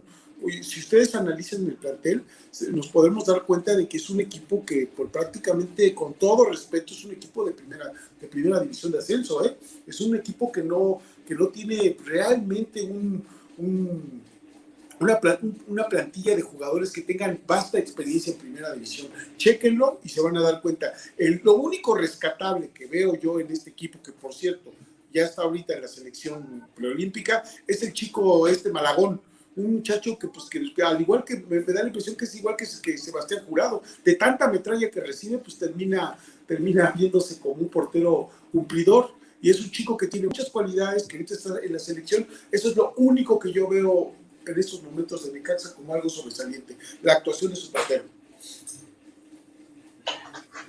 si 0.62 0.81
ustedes 0.81 1.14
analizan 1.14 1.66
el 1.66 1.75
plantel, 1.75 2.25
nos 2.73 2.89
podemos 2.89 3.27
dar 3.27 3.45
cuenta 3.45 3.77
de 3.77 3.87
que 3.87 3.99
es 3.99 4.11
un 4.11 4.21
equipo 4.21 4.64
que, 4.64 4.87
por 4.87 5.09
prácticamente, 5.09 5.95
con 5.95 6.14
todo 6.14 6.45
respeto, 6.45 6.95
es 6.95 7.05
un 7.05 7.12
equipo 7.12 7.45
de 7.45 7.53
primera, 7.53 7.93
de 8.21 8.27
primera 8.27 8.61
división 8.61 8.93
de 8.93 8.99
ascenso. 8.99 9.45
¿eh? 9.45 9.57
Es 9.87 10.01
un 10.01 10.16
equipo 10.16 10.51
que 10.51 10.62
no, 10.62 11.01
que 11.27 11.35
no 11.35 11.49
tiene 11.49 11.97
realmente 12.05 12.83
un, 12.83 13.25
una, 13.61 15.18
una, 15.66 15.88
plantilla 15.88 16.36
de 16.36 16.42
jugadores 16.42 16.90
que 16.92 17.02
tengan 17.02 17.40
vasta 17.46 17.78
experiencia 17.78 18.32
en 18.32 18.38
primera 18.38 18.72
división. 18.72 19.08
Chequenlo 19.36 20.00
y 20.04 20.08
se 20.08 20.20
van 20.20 20.36
a 20.36 20.42
dar 20.42 20.61
cuenta. 20.61 20.92
El, 21.16 21.40
lo 21.42 21.54
único 21.54 21.94
rescatable 21.94 22.70
que 22.70 22.86
veo 22.86 23.14
yo 23.18 23.40
en 23.40 23.50
este 23.50 23.70
equipo, 23.70 24.02
que 24.02 24.12
por 24.12 24.34
cierto 24.34 24.72
ya 25.12 25.24
está 25.24 25.42
ahorita 25.42 25.74
en 25.74 25.82
la 25.82 25.88
selección 25.88 26.66
preolímpica, 26.74 27.42
es 27.66 27.82
el 27.82 27.92
chico 27.92 28.46
este 28.48 28.70
Malagón. 28.70 29.20
Un 29.56 29.74
muchacho 29.74 30.16
que, 30.16 30.28
pues, 30.28 30.46
que 30.48 30.82
al 30.82 31.00
igual 31.00 31.24
que 31.24 31.44
me, 31.48 31.61
da 31.61 31.82
la 31.82 31.88
impresión 31.88 32.14
que 32.14 32.24
es 32.24 32.34
igual 32.36 32.56
que, 32.56 32.66
que 32.82 32.96
Sebastián 32.96 33.44
Jurado, 33.46 33.82
de 34.04 34.14
tanta 34.14 34.48
metralla 34.48 34.90
que 34.90 35.00
recibe, 35.00 35.38
pues 35.38 35.58
termina, 35.58 36.16
termina 36.46 36.92
viéndose 36.92 37.38
como 37.40 37.54
un 37.54 37.68
portero 37.68 38.30
cumplidor 38.52 39.20
y 39.41 39.51
es 39.51 39.61
un 39.61 39.70
chico 39.70 39.97
que 39.97 40.07
tiene 40.07 40.26
muchas 40.26 40.51
cualidades, 40.51 41.05
que 41.05 41.16
ahorita 41.16 41.34
está 41.34 41.55
en 41.62 41.72
la 41.72 41.78
selección. 41.78 42.26
Eso 42.51 42.68
es 42.68 42.76
lo 42.76 42.93
único 42.97 43.38
que 43.38 43.53
yo 43.53 43.68
veo 43.68 44.12
en 44.47 44.59
estos 44.59 44.82
momentos 44.82 45.24
de 45.24 45.32
Necaxa 45.32 45.74
como 45.74 45.95
algo 45.95 46.09
sobresaliente, 46.09 46.76
la 47.03 47.14
actuación 47.14 47.51
de 47.51 47.57
su 47.57 47.70
papel. 47.70 48.03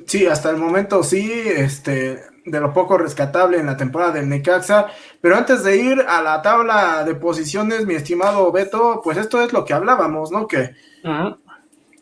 Sí, 0.05 0.25
hasta 0.25 0.49
el 0.49 0.57
momento 0.57 1.03
sí, 1.03 1.31
este, 1.31 2.23
de 2.45 2.59
lo 2.59 2.73
poco 2.73 2.97
rescatable 2.97 3.59
en 3.59 3.67
la 3.67 3.77
temporada 3.77 4.13
del 4.13 4.29
Necaxa. 4.29 4.87
Pero 5.19 5.35
antes 5.35 5.63
de 5.63 5.77
ir 5.77 6.01
a 6.07 6.21
la 6.21 6.41
tabla 6.41 7.03
de 7.03 7.15
posiciones, 7.15 7.85
mi 7.85 7.95
estimado 7.95 8.51
Beto, 8.51 9.01
pues 9.03 9.17
esto 9.17 9.41
es 9.41 9.53
lo 9.53 9.65
que 9.65 9.73
hablábamos, 9.73 10.31
¿no? 10.31 10.47
Que 10.47 10.71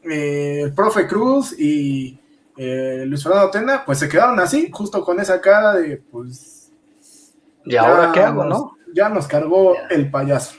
eh, 0.03 0.61
el 0.63 0.73
profe 0.73 1.07
Cruz 1.07 1.53
y 1.57 2.19
eh, 2.57 3.03
Luis 3.05 3.23
Fernando 3.23 3.51
Tena, 3.51 3.83
pues 3.85 3.99
se 3.99 4.09
quedaron 4.09 4.39
así, 4.39 4.69
justo 4.71 5.03
con 5.03 5.19
esa 5.19 5.39
cara 5.41 5.73
de, 5.73 5.97
pues, 5.97 6.58
¿Y 7.69 7.77
ahora 7.77 8.11
qué 8.11 8.21
hago, 8.21 8.43
no? 8.45 8.77
Ya 8.95 9.09
nos 9.09 9.27
cargó 9.27 9.75
el 9.91 10.09
payaso. 10.09 10.55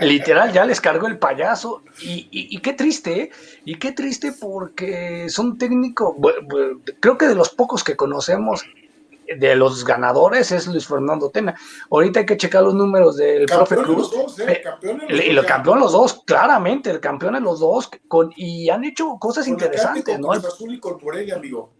Literal, 0.00 0.52
ya 0.52 0.66
les 0.66 0.80
cargó 0.82 1.06
el 1.06 1.18
payaso. 1.18 1.82
Y, 2.00 2.58
qué 2.60 2.74
triste, 2.74 3.22
¿eh? 3.22 3.30
Y 3.64 3.76
qué 3.76 3.92
triste 3.92 4.32
porque 4.38 5.28
son 5.30 5.56
técnicos, 5.56 6.14
creo 7.00 7.16
que 7.16 7.26
de 7.26 7.34
los 7.34 7.48
pocos 7.50 7.82
que 7.82 7.96
conocemos 7.96 8.64
de 9.26 9.56
los 9.56 9.84
ganadores 9.84 10.52
es 10.52 10.66
Luis 10.66 10.86
Fernando 10.86 11.30
Tena. 11.30 11.54
Ahorita 11.90 12.20
hay 12.20 12.26
que 12.26 12.36
checar 12.36 12.62
los 12.62 12.74
números 12.74 13.16
del 13.16 13.46
profe 13.46 13.76
Cruz. 13.76 14.12
Los 14.14 14.36
dos, 14.36 14.40
¿eh? 14.40 14.62
y 15.08 15.32
lo 15.32 15.44
campeón 15.44 15.80
los 15.80 15.92
dos, 15.92 16.22
claramente, 16.26 16.90
el 16.90 17.00
campeón 17.00 17.34
de 17.34 17.40
los 17.40 17.60
dos, 17.60 17.90
con, 18.08 18.30
y 18.36 18.68
han 18.68 18.84
hecho 18.84 19.16
cosas 19.18 19.48
interesantes, 19.48 20.18
¿no? 20.18 20.32
Azul 20.32 20.74
y 20.74 20.80
con 20.80 20.98
amigo. 21.34 21.72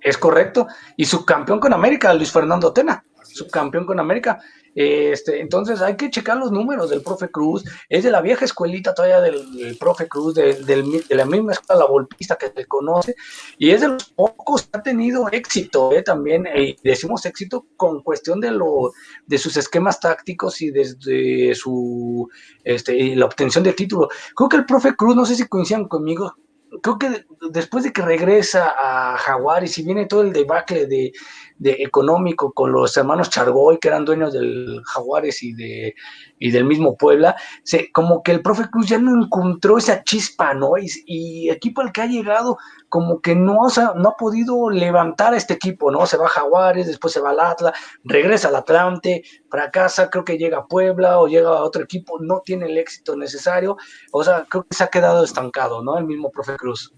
Es 0.00 0.18
correcto. 0.18 0.66
Y 0.96 1.04
subcampeón 1.04 1.60
con 1.60 1.72
América, 1.72 2.12
Luis 2.12 2.32
Fernando 2.32 2.72
Tena 2.72 3.04
subcampeón 3.34 3.86
con 3.86 4.00
América. 4.00 4.40
Este, 4.74 5.40
entonces 5.40 5.82
hay 5.82 5.96
que 5.96 6.10
checar 6.10 6.36
los 6.36 6.52
números 6.52 6.90
del 6.90 7.02
profe 7.02 7.28
Cruz. 7.28 7.64
Es 7.88 8.04
de 8.04 8.10
la 8.10 8.20
vieja 8.20 8.44
escuelita 8.44 8.94
todavía 8.94 9.20
del, 9.20 9.76
profe 9.78 10.08
Cruz, 10.08 10.34
de, 10.34 11.04
la 11.08 11.24
misma 11.24 11.52
escuela 11.52 11.86
volpista 11.86 12.36
que 12.36 12.52
se 12.54 12.66
conoce, 12.66 13.14
y 13.58 13.70
es 13.70 13.80
de 13.80 13.88
los 13.88 14.04
pocos 14.10 14.62
que 14.62 14.78
ha 14.78 14.82
tenido 14.82 15.28
éxito 15.30 15.92
¿eh? 15.92 16.02
también, 16.02 16.46
y 16.54 16.76
decimos 16.82 17.26
éxito 17.26 17.66
con 17.76 18.02
cuestión 18.02 18.40
de, 18.40 18.52
lo, 18.52 18.92
de 19.26 19.38
sus 19.38 19.56
esquemas 19.56 20.00
tácticos 20.00 20.60
y 20.62 20.70
desde 20.70 21.54
su 21.54 22.28
este, 22.64 23.16
la 23.16 23.26
obtención 23.26 23.64
de 23.64 23.72
título. 23.72 24.08
Creo 24.34 24.48
que 24.48 24.56
el 24.56 24.66
profe 24.66 24.94
Cruz, 24.94 25.16
no 25.16 25.24
sé 25.24 25.34
si 25.34 25.48
coincidan 25.48 25.88
conmigo, 25.88 26.34
creo 26.82 26.98
que 26.98 27.24
después 27.50 27.84
de 27.84 27.92
que 27.92 28.02
regresa 28.02 28.74
a 28.78 29.16
Jaguares 29.18 29.76
y 29.78 29.82
viene 29.82 30.06
todo 30.06 30.22
el 30.22 30.32
debacle 30.32 30.86
de, 30.86 31.12
de 31.60 31.76
económico 31.80 32.52
con 32.52 32.72
los 32.72 32.96
hermanos 32.96 33.28
Chargoy, 33.28 33.78
que 33.78 33.88
eran 33.88 34.06
dueños 34.06 34.32
del 34.32 34.80
Jaguares 34.86 35.42
y, 35.42 35.52
de, 35.52 35.94
y 36.38 36.50
del 36.50 36.64
mismo 36.64 36.96
Puebla, 36.96 37.36
se, 37.62 37.92
como 37.92 38.22
que 38.22 38.32
el 38.32 38.40
profe 38.40 38.70
Cruz 38.70 38.88
ya 38.88 38.98
no 38.98 39.22
encontró 39.22 39.76
esa 39.76 40.02
chispa, 40.02 40.54
¿no? 40.54 40.72
Y, 40.78 41.50
equipo 41.50 41.82
al 41.82 41.92
que 41.92 42.00
ha 42.00 42.06
llegado, 42.06 42.56
como 42.88 43.20
que 43.20 43.36
no, 43.36 43.58
no 43.96 44.08
ha 44.08 44.16
podido 44.16 44.70
levantar 44.70 45.34
a 45.34 45.36
este 45.36 45.52
equipo, 45.54 45.90
¿no? 45.90 46.06
Se 46.06 46.16
va 46.16 46.26
a 46.26 46.30
Jaguares, 46.30 46.86
después 46.86 47.12
se 47.12 47.20
va 47.20 47.30
al 47.30 47.40
Atlas, 47.40 47.74
regresa 48.04 48.48
al 48.48 48.56
Atlante, 48.56 49.22
para 49.50 49.70
casa, 49.70 50.08
creo 50.08 50.24
que 50.24 50.38
llega 50.38 50.58
a 50.58 50.66
Puebla 50.66 51.20
o 51.20 51.28
llega 51.28 51.50
a 51.50 51.62
otro 51.62 51.82
equipo, 51.82 52.18
no 52.20 52.40
tiene 52.42 52.66
el 52.66 52.78
éxito 52.78 53.16
necesario, 53.16 53.76
o 54.12 54.24
sea, 54.24 54.46
creo 54.48 54.64
que 54.64 54.74
se 54.74 54.84
ha 54.84 54.88
quedado 54.88 55.22
estancado, 55.22 55.84
¿no? 55.84 55.98
El 55.98 56.06
mismo 56.06 56.30
profe 56.30 56.56
Cruz. 56.56 56.94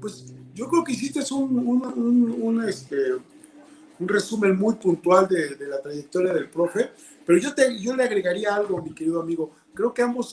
Pues 0.00 0.34
yo 0.54 0.66
creo 0.68 0.82
que 0.82 0.92
hiciste 0.92 1.20
un, 1.32 1.56
un, 1.68 2.36
un 2.42 2.68
este, 2.68 2.96
un 3.98 4.08
resumen 4.08 4.58
muy 4.58 4.74
puntual 4.74 5.28
de, 5.28 5.56
la 5.66 5.80
trayectoria 5.80 6.32
del 6.32 6.48
profe, 6.48 6.90
pero 7.24 7.38
yo, 7.38 7.54
te, 7.54 7.78
yo 7.78 7.94
le 7.94 8.04
agregaría 8.04 8.54
algo, 8.54 8.82
mi 8.82 8.92
querido 8.94 9.20
amigo. 9.20 9.52
Creo 9.74 9.94
que 9.94 10.02
ambos 10.02 10.32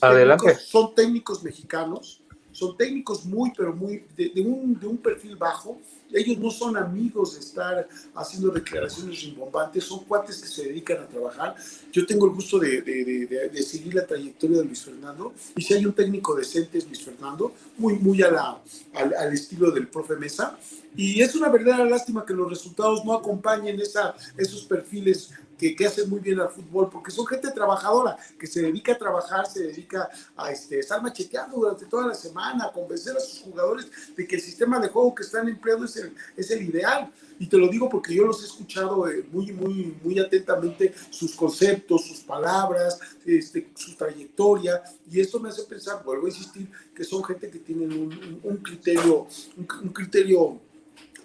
son 0.58 0.94
técnicos 0.94 1.42
mexicanos, 1.42 2.22
son 2.52 2.76
técnicos 2.76 3.24
muy, 3.24 3.52
pero 3.56 3.74
muy, 3.74 4.04
de, 4.16 4.32
un, 4.40 4.78
de 4.78 4.86
un 4.86 4.96
perfil 4.96 5.36
bajo. 5.36 5.78
Ellos 6.12 6.38
no 6.38 6.50
son 6.50 6.76
amigos 6.76 7.34
de 7.34 7.40
estar 7.40 7.88
haciendo 8.16 8.50
declaraciones 8.50 9.22
rimbombantes, 9.22 9.84
son 9.84 10.04
cuates 10.04 10.38
que 10.38 10.48
se 10.48 10.64
dedican 10.64 10.98
a 10.98 11.06
trabajar. 11.06 11.54
Yo 11.92 12.04
tengo 12.04 12.26
el 12.26 12.32
gusto 12.32 12.58
de, 12.58 12.82
de, 12.82 13.62
seguir 13.62 13.94
la 13.94 14.04
trayectoria 14.04 14.58
de 14.58 14.64
Luis 14.64 14.82
Fernando, 14.82 15.32
y 15.54 15.62
si 15.62 15.74
hay 15.74 15.86
un 15.86 15.92
técnico 15.92 16.34
decente 16.34 16.78
es 16.78 16.86
Luis 16.86 17.02
Fernando, 17.02 17.54
muy, 17.78 17.94
muy 17.94 18.22
a 18.22 18.30
la, 18.30 18.60
al, 18.94 19.14
al 19.14 19.32
estilo 19.32 19.70
del 19.70 19.86
profe 19.86 20.16
Mesa. 20.16 20.58
Y 20.96 21.22
es 21.22 21.36
una 21.36 21.48
verdadera 21.48 21.88
lástima 21.88 22.26
que 22.26 22.34
los 22.34 22.50
resultados 22.50 23.04
no 23.04 23.12
acompañen 23.12 23.80
esa, 23.80 24.16
esos 24.36 24.64
perfiles 24.64 25.30
que, 25.60 25.76
que, 25.76 25.86
hacen 25.86 26.08
muy 26.08 26.20
bien 26.20 26.40
al 26.40 26.48
fútbol, 26.48 26.88
porque 26.90 27.10
son 27.10 27.26
gente 27.26 27.50
trabajadora, 27.50 28.16
que 28.38 28.46
se 28.46 28.62
dedica 28.62 28.92
a 28.92 28.98
trabajar, 28.98 29.46
se 29.46 29.64
dedica 29.64 30.08
a 30.34 30.50
este, 30.50 30.78
estar 30.78 31.02
macheteando 31.02 31.58
durante 31.58 31.84
toda 31.84 32.06
la 32.06 32.14
semana, 32.14 32.64
a 32.64 32.72
convencer 32.72 33.14
a 33.14 33.20
sus 33.20 33.40
jugadores 33.40 33.90
de 34.16 34.26
que 34.26 34.36
el 34.36 34.40
sistema 34.40 34.80
de 34.80 34.88
juego 34.88 35.14
que 35.14 35.22
están 35.22 35.46
empleando 35.48 35.84
es 35.84 35.96
el, 35.96 36.14
es 36.34 36.50
el 36.50 36.62
ideal. 36.62 37.12
Y 37.38 37.46
te 37.46 37.58
lo 37.58 37.68
digo 37.68 37.90
porque 37.90 38.14
yo 38.14 38.24
los 38.24 38.42
he 38.42 38.46
escuchado 38.46 39.06
eh, 39.06 39.22
muy, 39.30 39.52
muy, 39.52 39.96
muy 40.02 40.18
atentamente, 40.18 40.94
sus 41.10 41.34
conceptos, 41.34 42.06
sus 42.06 42.20
palabras, 42.20 42.98
este, 43.26 43.70
su 43.74 43.94
trayectoria, 43.96 44.82
y 45.10 45.20
esto 45.20 45.38
me 45.40 45.50
hace 45.50 45.64
pensar, 45.64 46.02
vuelvo 46.02 46.26
a 46.26 46.30
insistir, 46.30 46.70
que 46.94 47.04
son 47.04 47.22
gente 47.22 47.50
que 47.50 47.58
tienen 47.58 47.92
un, 47.92 48.40
un 48.42 48.56
criterio, 48.58 49.26
un 49.56 49.92
criterio 49.92 50.58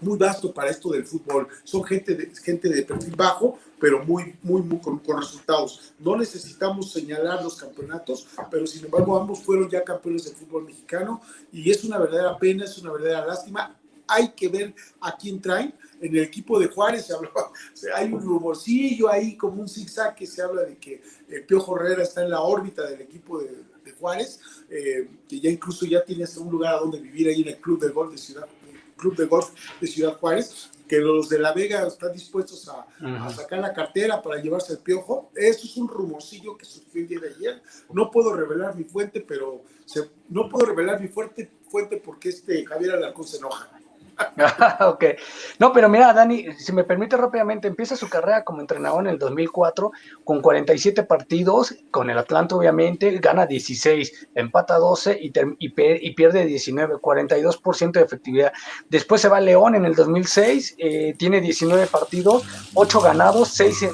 muy 0.01 0.17
vasto 0.17 0.53
para 0.53 0.69
esto 0.69 0.89
del 0.89 1.05
fútbol. 1.05 1.47
Son 1.63 1.83
gente 1.83 2.15
de, 2.15 2.31
gente 2.35 2.69
de 2.69 2.83
perfil 2.83 3.15
bajo, 3.15 3.59
pero 3.85 4.03
muy, 4.03 4.35
muy, 4.41 4.63
muy 4.63 4.79
con, 4.79 4.99
resultados. 5.15 5.93
No 5.99 6.17
necesitamos 6.17 6.91
señalar 6.91 7.43
los 7.43 7.55
campeonatos, 7.57 8.25
pero 8.49 8.65
sin 8.65 8.83
embargo 8.83 9.15
ambos 9.15 9.43
fueron 9.43 9.69
ya 9.69 9.83
campeones 9.83 10.23
del 10.23 10.33
fútbol 10.33 10.65
mexicano 10.65 11.21
y 11.51 11.69
es 11.69 11.83
una 11.83 11.99
verdadera 11.99 12.35
pena, 12.35 12.65
es 12.65 12.79
una 12.79 12.91
verdadera 12.91 13.27
lástima. 13.27 13.77
Hay 14.07 14.29
que 14.29 14.47
ver 14.47 14.73
a 14.99 15.15
quién 15.15 15.39
traen. 15.39 15.71
En 16.01 16.15
el 16.15 16.23
equipo 16.23 16.57
de 16.57 16.65
Juárez 16.65 17.05
se 17.05 17.13
hablaba, 17.13 17.51
hay 17.95 18.11
un 18.11 18.19
rumorcillo 18.19 19.07
ahí 19.07 19.37
como 19.37 19.61
un 19.61 19.69
zigzag 19.69 20.15
que 20.15 20.25
se 20.25 20.41
habla 20.41 20.63
de 20.63 20.77
que 20.79 21.03
el 21.29 21.45
Piojo 21.45 21.79
Herrera 21.79 22.01
está 22.01 22.23
en 22.23 22.31
la 22.31 22.41
órbita 22.41 22.89
del 22.89 23.01
equipo 23.01 23.37
de, 23.37 23.65
Juárez, 23.99 24.39
eh, 24.67 25.07
que 25.29 25.39
ya 25.39 25.51
incluso 25.51 25.85
ya 25.85 26.03
tienes 26.03 26.35
un 26.37 26.49
lugar 26.51 26.73
a 26.73 26.79
donde 26.79 26.99
vivir 26.99 27.27
ahí 27.27 27.43
en 27.43 27.49
el 27.49 27.57
Club 27.57 27.79
de 27.79 27.89
Golf 27.89 28.11
de 28.11 28.17
Ciudad, 28.17 28.47
Club 28.97 29.15
de 29.15 29.25
Golf 29.25 29.51
de 29.79 29.85
Ciudad 29.85 30.17
Juárez, 30.17 30.71
que 30.87 30.99
los 30.99 31.29
de 31.29 31.39
La 31.39 31.53
Vega 31.53 31.85
están 31.87 32.13
dispuestos 32.13 32.69
a, 32.69 32.85
sacar 33.29 33.59
la 33.59 33.73
cartera 33.73 34.21
para 34.21 34.41
llevarse 34.41 34.73
el 34.73 34.79
piojo. 34.79 35.31
Eso 35.35 35.65
es 35.65 35.77
un 35.77 35.87
rumorcillo 35.87 36.57
que 36.57 36.65
surgió 36.65 37.01
el 37.01 37.07
día 37.07 37.19
de 37.19 37.29
ayer. 37.29 37.61
No 37.91 38.11
puedo 38.11 38.33
revelar 38.33 38.75
mi 38.75 38.83
fuente, 38.83 39.21
pero 39.21 39.63
no 40.29 40.49
puedo 40.49 40.65
revelar 40.65 41.01
mi 41.01 41.07
fuente, 41.07 41.51
fuente 41.69 41.97
porque 41.97 42.29
este 42.29 42.65
Javier 42.65 42.91
Alarcón 42.91 43.25
se 43.25 43.37
enoja. 43.37 43.74
ok. 44.79 45.03
No, 45.59 45.73
pero 45.73 45.89
mira, 45.89 46.13
Dani, 46.13 46.53
si 46.57 46.71
me 46.71 46.83
permite 46.83 47.17
rápidamente, 47.17 47.67
empieza 47.67 47.95
su 47.95 48.09
carrera 48.09 48.43
como 48.43 48.61
entrenador 48.61 49.01
en 49.01 49.07
el 49.07 49.19
2004 49.19 49.91
con 50.23 50.41
47 50.41 51.03
partidos, 51.03 51.75
con 51.91 52.09
el 52.09 52.17
Atlanta 52.17 52.55
obviamente, 52.55 53.17
gana 53.19 53.45
16, 53.45 54.29
empata 54.35 54.77
12 54.77 55.19
y, 55.21 55.33
y, 55.59 56.13
pierde 56.13 56.45
19, 56.45 56.95
42% 56.95 57.91
de 57.91 58.01
efectividad. 58.01 58.53
Después 58.89 59.21
se 59.21 59.29
va 59.29 59.37
a 59.37 59.41
León 59.41 59.75
en 59.75 59.85
el 59.85 59.95
2006, 59.95 60.75
eh, 60.77 61.15
tiene 61.17 61.41
19 61.41 61.87
partidos, 61.87 62.43
8 62.73 63.01
ganados, 63.01 63.49
6, 63.49 63.89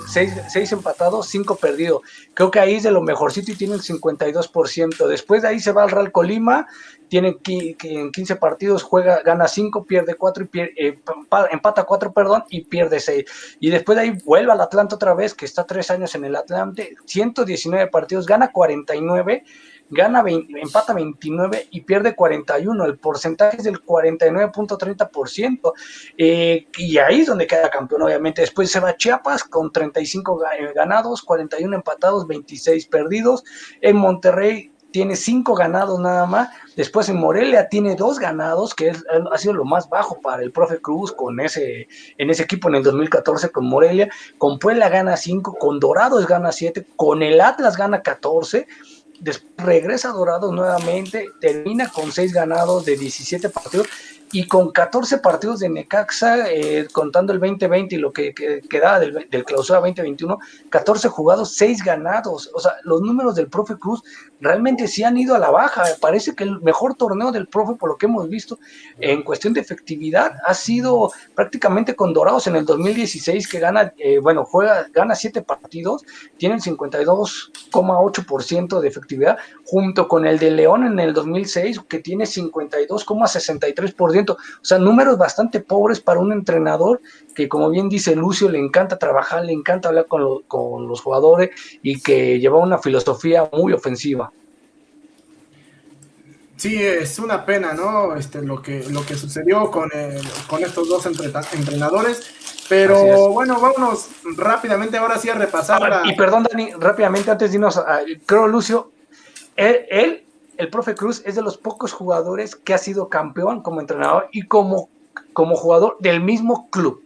6, 0.48 0.72
empatados, 0.72 1.28
5 1.28 1.56
perdidos. 1.56 2.02
Creo 2.34 2.52
que 2.52 2.60
ahí 2.60 2.76
es 2.76 2.84
de 2.84 2.92
lo 2.92 3.02
mejorcito 3.02 3.52
y 3.52 3.56
tiene 3.56 3.76
el 3.76 3.82
52%. 3.82 5.08
Después 5.08 5.42
de 5.42 5.48
ahí 5.48 5.60
se 5.60 5.72
va 5.72 5.84
al 5.84 5.92
Real 5.92 6.12
Colima, 6.12 6.68
tiene 7.12 7.38
en 7.46 8.10
15 8.10 8.38
partidos, 8.38 8.84
juega, 8.84 9.22
gana 9.22 9.46
5, 9.46 9.84
pierde 9.84 10.16
4 10.16 10.48
y 10.54 10.60
eh, 10.62 11.00
empata 11.52 11.84
4, 11.84 12.14
perdón, 12.14 12.46
y 12.50 12.64
pierde 12.64 13.02
6. 13.02 13.58
Y 13.60 13.70
después 13.70 13.98
de 13.98 14.04
ahí 14.04 14.18
vuelve 14.24 14.54
al 14.54 14.62
Atlante 14.62 14.96
otra 14.96 15.14
vez, 15.14 15.34
que 15.34 15.44
está 15.44 15.66
3 15.66 15.92
años 15.92 16.16
en 16.16 16.24
el 16.24 16.38
Atlante, 16.38 16.96
119 17.04 17.88
partidos, 17.88 18.26
gana 18.26 18.54
49, 18.54 19.44
gana 19.90 20.24
empata 20.26 20.94
29 20.94 21.68
y 21.72 21.82
pierde 21.82 22.16
41. 22.16 22.86
El 22.86 22.98
porcentaje 22.98 23.58
es 23.58 23.66
del 23.66 23.84
49.30%. 23.84 25.74
Eh, 26.18 26.66
y 26.78 26.98
ahí 26.98 27.20
es 27.20 27.28
donde 27.28 27.46
queda 27.46 27.70
campeón, 27.70 28.04
obviamente. 28.04 28.40
Después 28.40 28.72
se 28.72 28.80
va 28.80 28.92
a 28.92 28.96
Chiapas 28.96 29.44
con 29.44 29.70
35 29.70 30.44
eh, 30.46 30.72
ganados, 30.74 31.24
41 31.24 31.76
empatados, 31.76 32.26
26 32.26 32.88
perdidos. 32.88 33.44
En 33.82 33.98
Monterrey 33.98 34.72
tiene 34.92 35.16
cinco 35.16 35.56
ganados 35.56 36.00
nada 36.00 36.26
más. 36.26 36.50
Después 36.76 37.10
en 37.10 37.18
Morelia 37.18 37.70
tiene 37.70 37.96
dos 37.96 38.20
ganados, 38.20 38.74
que 38.74 38.92
ha 39.32 39.38
sido 39.38 39.54
lo 39.54 39.66
más 39.66 39.90
bajo 39.90 40.22
para 40.22 40.44
el 40.44 40.52
profe 40.52 40.80
Cruz 40.80 41.12
con 41.12 41.40
ese, 41.40 41.88
en 42.18 42.30
ese 42.30 42.44
equipo 42.44 42.70
en 42.70 42.76
el 42.76 42.84
2014 42.84 43.50
con 43.50 43.66
Morelia. 43.66 44.10
Con 44.38 44.60
Puebla 44.60 44.90
gana 44.90 45.18
cinco, 45.18 45.56
con 45.58 45.80
Dorados 45.80 46.28
gana 46.28 46.52
siete, 46.52 46.86
con 46.96 47.24
el 47.24 47.42
Atlas 47.42 47.78
gana 47.78 48.02
14. 48.02 48.68
Después 49.20 49.52
regresa 49.58 50.10
Dorados 50.10 50.52
nuevamente, 50.52 51.30
termina 51.40 51.90
con 51.90 52.12
seis 52.12 52.34
ganados 52.34 52.86
de 52.86 52.98
17 52.98 53.50
partidos 53.50 53.88
y 54.32 54.48
con 54.48 54.72
14 54.72 55.18
partidos 55.18 55.60
de 55.60 55.68
Necaxa, 55.70 56.50
eh, 56.50 56.88
contando 56.92 57.34
el 57.34 57.40
2020 57.40 57.96
y 57.96 57.98
lo 57.98 58.14
que, 58.14 58.34
queda 58.70 59.00
del, 59.00 59.28
del, 59.30 59.44
clausura 59.44 59.80
2021, 59.80 60.38
14 60.70 61.10
jugados, 61.10 61.56
6 61.56 61.84
ganados. 61.84 62.50
O 62.54 62.60
sea, 62.60 62.76
los 62.84 63.02
números 63.02 63.36
del 63.36 63.48
profe 63.48 63.78
Cruz 63.78 64.02
realmente 64.40 64.88
sí 64.88 65.04
han 65.04 65.18
ido 65.18 65.36
a 65.36 65.40
la 65.40 65.52
baja. 65.52 65.84
Parece 66.00 66.34
que 66.34 66.46
el 66.46 66.62
mejor 66.62 66.96
torneo 66.96 67.32
del 67.32 67.48
profe, 67.48 67.76
por 67.76 67.90
lo 67.90 67.98
que 67.98 68.06
hemos 68.06 68.30
visto, 68.30 68.60
en 69.00 69.24
cuestión 69.24 69.54
de 69.54 69.62
efectividad, 69.62 70.36
ha 70.46 70.54
sido 70.54 71.12
prácticamente 71.36 71.96
con 71.96 72.14
Dorados 72.14 72.48
en 72.48 72.56
el 72.56 72.66
2016, 72.66 73.48
que 73.48 73.60
gana, 73.60 73.94
eh, 73.98 74.20
bueno, 74.20 74.46
juega, 74.46 74.88
gana 74.94 75.16
7 75.16 75.42
partidos, 75.42 76.04
tienen 76.38 76.60
52,8% 76.60 78.80
de 78.80 78.88
efectividad, 78.88 79.38
junto 79.66 80.08
con 80.08 80.26
el 80.26 80.40
de 80.40 80.52
León 80.52 80.86
en 80.86 81.00
el 81.00 81.14
2006, 81.14 81.82
que 81.88 82.00
tiene 82.00 82.26
52,63%. 82.26 84.21
O 84.30 84.38
sea, 84.66 84.78
números 84.78 85.18
bastante 85.18 85.60
pobres 85.60 86.00
para 86.00 86.20
un 86.20 86.32
entrenador 86.32 87.02
que, 87.36 87.50
como 87.50 87.70
bien 87.70 87.90
dice 87.90 88.16
Lucio, 88.16 88.50
le 88.50 88.60
encanta 88.60 88.98
trabajar, 88.98 89.44
le 89.44 89.54
encanta 89.54 89.90
hablar 89.90 90.08
con, 90.08 90.44
con 90.44 90.88
los 90.88 91.02
jugadores 91.02 91.50
y 91.82 92.02
que 92.02 92.40
lleva 92.40 92.58
una 92.58 92.78
filosofía 92.78 93.50
muy 93.54 93.74
ofensiva. 93.74 94.32
Sí, 96.62 96.80
es 96.80 97.18
una 97.18 97.44
pena, 97.44 97.74
¿no? 97.74 98.16
Este, 98.16 98.40
lo 98.44 98.62
que, 98.62 98.86
lo 98.92 99.04
que 99.04 99.16
sucedió 99.16 99.72
con, 99.72 99.90
con 100.46 100.64
estos 100.64 100.88
dos 100.88 101.08
entrenadores. 101.08 102.22
Pero 102.70 103.30
bueno, 103.30 103.60
vámonos 103.60 104.10
rápidamente 104.38 104.96
ahora 104.96 105.18
sí 105.18 105.28
a 105.28 105.34
repasar. 105.34 106.04
Y 106.06 106.16
perdón, 106.16 106.44
Dani, 106.44 106.72
rápidamente 106.74 107.32
antes 107.32 107.50
de 107.50 107.58
irnos, 107.58 107.82
creo, 108.28 108.48
Lucio, 108.48 108.92
él 109.56 110.24
el 110.62 110.70
profe 110.70 110.94
Cruz 110.94 111.24
es 111.26 111.34
de 111.34 111.42
los 111.42 111.58
pocos 111.58 111.92
jugadores 111.92 112.56
que 112.56 112.76
ha 112.76 112.78
sido 112.78 113.10
campeón 113.10 113.64
como 113.64 113.82
entrenador 113.82 114.30
y 114.32 114.44
como, 114.44 114.92
como 115.34 115.56
jugador 115.56 115.98
del 116.00 116.22
mismo 116.22 116.70
club, 116.70 117.04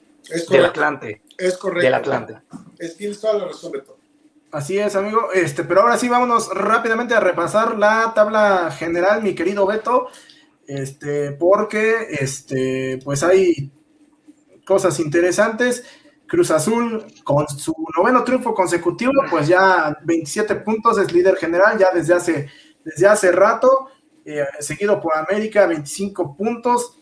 del 0.49 0.65
Atlante. 0.65 1.21
Es 1.37 1.57
correcto. 1.57 1.85
Del 1.85 1.93
Atlante. 1.93 2.41
Es, 2.77 2.97
tienes 2.97 3.21
toda 3.21 3.35
la 3.35 3.45
razón, 3.45 3.71
Beto. 3.71 3.97
Así 4.51 4.77
es, 4.77 4.97
amigo. 4.97 5.29
Este, 5.33 5.63
pero 5.63 5.81
ahora 5.81 5.97
sí, 5.97 6.09
vámonos 6.09 6.49
rápidamente 6.53 7.13
a 7.13 7.21
repasar 7.21 7.77
la 7.77 8.11
tabla 8.13 8.71
general, 8.77 9.23
mi 9.23 9.35
querido 9.35 9.65
Beto. 9.65 10.07
Este, 10.67 11.31
porque 11.31 12.07
este, 12.09 12.99
pues 13.05 13.23
hay 13.23 13.71
cosas 14.65 14.99
interesantes. 14.99 15.85
Cruz 16.27 16.51
Azul, 16.51 17.05
con 17.23 17.47
su 17.47 17.73
noveno 17.95 18.25
triunfo 18.25 18.53
consecutivo, 18.53 19.13
pues 19.29 19.47
ya 19.47 19.97
27 20.03 20.55
puntos, 20.55 20.97
es 20.97 21.13
líder 21.13 21.37
general, 21.37 21.77
ya 21.77 21.91
desde 21.93 22.15
hace 22.15 22.49
desde 22.85 23.07
hace 23.07 23.31
rato, 23.31 23.87
eh, 24.23 24.45
seguido 24.59 25.01
por 25.01 25.17
América, 25.17 25.67
25 25.67 26.37
puntos. 26.37 26.99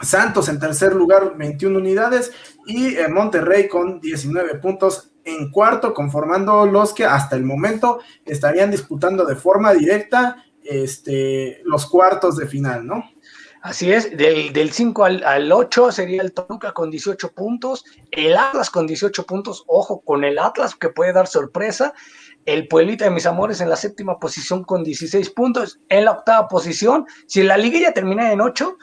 Santos 0.00 0.48
en 0.48 0.58
tercer 0.58 0.94
lugar, 0.94 1.36
21 1.36 1.78
unidades. 1.78 2.30
Y 2.66 2.94
eh, 2.96 3.08
Monterrey 3.08 3.66
con 3.66 4.00
19 4.00 4.56
puntos 4.56 5.12
en 5.24 5.50
cuarto, 5.50 5.94
conformando 5.94 6.66
los 6.66 6.92
que 6.92 7.06
hasta 7.06 7.34
el 7.34 7.44
momento 7.44 8.00
estarían 8.26 8.70
disputando 8.70 9.24
de 9.24 9.36
forma 9.36 9.72
directa 9.72 10.44
este, 10.62 11.62
los 11.64 11.86
cuartos 11.86 12.36
de 12.36 12.46
final, 12.46 12.86
¿no? 12.86 13.10
Así 13.62 13.90
es, 13.90 14.14
del, 14.14 14.72
5 14.72 15.04
al, 15.06 15.24
al, 15.24 15.50
8 15.50 15.90
sería 15.90 16.20
el 16.20 16.34
Toluca 16.34 16.72
con 16.72 16.90
18 16.90 17.32
puntos, 17.32 17.86
el 18.10 18.36
Atlas 18.36 18.68
con 18.68 18.86
18 18.86 19.24
puntos, 19.24 19.64
ojo 19.66 20.02
con 20.02 20.22
el 20.22 20.38
Atlas 20.38 20.74
que 20.74 20.90
puede 20.90 21.14
dar 21.14 21.26
sorpresa, 21.26 21.94
el 22.46 22.68
Pueblita 22.68 23.04
de 23.04 23.10
mis 23.10 23.26
amores 23.26 23.60
en 23.60 23.68
la 23.68 23.76
séptima 23.76 24.18
posición 24.18 24.64
con 24.64 24.84
16 24.84 25.30
puntos. 25.30 25.80
En 25.88 26.04
la 26.04 26.12
octava 26.12 26.48
posición, 26.48 27.06
si 27.26 27.42
la 27.42 27.56
liguilla 27.56 27.92
termina 27.92 28.32
en 28.32 28.40
8, 28.40 28.76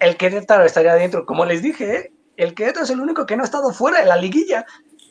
el 0.00 0.16
Querétaro 0.16 0.64
estaría 0.64 0.94
dentro. 0.94 1.26
Como 1.26 1.44
les 1.44 1.62
dije, 1.62 1.96
¿eh? 1.96 2.12
el 2.36 2.54
Querétaro 2.54 2.84
es 2.84 2.90
el 2.90 3.00
único 3.00 3.26
que 3.26 3.36
no 3.36 3.42
ha 3.42 3.46
estado 3.46 3.72
fuera 3.72 4.00
de 4.00 4.06
la 4.06 4.16
liguilla. 4.16 4.64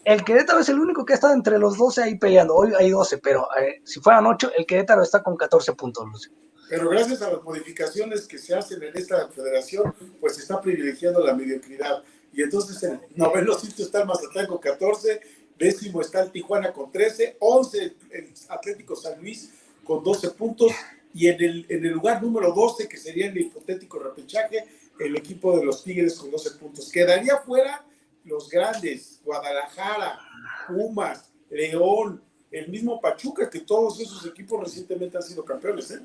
El 0.05 0.23
Querétaro 0.23 0.59
es 0.59 0.69
el 0.69 0.79
único 0.79 1.05
que 1.05 1.13
ha 1.13 1.15
estado 1.15 1.33
entre 1.33 1.59
los 1.59 1.77
12 1.77 2.03
ahí 2.03 2.17
peleando. 2.17 2.55
Hoy 2.55 2.73
hay 2.77 2.89
12, 2.89 3.17
pero 3.19 3.47
eh, 3.59 3.81
si 3.83 3.99
fueran 3.99 4.25
8, 4.25 4.51
el 4.57 4.65
Querétaro 4.65 5.03
está 5.03 5.21
con 5.21 5.35
14 5.35 5.73
puntos, 5.73 6.05
Lucio. 6.07 6.31
Pero 6.69 6.89
gracias 6.89 7.21
a 7.23 7.31
las 7.31 7.43
modificaciones 7.43 8.27
que 8.27 8.37
se 8.37 8.55
hacen 8.55 8.81
en 8.83 8.95
esta 8.95 9.27
federación, 9.29 9.93
pues 10.21 10.35
se 10.35 10.41
está 10.41 10.61
privilegiando 10.61 11.25
la 11.25 11.33
mediocridad. 11.33 12.03
Y 12.31 12.43
entonces 12.43 12.81
en 12.83 13.01
noveno 13.15 13.53
sitio 13.55 13.85
está 13.85 14.01
el 14.01 14.07
Mazatlán 14.07 14.45
con 14.45 14.59
14, 14.59 15.19
Décimo 15.59 15.99
está 16.01 16.21
el 16.21 16.31
Tijuana 16.31 16.71
con 16.71 16.89
13, 16.89 17.35
11 17.39 17.95
el 18.11 18.33
Atlético 18.47 18.95
San 18.95 19.19
Luis 19.19 19.51
con 19.83 20.01
12 20.01 20.31
puntos 20.31 20.71
y 21.13 21.27
en 21.27 21.43
el, 21.43 21.65
en 21.67 21.85
el 21.85 21.91
lugar 21.91 22.23
número 22.23 22.53
12, 22.53 22.87
que 22.87 22.95
sería 22.95 23.27
el 23.27 23.37
hipotético 23.37 23.99
repechaje, 23.99 24.65
el 24.99 25.17
equipo 25.17 25.57
de 25.57 25.65
los 25.65 25.83
Tigres 25.83 26.15
con 26.15 26.31
12 26.31 26.51
puntos. 26.51 26.89
Quedaría 26.89 27.37
fuera 27.37 27.85
los 28.23 28.49
grandes, 28.49 29.19
Guadalajara, 29.25 30.19
Pumas, 30.67 31.29
León, 31.49 32.21
el 32.51 32.69
mismo 32.69 33.01
Pachuca, 33.01 33.49
que 33.49 33.59
todos 33.59 33.99
esos 33.99 34.25
equipos 34.25 34.63
recientemente 34.63 35.17
han 35.17 35.23
sido 35.23 35.43
campeones. 35.43 35.91
¿eh? 35.91 35.99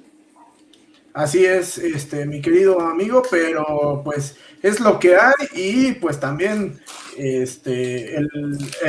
Así 1.15 1.47
es, 1.47 1.79
este, 1.79 2.27
mi 2.27 2.43
querido 2.43 2.81
amigo, 2.81 3.23
pero 3.31 4.03
pues 4.05 4.37
es 4.61 4.81
lo 4.81 4.99
que 4.99 5.15
hay 5.15 5.33
y 5.55 5.93
pues 5.93 6.19
también 6.19 6.81
este, 7.17 8.17
el, 8.17 8.29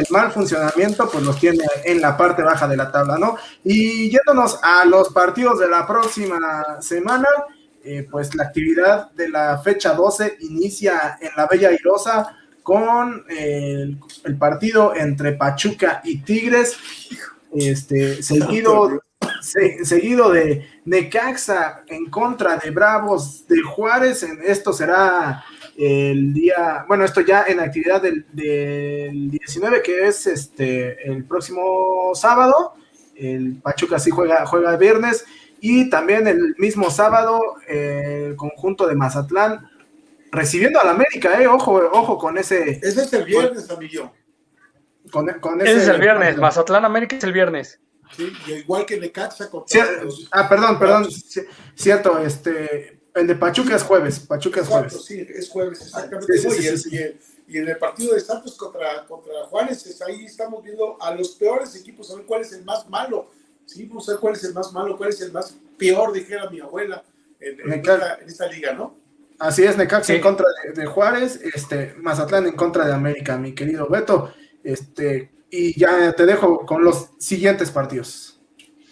mal 0.09 0.31
funcionamiento 0.31 1.07
pues 1.07 1.23
los 1.23 1.39
tiene 1.39 1.63
en 1.83 2.01
la 2.01 2.17
parte 2.17 2.41
baja 2.41 2.67
de 2.67 2.77
la 2.77 2.91
tabla, 2.91 3.19
¿no? 3.19 3.37
Y 3.63 4.09
yéndonos 4.09 4.57
a 4.63 4.85
los 4.85 5.09
partidos 5.13 5.59
de 5.59 5.67
la 5.67 5.85
próxima 5.85 6.81
semana, 6.81 7.27
eh, 7.83 8.07
pues 8.09 8.33
la 8.33 8.45
actividad 8.45 9.11
de 9.11 9.29
la 9.29 9.59
fecha 9.59 9.93
12 9.93 10.37
inicia 10.39 11.19
en 11.21 11.29
la 11.37 11.45
Bella 11.45 11.71
Irosa 11.71 12.35
con 12.63 13.23
el, 13.29 13.99
el 14.23 14.37
partido 14.39 14.95
entre 14.95 15.33
Pachuca 15.33 16.01
y 16.03 16.23
Tigres, 16.23 16.75
este, 17.53 18.23
seguido 18.23 18.99
seguido 19.83 20.31
de 20.31 20.67
Necaxa 20.85 21.83
en 21.87 22.09
contra 22.09 22.57
de 22.57 22.71
Bravos 22.71 23.47
de 23.47 23.61
Juárez. 23.61 24.23
Esto 24.23 24.73
será 24.73 25.43
el 25.77 26.33
día, 26.33 26.85
bueno, 26.87 27.05
esto 27.05 27.21
ya 27.21 27.45
en 27.47 27.59
actividad 27.59 28.01
del, 28.01 28.25
19, 28.31 29.81
que 29.81 30.07
es 30.07 30.27
este 30.27 31.09
el 31.09 31.25
próximo 31.25 32.11
sábado. 32.15 32.73
el 33.15 33.59
Pachuca 33.61 33.99
sí 33.99 34.11
juega, 34.11 34.45
juega 34.45 34.71
el 34.71 34.77
viernes. 34.77 35.25
Y 35.61 35.89
también 35.89 36.27
el 36.27 36.55
mismo 36.57 36.91
sábado, 36.91 37.39
el 37.67 38.35
conjunto 38.35 38.87
de 38.87 38.95
Mazatlán 38.95 39.69
recibiendo 40.31 40.79
al 40.79 40.89
América, 40.89 41.41
eh, 41.41 41.47
ojo, 41.47 41.73
ojo 41.91 42.17
con 42.17 42.37
ese. 42.37 42.79
Ese 42.83 43.03
es 43.03 43.13
el 43.13 43.23
viernes, 43.23 43.69
amigo. 43.71 44.13
Con, 45.11 45.29
ese, 45.29 45.71
ese 45.71 45.81
es 45.83 45.87
el 45.87 46.01
viernes, 46.01 46.37
Mazatlán 46.37 46.83
América 46.83 47.15
es 47.15 47.23
el 47.23 47.31
viernes. 47.31 47.79
Sí, 48.15 48.31
igual 48.47 48.85
que 48.85 48.99
Necaxa 48.99 49.49
contra 49.49 49.85
Ah, 50.31 50.47
perdón, 50.47 50.79
perdón, 50.79 51.07
cierto, 51.75 52.19
este, 52.19 52.99
el 53.13 53.27
de 53.27 53.35
Pachuca 53.35 53.75
es 53.75 53.83
jueves, 53.83 54.19
Pachuca 54.19 54.61
es 54.61 54.67
jueves. 54.67 55.05
Sí, 55.05 55.27
es 55.27 55.49
jueves, 55.49 55.81
exactamente. 55.81 56.33
y, 57.47 57.57
en 57.57 57.67
el 57.67 57.77
partido 57.77 58.13
de 58.13 58.19
Santos 58.19 58.55
contra, 58.55 59.05
contra 59.05 59.33
Juárez, 59.49 60.01
ahí 60.01 60.25
estamos 60.25 60.63
viendo 60.63 60.97
a 61.01 61.13
los 61.13 61.31
peores 61.31 61.75
equipos, 61.75 62.09
a 62.11 62.15
ver 62.15 62.25
cuál 62.25 62.41
es 62.41 62.53
el 62.53 62.63
más 62.63 62.89
malo. 62.89 63.29
Sí, 63.65 63.85
vamos 63.85 64.07
a 64.09 64.13
ver 64.13 64.21
cuál 64.21 64.35
es 64.35 64.43
el 64.43 64.53
más 64.53 64.71
malo, 64.71 64.97
cuál 64.97 65.09
es 65.09 65.21
el 65.21 65.31
más 65.31 65.55
peor, 65.77 66.13
dijera 66.13 66.49
mi 66.49 66.59
abuela, 66.59 67.03
en, 67.39 67.73
esta, 68.25 68.47
liga, 68.47 68.73
¿no? 68.73 68.95
Así 69.37 69.63
es, 69.63 69.77
Necaxa 69.77 70.13
en 70.13 70.21
contra 70.21 70.45
de, 70.73 70.85
Juárez, 70.85 71.39
este, 71.53 71.93
Mazatlán 71.97 72.47
en 72.47 72.55
contra 72.55 72.85
de 72.85 72.93
América, 72.93 73.37
mi 73.37 73.53
querido 73.53 73.87
Beto. 73.87 74.33
Este, 74.63 75.31
y 75.49 75.77
ya 75.79 76.13
te 76.13 76.25
dejo 76.25 76.65
con 76.65 76.83
los 76.83 77.09
siguientes 77.17 77.71
partidos. 77.71 78.35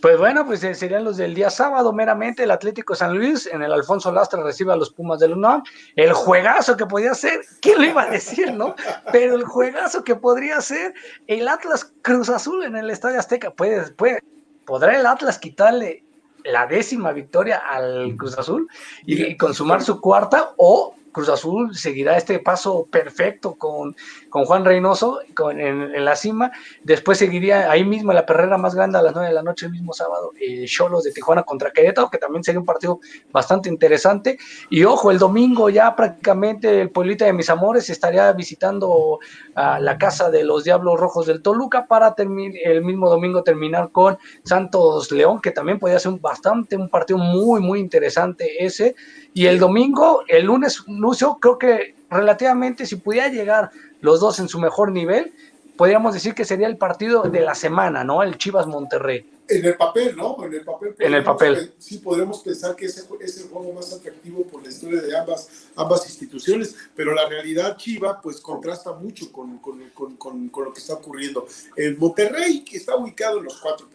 Pues 0.04 0.18
bueno, 0.18 0.46
pues 0.46 0.62
eh, 0.66 0.76
serían 0.76 1.06
los 1.06 1.16
del 1.16 1.34
día 1.34 1.50
sábado, 1.50 1.94
meramente 1.94 2.44
el 2.44 2.52
Atlético 2.52 2.94
San 2.94 3.18
Luis 3.18 3.48
en 3.48 3.64
el 3.64 3.72
Alfonso 3.72 4.12
Lastra 4.12 4.44
recibe 4.44 4.74
a 4.74 4.76
los 4.76 4.90
Pumas 4.90 5.22
del 5.22 5.32
UNAM. 5.32 5.64
El 5.96 6.12
juegazo 6.12 6.76
que 6.76 6.86
podía 6.86 7.14
ser, 7.14 7.40
¿quién 7.62 7.78
lo 7.78 7.86
iba 7.86 8.04
a 8.04 8.10
decir, 8.10 8.52
no? 8.52 8.76
Pero 9.14 9.36
el 9.36 9.46
juegazo 9.46 10.04
que 10.04 10.16
podría 10.16 10.60
ser 10.60 10.94
el 11.28 11.48
Atlas 11.48 11.94
Cruz 12.02 12.28
Azul 12.28 12.66
en 12.66 12.76
el 12.76 12.90
Estadio 12.90 13.18
Azteca. 13.18 13.52
Puede, 13.52 13.94
puede, 13.94 14.20
¿Podrá 14.66 15.00
el 15.00 15.06
Atlas 15.06 15.40
quitarle 15.40 16.04
la 16.44 16.68
décima 16.68 17.14
victoria 17.14 17.60
al 17.60 18.18
Cruz 18.18 18.38
Azul 18.38 18.68
y 19.06 19.38
consumar 19.38 19.82
su 19.82 20.02
cuarta 20.02 20.54
o 20.58 20.96
Cruz 21.14 21.30
Azul 21.30 21.74
seguirá 21.74 22.18
este 22.18 22.40
paso 22.40 22.88
perfecto 22.92 23.54
con, 23.54 23.96
con 24.34 24.46
Juan 24.46 24.66
Reynoso 24.66 25.20
en, 25.52 26.04
la 26.04 26.16
cima. 26.16 26.52
Después 26.82 27.20
seguiría 27.20 27.70
ahí 27.70 27.84
mismo 27.84 28.14
la 28.14 28.26
perrera 28.26 28.58
más 28.58 28.74
grande 28.74 28.98
a 28.98 29.04
las 29.04 29.14
9 29.14 29.28
de 29.28 29.34
la 29.36 29.44
noche 29.44 29.68
el 29.68 29.72
mismo 29.72 29.94
sábado, 29.94 30.32
eh, 30.42 30.66
Cholos 30.66 31.04
de 31.04 31.12
Tijuana 31.12 31.44
contra 31.44 31.70
Querétaro, 31.70 32.10
que 32.10 32.18
también 32.18 32.44
sería 32.44 32.60
un 32.60 32.66
partido 32.66 33.00
bastante 33.32 33.70
interesante. 33.70 34.40
Y 34.72 34.86
ojo, 34.86 35.12
el 35.12 35.20
domingo 35.20 35.70
ya 35.70 35.96
prácticamente 35.96 36.82
el 36.82 36.90
pueblito 36.90 37.24
de 37.26 37.32
mis 37.32 37.48
amores 37.52 37.92
estaría 37.92 38.32
visitando 38.34 39.20
a 39.54 39.80
la 39.80 40.00
casa 40.00 40.32
de 40.32 40.44
los 40.44 40.64
Diablos 40.64 41.00
Rojos 41.00 41.28
del 41.28 41.44
Toluca 41.44 41.86
para 41.86 42.16
el 42.18 42.82
mismo 42.82 43.12
domingo 43.12 43.44
terminar 43.44 43.92
con 43.92 44.18
Santos 44.44 45.12
León, 45.12 45.42
que 45.42 45.52
también 45.52 45.78
podría 45.78 46.00
ser 46.00 46.12
un 46.12 46.20
bastante, 46.20 46.76
un 46.76 46.90
partido 46.90 47.20
muy, 47.20 47.62
muy 47.62 47.80
interesante 47.80 48.66
ese. 48.66 48.96
Y 49.36 49.46
el 49.46 49.60
domingo, 49.60 50.24
el 50.28 50.46
lunes, 50.46 50.84
Lucio, 50.88 51.38
creo 51.40 51.60
que 51.60 51.94
relativamente 52.10 52.86
si 52.86 52.96
pudiera 52.96 53.28
llegar 53.28 53.72
los 54.04 54.20
dos 54.20 54.40
en 54.40 54.48
su 54.48 54.60
mejor 54.60 54.92
nivel, 54.92 55.34
podríamos 55.78 56.14
decir 56.14 56.36
que 56.36 56.46
sería 56.46 56.68
el 56.68 56.78
partido 56.78 57.24
de 57.24 57.40
la 57.40 57.56
semana, 57.56 58.04
¿no? 58.04 58.22
El 58.22 58.38
Chivas 58.38 58.68
Monterrey. 58.68 59.30
En 59.48 59.66
el 59.66 59.76
papel, 59.76 60.16
¿no? 60.16 60.38
En 60.46 60.54
el 60.54 60.64
papel. 60.64 60.96
En 61.00 61.14
el 61.14 61.24
papel. 61.24 61.74
Sí, 61.80 61.98
podemos 61.98 62.40
pensar 62.40 62.76
que 62.76 62.86
ese 62.86 63.04
es 63.22 63.38
el 63.38 63.50
juego 63.50 63.74
más 63.74 63.92
atractivo 63.92 64.44
por 64.44 64.62
la 64.62 64.70
historia 64.70 65.02
de 65.02 65.18
ambas, 65.18 65.68
ambas 65.76 66.06
instituciones, 66.08 66.76
pero 66.96 67.14
la 67.14 67.28
realidad 67.28 67.76
Chiva 67.78 68.22
pues 68.22 68.40
contrasta 68.40 68.94
mucho 68.94 69.32
con, 69.32 69.58
con, 69.58 69.90
con, 69.90 70.50
con 70.50 70.66
lo 70.66 70.74
que 70.74 70.80
está 70.80 70.94
ocurriendo. 70.94 71.48
El 71.76 71.98
Monterrey, 71.98 72.64
que 72.64 72.78
está 72.78 72.96
ubicado 72.96 73.40
en 73.40 73.46
los 73.46 73.58
cuatro 73.60 73.88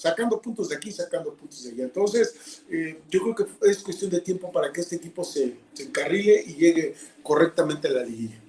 sacando 0.00 0.40
puntos 0.40 0.70
de 0.70 0.76
aquí, 0.76 0.90
sacando 0.90 1.34
puntos 1.34 1.62
de 1.62 1.72
allá. 1.72 1.84
Entonces, 1.84 2.62
eh, 2.70 3.02
yo 3.10 3.20
creo 3.20 3.34
que 3.34 3.68
es 3.68 3.82
cuestión 3.82 4.10
de 4.10 4.22
tiempo 4.22 4.50
para 4.50 4.72
que 4.72 4.80
este 4.80 4.96
equipo 4.96 5.22
se, 5.24 5.58
se 5.74 5.82
encarrile 5.82 6.42
y 6.46 6.54
llegue 6.54 6.94
correctamente 7.22 7.88
a 7.88 7.90
la 7.90 8.02
liguilla. 8.02 8.39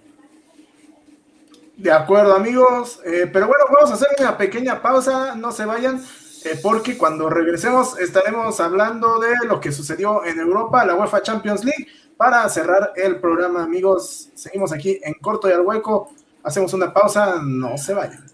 De 1.81 1.91
acuerdo, 1.91 2.35
amigos. 2.35 2.99
Eh, 3.03 3.27
pero 3.33 3.47
bueno, 3.47 3.63
vamos 3.73 3.89
a 3.89 3.95
hacer 3.95 4.09
una 4.19 4.37
pequeña 4.37 4.83
pausa, 4.83 5.33
no 5.33 5.51
se 5.51 5.65
vayan, 5.65 5.99
eh, 6.45 6.59
porque 6.61 6.95
cuando 6.95 7.27
regresemos 7.27 7.97
estaremos 7.97 8.59
hablando 8.59 9.17
de 9.17 9.33
lo 9.47 9.59
que 9.59 9.71
sucedió 9.71 10.23
en 10.23 10.39
Europa, 10.39 10.85
la 10.85 10.93
UEFA 10.93 11.23
Champions 11.23 11.65
League. 11.65 11.87
Para 12.17 12.47
cerrar 12.49 12.93
el 12.95 13.19
programa, 13.19 13.63
amigos, 13.63 14.29
seguimos 14.35 14.71
aquí 14.71 14.99
en 15.01 15.15
corto 15.15 15.49
y 15.49 15.53
al 15.53 15.61
hueco. 15.61 16.11
Hacemos 16.43 16.71
una 16.75 16.93
pausa, 16.93 17.41
no 17.41 17.75
se 17.79 17.95
vayan. 17.95 18.30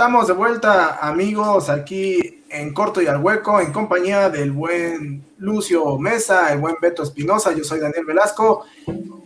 Estamos 0.00 0.28
de 0.28 0.32
vuelta, 0.32 0.96
amigos, 1.06 1.68
aquí 1.68 2.42
en 2.48 2.72
Corto 2.72 3.02
y 3.02 3.06
al 3.06 3.22
Hueco, 3.22 3.60
en 3.60 3.70
compañía 3.70 4.30
del 4.30 4.50
buen 4.50 5.22
Lucio 5.36 5.98
Mesa, 5.98 6.50
el 6.54 6.58
buen 6.58 6.76
Beto 6.80 7.02
Espinosa, 7.02 7.52
yo 7.52 7.62
soy 7.64 7.80
Daniel 7.80 8.06
Velasco. 8.06 8.64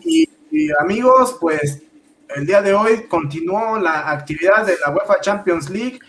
Y, 0.04 0.28
amigos, 0.80 1.36
pues 1.40 1.80
el 2.34 2.44
día 2.44 2.60
de 2.60 2.74
hoy 2.74 3.04
continuó 3.04 3.78
la 3.78 4.10
actividad 4.10 4.66
de 4.66 4.74
la 4.84 4.92
UEFA 4.92 5.20
Champions 5.20 5.70
League. 5.70 6.00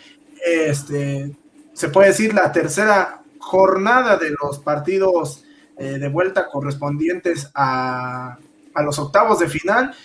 Este, 0.44 1.36
se 1.74 1.90
puede 1.90 2.08
decir 2.08 2.34
la 2.34 2.52
tercera 2.52 3.22
jornada 3.38 4.18
de 4.18 4.32
los 4.32 4.58
partidos 4.58 5.44
eh, 5.78 6.00
de 6.00 6.10
vuelta 6.10 6.48
correspondientes 6.48 7.52
a, 7.54 8.40
a 8.74 8.82
los 8.82 8.98
octavos 8.98 9.38
de 9.38 9.48
final 9.48 9.96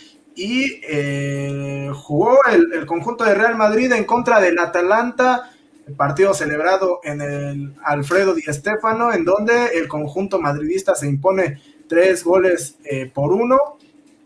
y 0.41 0.81
eh, 0.89 1.91
jugó 1.93 2.39
el, 2.51 2.87
conjunto 2.87 3.25
de 3.25 3.35
Real 3.35 3.57
Madrid 3.57 3.93
en 3.93 4.05
contra 4.05 4.41
del 4.41 4.59
Atalanta, 4.59 5.51
partido 5.99 6.33
celebrado 6.33 7.01
en 7.05 7.21
el 7.21 7.75
Alfredo 7.85 8.35
Di 8.35 8.45
Stéfano, 8.45 9.13
en 9.13 9.27
donde 9.27 9.79
el 9.79 9.87
conjunto 9.87 10.41
madridista 10.41 10.95
se 10.95 11.09
impone 11.09 11.61
tres 11.91 12.25
goles 12.25 12.79
eh, 12.85 13.11
por 13.13 13.35
uno 13.35 13.59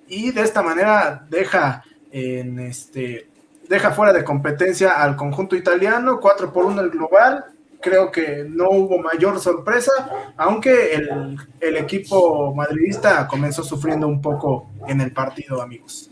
y 0.07 0.31
de 0.31 0.43
esta 0.43 0.63
manera 0.63 1.27
deja 1.29 1.83
en 2.13 2.61
este 2.61 3.27
deja 3.69 3.91
fuera 3.91 4.13
de 4.13 4.23
competencia 4.23 5.03
al 5.03 5.17
conjunto 5.17 5.57
italiano, 5.57 6.21
4 6.21 6.53
por 6.53 6.67
1 6.67 6.81
el 6.81 6.91
global, 6.91 7.45
creo 7.85 8.11
que 8.11 8.47
no 8.49 8.71
hubo 8.71 8.99
mayor 8.99 9.39
sorpresa, 9.39 9.93
aunque 10.39 10.95
el, 10.95 11.77
equipo 11.77 12.55
madridista 12.55 13.29
comenzó 13.29 13.63
sufriendo 13.63 14.09
un 14.09 14.23
poco 14.23 14.71
en 14.89 15.03
el 15.03 15.13
partido, 15.13 15.61
amigos. 15.61 16.11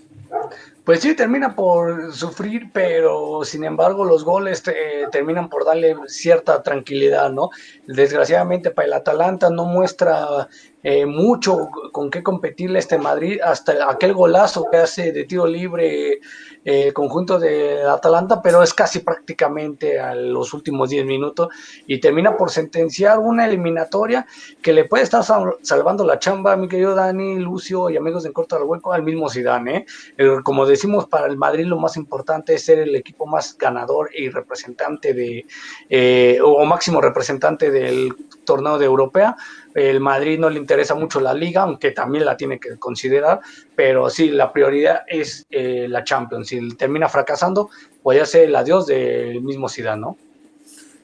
Pues 0.85 1.01
sí, 1.01 1.15
termina 1.15 1.55
por 1.55 2.13
sufrir, 2.13 2.71
pero 2.73 3.45
sin 3.45 3.65
embargo 3.65 4.05
los 4.05 4.25
goles 4.25 4.63
eh, 4.67 5.07
terminan 5.11 5.49
por 5.49 5.65
darle 5.65 5.97
cierta 6.09 6.63
tranquilidad, 6.63 7.31
¿no? 7.31 7.51
Desgraciadamente 7.87 8.71
para 8.71 8.89
el 8.89 8.93
Atalanta 8.95 9.49
no 9.49 9.65
muestra 9.65 10.49
eh, 10.83 11.07
mucho 11.07 11.69
con 11.93 12.11
qué 12.11 12.23
competirle 12.23 12.79
este 12.79 12.99
Madrid, 12.99 13.39
hasta 13.43 13.91
aquel 13.91 14.15
golazo 14.15 14.67
que 14.71 14.79
hace 14.79 15.13
de 15.13 15.25
tiro 15.25 15.47
libre 15.47 16.21
eh, 16.65 16.93
conjunto 16.93 17.39
de 17.39 17.83
Atalanta, 17.83 18.41
pero 18.41 18.63
es 18.63 18.73
casi 18.73 19.01
prácticamente 19.01 19.99
a 19.99 20.15
los 20.15 20.55
últimos 20.55 20.91
10 20.91 21.07
minutos 21.07 21.49
y 21.87 21.99
termina 21.99 22.37
por 22.37 22.51
sentenciar 22.51 23.19
una 23.19 23.47
eliminatoria 23.47 24.27
que 24.61 24.73
le 24.73 24.85
puede 24.85 25.03
estar 25.03 25.25
salvando 25.25 26.05
la 26.05 26.19
chamba, 26.19 26.57
mi 26.57 26.69
querido 26.69 26.95
Dani, 26.95 27.39
Lucio 27.39 27.91
y 27.91 27.97
amigos 27.97 28.23
de 28.23 28.33
Corto 28.33 28.57
del 28.57 28.65
Hueco, 28.65 28.93
al 28.93 29.03
mismo 29.03 29.29
Zidane. 29.29 29.87
¿eh? 30.17 30.39
como 30.45 30.67
decimos, 30.67 31.07
para 31.07 31.27
el 31.27 31.37
Madrid 31.37 31.67
lo 31.67 31.79
más 31.79 31.97
importante 31.97 32.55
es 32.55 32.65
ser 32.65 32.79
el 32.79 32.95
equipo 32.95 33.27
más 33.27 33.57
ganador 33.59 34.11
y 34.17 34.29
representante 34.29 35.15
de, 35.15 35.47
eh, 35.89 36.39
o 36.45 36.65
máximo 36.65 37.01
representante 37.01 37.71
del 37.71 38.15
torneo 38.45 38.79
de 38.79 38.87
Europea 38.87 39.37
el 39.75 40.01
Madrid 40.01 40.39
no 40.39 40.51
le 40.51 40.59
interesa 40.59 40.95
mucho 40.95 41.21
la 41.21 41.35
liga, 41.35 41.63
aunque 41.63 41.93
también 41.93 42.25
la 42.25 42.37
tiene 42.37 42.59
que 42.59 42.79
considerar, 42.79 43.41
pero 43.75 44.11
sí, 44.11 44.31
la 44.31 44.53
prioridad 44.53 45.03
es 45.07 45.47
eh, 45.51 45.87
la 45.89 46.05
Champions. 46.05 46.49
Si 46.49 46.77
termina 46.77 47.09
fracasando, 47.09 47.71
puede 48.03 48.25
ser 48.27 48.45
el 48.45 48.57
adiós 48.57 48.87
del 48.87 49.41
mismo 49.43 49.69
Zidane, 49.69 50.01
¿no? 50.01 50.17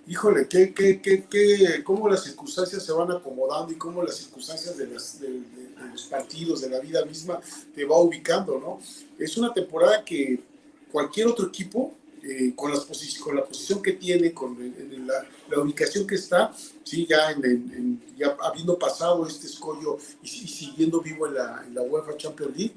Híjole, 0.06 0.48
¿qué, 0.48 0.72
qué, 0.72 1.02
qué, 1.02 1.24
qué, 1.28 1.82
cómo 1.84 2.08
las 2.08 2.24
circunstancias 2.24 2.82
se 2.82 2.92
van 2.92 3.12
acomodando 3.12 3.70
y 3.70 3.76
cómo 3.76 4.02
las 4.02 4.16
circunstancias 4.16 4.74
de, 4.78 4.86
los 4.86 6.02
partidos, 6.10 6.62
de 6.62 6.70
la 6.70 6.80
vida 6.80 7.04
misma, 7.04 7.38
te 7.74 7.84
va 7.84 7.98
ubicando, 7.98 8.58
¿no? 8.58 8.80
Es 9.18 9.36
una 9.36 9.52
temporada 9.52 10.02
que 10.02 10.40
cualquier 10.90 11.26
otro 11.26 11.48
equipo 11.48 11.97
eh, 12.22 12.52
con, 12.54 12.70
las 12.70 12.86
con 13.20 13.36
la 13.36 13.44
posición 13.44 13.82
que 13.82 13.92
tiene, 13.92 14.32
con 14.32 14.56
la, 15.06 15.60
ubicación 15.60 16.06
que 16.06 16.16
está, 16.16 16.52
sí, 16.82 17.06
ya, 17.08 17.30
en, 17.30 18.00
ya 18.16 18.36
habiendo 18.42 18.78
pasado 18.78 19.26
este 19.26 19.46
escollo 19.46 19.98
y, 20.22 20.28
siguiendo 20.28 21.00
vivo 21.00 21.26
en 21.26 21.34
la, 21.34 21.64
en 21.66 21.74
la, 21.74 21.82
UEFA 21.82 22.16
Champions 22.16 22.56
League 22.56 22.74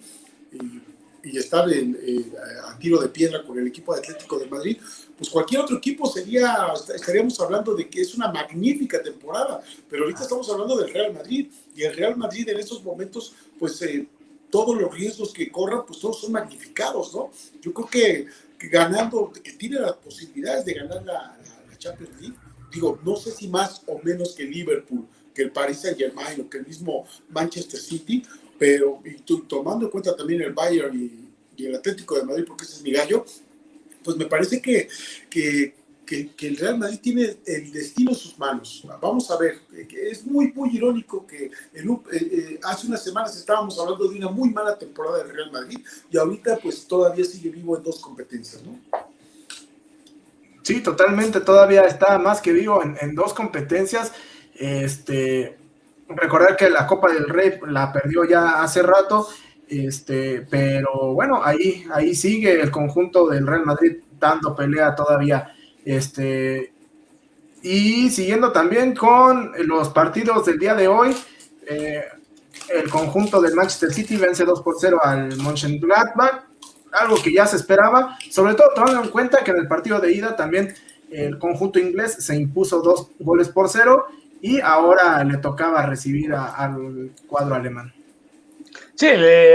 y, 1.23 1.37
estar 1.37 1.71
en, 1.71 1.97
eh, 2.01 2.31
a 2.65 2.77
tiro 2.79 2.99
de 2.99 3.07
piedra 3.09 3.43
con 3.43 3.57
el 3.59 3.67
equipo 3.67 3.93
de 3.93 3.99
Atlético 3.99 4.39
de 4.39 4.47
Madrid, 4.47 4.77
pues 5.17 5.29
cualquier 5.29 5.61
otro 5.61 5.77
equipo 5.77 6.07
sería, 6.07 6.73
estaríamos 6.95 7.39
hablando 7.39 7.75
de 7.75 7.87
que 7.89 8.01
es 8.01 8.15
una 8.15 8.31
magnífica 8.31 9.01
temporada, 9.01 9.61
pero 9.89 10.03
ahorita 10.03 10.23
estamos 10.23 10.49
hablando 10.49 10.75
del 10.77 10.91
Real 10.91 11.13
Madrid 11.13 11.47
y 11.75 11.83
el 11.83 11.95
Real 11.95 12.15
Madrid 12.17 12.47
en 12.49 12.59
estos 12.59 12.83
momentos, 12.83 13.33
pues... 13.59 13.81
Eh, 13.81 14.07
todos 14.51 14.79
los 14.79 14.93
riesgos 14.93 15.33
que 15.33 15.49
corran, 15.49 15.85
pues 15.87 15.99
todos 15.99 16.21
son 16.21 16.33
magnificados, 16.33 17.15
¿no? 17.15 17.31
Yo 17.61 17.73
creo 17.73 17.87
que 17.87 18.27
ganando, 18.67 19.31
que 19.31 19.53
tiene 19.53 19.79
las 19.79 19.93
posibilidades 19.93 20.65
de 20.65 20.73
ganar 20.73 21.03
la, 21.03 21.37
Champions 21.77 22.21
League. 22.21 22.35
Digo, 22.71 22.99
no 23.03 23.15
sé 23.15 23.31
si 23.31 23.47
más 23.47 23.81
o 23.87 23.99
menos 24.03 24.35
que 24.35 24.43
Liverpool, 24.43 25.07
que 25.33 25.41
el 25.41 25.51
Paris 25.51 25.79
Saint 25.79 25.97
Germain 25.97 26.39
o 26.39 26.47
que 26.47 26.59
el 26.59 26.67
mismo 26.67 27.07
Manchester 27.29 27.79
City, 27.79 28.23
pero 28.59 29.01
y 29.03 29.15
tomando 29.47 29.85
en 29.85 29.91
cuenta 29.91 30.15
también 30.15 30.41
el 30.41 30.53
Bayern 30.53 30.95
y, 30.95 31.27
el 31.63 31.75
Atlético 31.75 32.15
de 32.15 32.23
Madrid, 32.23 32.45
porque 32.47 32.63
ese 32.63 32.77
es 32.77 32.81
mi 32.81 32.91
gallo, 32.91 33.23
pues 34.03 34.17
me 34.17 34.25
parece 34.25 34.59
que, 34.59 34.87
que, 35.29 35.75
que, 36.35 36.47
el 36.47 36.57
Real 36.57 36.77
Madrid 36.77 36.99
tiene 37.01 37.37
el 37.45 37.71
destino 37.71 38.11
en 38.11 38.15
sus 38.15 38.37
manos. 38.37 38.85
Vamos 39.01 39.31
a 39.31 39.37
ver, 39.37 39.59
es 39.89 40.25
muy, 40.25 40.51
muy 40.51 40.75
irónico 40.75 41.25
que 41.25 41.51
en 41.73 41.89
eh, 41.89 41.99
eh, 42.11 42.59
hace 42.63 42.87
unas 42.87 43.03
semanas 43.03 43.37
estábamos 43.37 43.79
hablando 43.79 44.07
de 44.07 44.17
una 44.17 44.29
muy 44.29 44.49
mala 44.49 44.77
temporada 44.77 45.19
del 45.19 45.33
Real 45.33 45.51
Madrid 45.51 45.79
y 46.09 46.17
ahorita 46.17 46.57
pues 46.61 46.85
todavía 46.85 47.23
sigue 47.23 47.49
vivo 47.49 47.77
en 47.77 47.83
dos 47.83 47.99
competencias, 47.99 48.61
¿no? 48.63 48.77
Sí, 50.63 50.81
totalmente, 50.81 51.39
todavía 51.39 51.83
está 51.83 52.19
más 52.19 52.41
que 52.41 52.51
vivo 52.51 52.83
en, 52.83 53.15
dos 53.15 53.33
competencias. 53.33 54.11
Este, 54.53 55.57
recordar 56.07 56.55
que 56.55 56.69
la 56.69 56.85
Copa 56.85 57.11
del 57.11 57.27
Rey 57.27 57.53
la 57.67 57.91
perdió 57.91 58.25
ya 58.25 58.61
hace 58.61 58.83
rato, 58.83 59.27
este, 59.67 60.41
pero 60.49 61.13
bueno, 61.13 61.41
ahí, 61.43 61.85
ahí 61.91 62.13
sigue 62.13 62.61
el 62.61 62.69
conjunto 62.69 63.27
del 63.27 63.47
Real 63.47 63.65
Madrid 63.65 63.97
dando 64.19 64.55
pelea 64.55 64.93
todavía 64.93 65.55
este, 65.85 66.73
y 67.61 68.09
siguiendo 68.09 68.51
también 68.51 68.95
con 68.95 69.51
los 69.67 69.89
partidos 69.89 70.45
del 70.45 70.59
día 70.59 70.75
de 70.75 70.87
hoy, 70.87 71.15
eh, 71.67 72.03
el 72.69 72.89
conjunto 72.89 73.41
del 73.41 73.55
Manchester 73.55 73.91
City 73.93 74.17
vence 74.17 74.45
2 74.45 74.61
por 74.61 74.75
0 74.79 74.99
al 75.03 75.37
Mönchengladbach, 75.37 76.45
algo 76.91 77.15
que 77.21 77.33
ya 77.33 77.45
se 77.45 77.55
esperaba, 77.55 78.17
sobre 78.29 78.53
todo 78.53 78.69
tomando 78.75 79.03
en 79.03 79.09
cuenta 79.09 79.43
que 79.43 79.51
en 79.51 79.57
el 79.57 79.67
partido 79.67 79.99
de 79.99 80.11
ida 80.11 80.35
también 80.35 80.73
el 81.11 81.37
conjunto 81.37 81.79
inglés 81.79 82.15
se 82.19 82.35
impuso 82.35 82.81
dos 82.81 83.09
goles 83.19 83.49
por 83.49 83.69
cero 83.69 84.05
y 84.41 84.59
ahora 84.61 85.23
le 85.23 85.37
tocaba 85.37 85.85
recibir 85.85 86.33
al 86.33 87.11
cuadro 87.27 87.55
alemán. 87.55 87.93
Sí, 89.01 89.07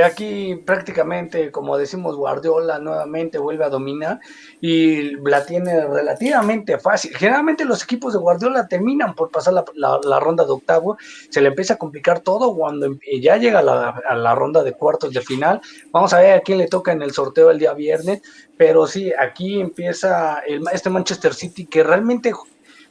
aquí 0.05 0.57
prácticamente, 0.57 1.53
como 1.53 1.79
decimos, 1.79 2.17
Guardiola 2.17 2.81
nuevamente 2.81 3.39
vuelve 3.39 3.65
a 3.65 3.69
dominar 3.69 4.19
y 4.61 5.13
la 5.25 5.47
tiene 5.47 5.87
relativamente 5.87 6.81
fácil. 6.81 7.17
Generalmente 7.17 7.65
los 7.65 7.85
equipos 7.85 8.13
de 8.13 8.19
Guardiola 8.19 8.67
terminan 8.67 9.15
por 9.15 9.31
pasar 9.31 9.55
la, 9.55 10.19
ronda 10.19 10.45
de 10.45 10.51
octavo, 10.51 10.99
se 11.31 11.41
le 11.41 11.51
empieza 11.51 11.75
a 11.75 11.79
complicar 11.79 12.19
todo 12.23 12.57
cuando 12.57 12.87
em, 12.87 12.99
ya 13.23 13.37
llega 13.37 13.61
a 13.61 14.17
la, 14.17 14.35
ronda 14.35 14.65
de 14.65 14.73
cuartos 14.73 15.13
de 15.13 15.21
final. 15.21 15.61
Vamos 15.93 16.13
a 16.13 16.19
ver 16.19 16.33
a 16.33 16.41
quién 16.41 16.59
le 16.59 16.67
toca 16.67 16.91
en 16.91 17.03
el 17.03 17.13
sorteo 17.13 17.53
el 17.53 17.61
día 17.61 17.73
viernes, 17.73 18.23
pero 18.57 18.89
sí, 18.89 19.13
aquí 19.17 19.61
empieza 19.61 20.43
este 20.73 20.91
Manchester 20.91 21.33
City 21.33 21.67
que 21.67 21.85
realmente 21.85 22.33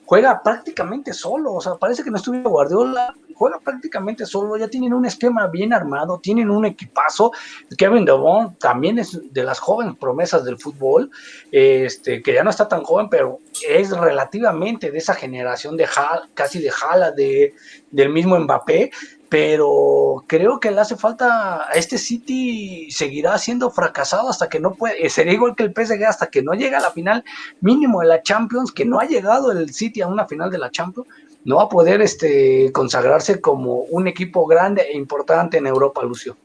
juega 0.05 0.41
prácticamente 0.41 1.11
solo, 1.11 1.51
o 1.53 1.59
sea, 1.59 1.75
parece 1.75 2.01
que 2.01 2.11
no 2.11 2.17
estuviera 2.17 2.47
Guardiola, 2.47 3.13
juega 3.35 3.59
prácticamente 3.59 4.25
solo, 4.25 4.57
ya 4.57 4.67
tienen 4.67 4.93
un 4.93 5.05
esquema 5.05 5.47
bien 5.47 5.73
armado, 5.73 6.19
tienen 6.19 6.49
un 6.49 6.65
equipazo. 6.65 7.31
Kevin 7.77 8.05
De 8.05 8.13
también 8.59 8.99
es 8.99 9.21
de 9.31 9.43
las 9.43 9.59
jóvenes 9.59 9.95
promesas 9.99 10.43
del 10.43 10.57
fútbol, 10.57 11.11
este, 11.51 12.21
que 12.23 12.33
ya 12.33 12.43
no 12.43 12.49
está 12.49 12.67
tan 12.67 12.83
joven, 12.83 13.09
pero 13.09 13.39
es 13.67 13.91
relativamente 13.91 14.91
de 14.91 14.97
esa 14.97 15.13
generación 15.13 15.77
de 15.77 15.87
casi 16.33 16.61
de 16.61 16.71
Jala, 16.71 17.11
de, 17.11 17.53
del 17.91 18.09
mismo 18.09 18.39
Mbappé 18.39 18.91
pero 19.29 20.23
creo 20.27 20.59
que 20.59 20.71
le 20.71 20.81
hace 20.81 20.95
falta 20.95 21.67
a 21.67 21.71
este 21.73 21.97
City 21.97 22.89
seguirá 22.91 23.37
siendo 23.37 23.69
fracasado 23.71 24.29
hasta 24.29 24.47
que 24.47 24.59
no 24.59 24.73
puede, 24.75 25.09
sería 25.09 25.33
igual 25.33 25.55
que 25.55 25.63
el 25.63 25.73
PSG 25.73 26.05
hasta 26.05 26.27
que 26.27 26.41
no 26.41 26.53
llega 26.53 26.77
a 26.77 26.81
la 26.81 26.91
final 26.91 27.23
mínimo 27.59 28.01
de 28.01 28.07
la 28.07 28.21
Champions, 28.21 28.71
que 28.71 28.85
no 28.85 28.99
ha 28.99 29.05
llegado 29.05 29.51
el 29.51 29.73
City 29.73 30.01
a 30.01 30.07
una 30.07 30.25
final 30.25 30.49
de 30.51 30.57
la 30.57 30.71
Champions, 30.71 31.09
no 31.45 31.57
va 31.57 31.63
a 31.63 31.69
poder 31.69 32.01
este, 32.01 32.71
consagrarse 32.73 33.39
como 33.39 33.81
un 33.83 34.07
equipo 34.07 34.45
grande 34.45 34.81
e 34.81 34.97
importante 34.97 35.57
en 35.57 35.67
Europa, 35.67 36.03
Lucio. 36.03 36.35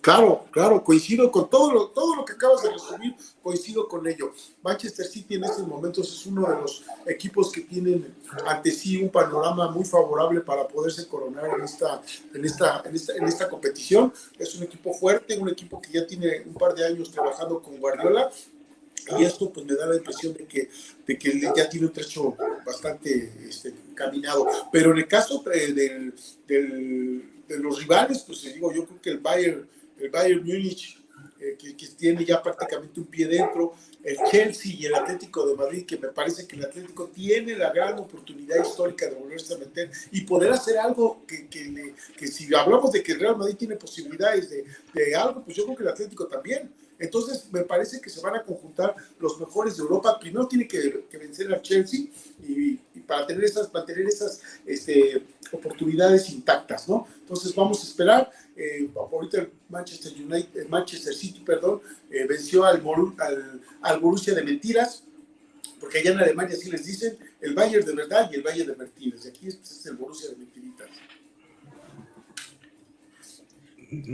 Claro, 0.00 0.44
claro, 0.50 0.82
coincido 0.82 1.30
con 1.30 1.50
todo 1.50 1.72
lo, 1.72 1.88
todo 1.88 2.14
lo 2.14 2.24
que 2.24 2.32
acabas 2.32 2.62
de 2.62 2.70
resumir, 2.70 3.14
coincido 3.42 3.86
con 3.86 4.06
ello. 4.06 4.32
Manchester 4.62 5.04
City 5.04 5.34
en 5.34 5.44
estos 5.44 5.66
momentos 5.66 6.08
es 6.08 6.24
uno 6.24 6.48
de 6.48 6.54
los 6.54 6.84
equipos 7.04 7.52
que 7.52 7.62
tienen 7.62 8.14
ante 8.46 8.70
sí 8.70 9.02
un 9.02 9.10
panorama 9.10 9.70
muy 9.70 9.84
favorable 9.84 10.40
para 10.40 10.66
poderse 10.66 11.06
coronar 11.08 11.50
en 11.58 11.64
esta, 11.64 12.00
en 12.32 12.44
esta, 12.44 12.82
en 12.86 12.94
esta, 12.94 13.12
en 13.16 13.24
esta 13.24 13.48
competición. 13.48 14.12
Es 14.38 14.54
un 14.54 14.62
equipo 14.62 14.94
fuerte, 14.94 15.36
un 15.36 15.48
equipo 15.48 15.80
que 15.80 15.92
ya 15.92 16.06
tiene 16.06 16.42
un 16.46 16.54
par 16.54 16.74
de 16.74 16.86
años 16.86 17.10
trabajando 17.10 17.60
con 17.60 17.76
Guardiola 17.78 18.30
y 19.18 19.24
esto 19.24 19.52
pues 19.52 19.66
me 19.66 19.74
da 19.74 19.86
la 19.86 19.96
impresión 19.96 20.34
de 20.34 20.46
que, 20.46 20.68
de 21.06 21.18
que 21.18 21.40
ya 21.40 21.68
tiene 21.68 21.86
un 21.86 21.92
trecho 21.92 22.36
bastante 22.64 23.32
este, 23.48 23.72
caminado. 23.94 24.46
Pero 24.72 24.92
en 24.92 24.98
el 24.98 25.08
caso 25.08 25.44
eh, 25.52 25.72
del, 25.72 26.12
de 27.46 27.58
los 27.58 27.78
rivales, 27.80 28.22
pues 28.26 28.42
digo, 28.52 28.72
yo 28.72 28.84
creo 28.84 29.00
que 29.00 29.10
el 29.10 29.18
Bayern, 29.18 29.68
el 29.98 30.10
Bayern 30.10 30.44
Múnich, 30.44 30.98
eh, 31.40 31.56
que, 31.56 31.72
tiene 31.96 32.24
ya 32.24 32.42
prácticamente 32.42 32.98
un 32.98 33.06
pie 33.06 33.26
dentro, 33.26 33.74
el 34.02 34.16
Chelsea 34.30 34.72
y 34.72 34.86
el 34.86 34.94
Atlético 34.94 35.46
de 35.46 35.54
Madrid, 35.54 35.86
que 35.86 35.96
me 35.96 36.08
parece 36.08 36.46
que 36.46 36.56
el 36.56 36.64
Atlético 36.64 37.08
tiene 37.14 37.56
la 37.56 37.72
gran 37.72 37.96
oportunidad 37.98 38.64
histórica 38.64 39.06
de 39.06 39.14
volverse 39.14 39.54
a 39.54 39.58
meter 39.58 39.90
y 40.10 40.22
poder 40.22 40.52
hacer 40.52 40.78
algo 40.78 41.24
que, 41.26 41.48
que, 41.48 41.94
que 42.16 42.26
si 42.26 42.52
hablamos 42.52 42.90
de 42.90 43.02
que 43.02 43.12
el 43.12 43.20
Real 43.20 43.36
Madrid 43.36 43.56
tiene 43.56 43.76
posibilidades 43.76 44.50
de, 44.50 44.64
de 44.92 45.14
algo, 45.14 45.44
pues 45.44 45.56
yo 45.56 45.64
creo 45.64 45.76
que 45.76 45.82
el 45.84 45.88
Atlético 45.90 46.26
también 46.26 46.72
entonces, 46.98 47.46
me 47.52 47.62
parece 47.62 48.00
que 48.00 48.10
se 48.10 48.20
van 48.20 48.36
a 48.36 48.42
conjuntar 48.42 48.94
los 49.20 49.38
mejores 49.38 49.76
de 49.76 49.82
Europa. 49.82 50.18
Primero 50.18 50.48
tiene 50.48 50.66
que, 50.66 51.06
vencer 51.12 51.52
al 51.52 51.62
Chelsea 51.62 52.06
y, 52.42 52.74
para 53.06 53.26
tener 53.26 53.44
esas, 53.44 53.72
mantener 53.72 54.06
esas 54.06 54.42
este, 54.66 55.22
oportunidades 55.52 56.28
intactas, 56.30 56.88
¿no? 56.88 57.06
Entonces, 57.20 57.54
vamos 57.54 57.80
a 57.80 57.86
esperar. 57.86 58.30
Eh, 58.56 58.90
ahorita 58.96 59.38
el 59.38 59.52
Manchester 59.68 60.12
United, 60.12 60.68
Manchester 60.68 61.14
City, 61.14 61.40
perdón, 61.40 61.80
eh, 62.10 62.26
venció 62.26 62.64
al, 62.64 62.82
al, 63.18 63.62
al 63.80 64.00
Borussia 64.00 64.34
de 64.34 64.42
mentiras, 64.42 65.04
porque 65.78 65.98
allá 65.98 66.10
en 66.10 66.18
Alemania 66.18 66.56
sí 66.56 66.68
les 66.68 66.84
dicen 66.84 67.16
el 67.40 67.54
Bayern 67.54 67.86
de 67.86 67.94
verdad 67.94 68.28
y 68.32 68.34
el 68.34 68.42
Bayern 68.42 68.70
de 68.70 68.76
mentiras. 68.76 69.24
Y 69.24 69.28
aquí 69.28 69.46
es, 69.46 69.86
el 69.86 69.96
Borussia 69.96 70.30
de 70.30 70.36
mentiritas. 70.36 70.88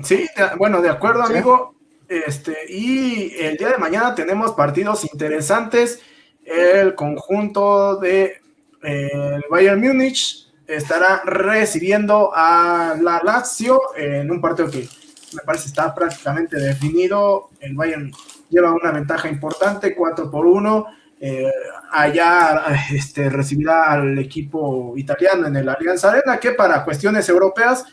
Sí, 0.05 0.27
bueno, 0.59 0.83
de 0.83 0.91
acuerdo, 0.91 1.23
amigo 1.23 1.74
Este, 2.09 2.57
y 2.69 3.35
el 3.39 3.57
día 3.57 3.71
de 3.71 3.79
mañana 3.79 4.15
tenemos 4.15 4.53
partidos 4.53 5.05
interesantes. 5.05 6.01
El 6.45 6.95
conjunto 6.95 7.97
de 7.97 8.41
eh, 8.83 9.41
Bayern 9.51 9.81
Múnich 9.81 10.49
estará 10.67 11.23
recibiendo 11.25 12.31
a 12.35 12.97
la 13.01 13.21
Lazio 13.25 13.81
en 13.97 14.31
un 14.31 14.41
partido 14.41 14.71
que 14.71 14.89
me 15.35 15.43
parece 15.45 15.69
está 15.69 15.95
prácticamente 15.95 16.57
definido. 16.57 17.51
El 17.61 17.75
Bayern 17.75 18.13
lleva 18.51 18.73
una 18.73 18.93
ventaja 18.93 19.29
importante, 19.29 19.95
4 19.95 20.31
por 20.31 20.47
1. 20.47 20.87
Eh, 21.21 21.51
allá 21.91 22.65
este, 22.93 23.31
recibirá 23.31 23.91
al 23.93 24.19
equipo 24.19 24.95
italiano 24.97 25.47
en 25.47 25.57
el 25.57 25.69
Alianza 25.69 26.11
Arena, 26.11 26.39
que 26.39 26.53
para 26.53 26.85
cuestiones 26.85 27.29
europeas 27.29 27.87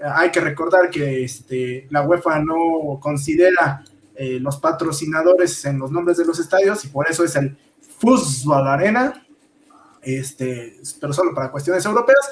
hay 0.00 0.30
que 0.30 0.40
recordar 0.40 0.90
que 0.90 1.24
este, 1.24 1.86
la 1.90 2.02
UEFA 2.02 2.40
no 2.40 2.98
considera 3.00 3.84
eh, 4.14 4.38
los 4.40 4.58
patrocinadores 4.58 5.64
en 5.64 5.78
los 5.78 5.90
nombres 5.90 6.16
de 6.16 6.24
los 6.24 6.38
estadios 6.38 6.84
y 6.84 6.88
por 6.88 7.08
eso 7.10 7.24
es 7.24 7.36
el 7.36 7.56
Fútbol 7.98 8.66
Arena, 8.66 9.26
este, 10.02 10.80
pero 11.00 11.12
solo 11.12 11.34
para 11.34 11.50
cuestiones 11.50 11.84
europeas. 11.84 12.30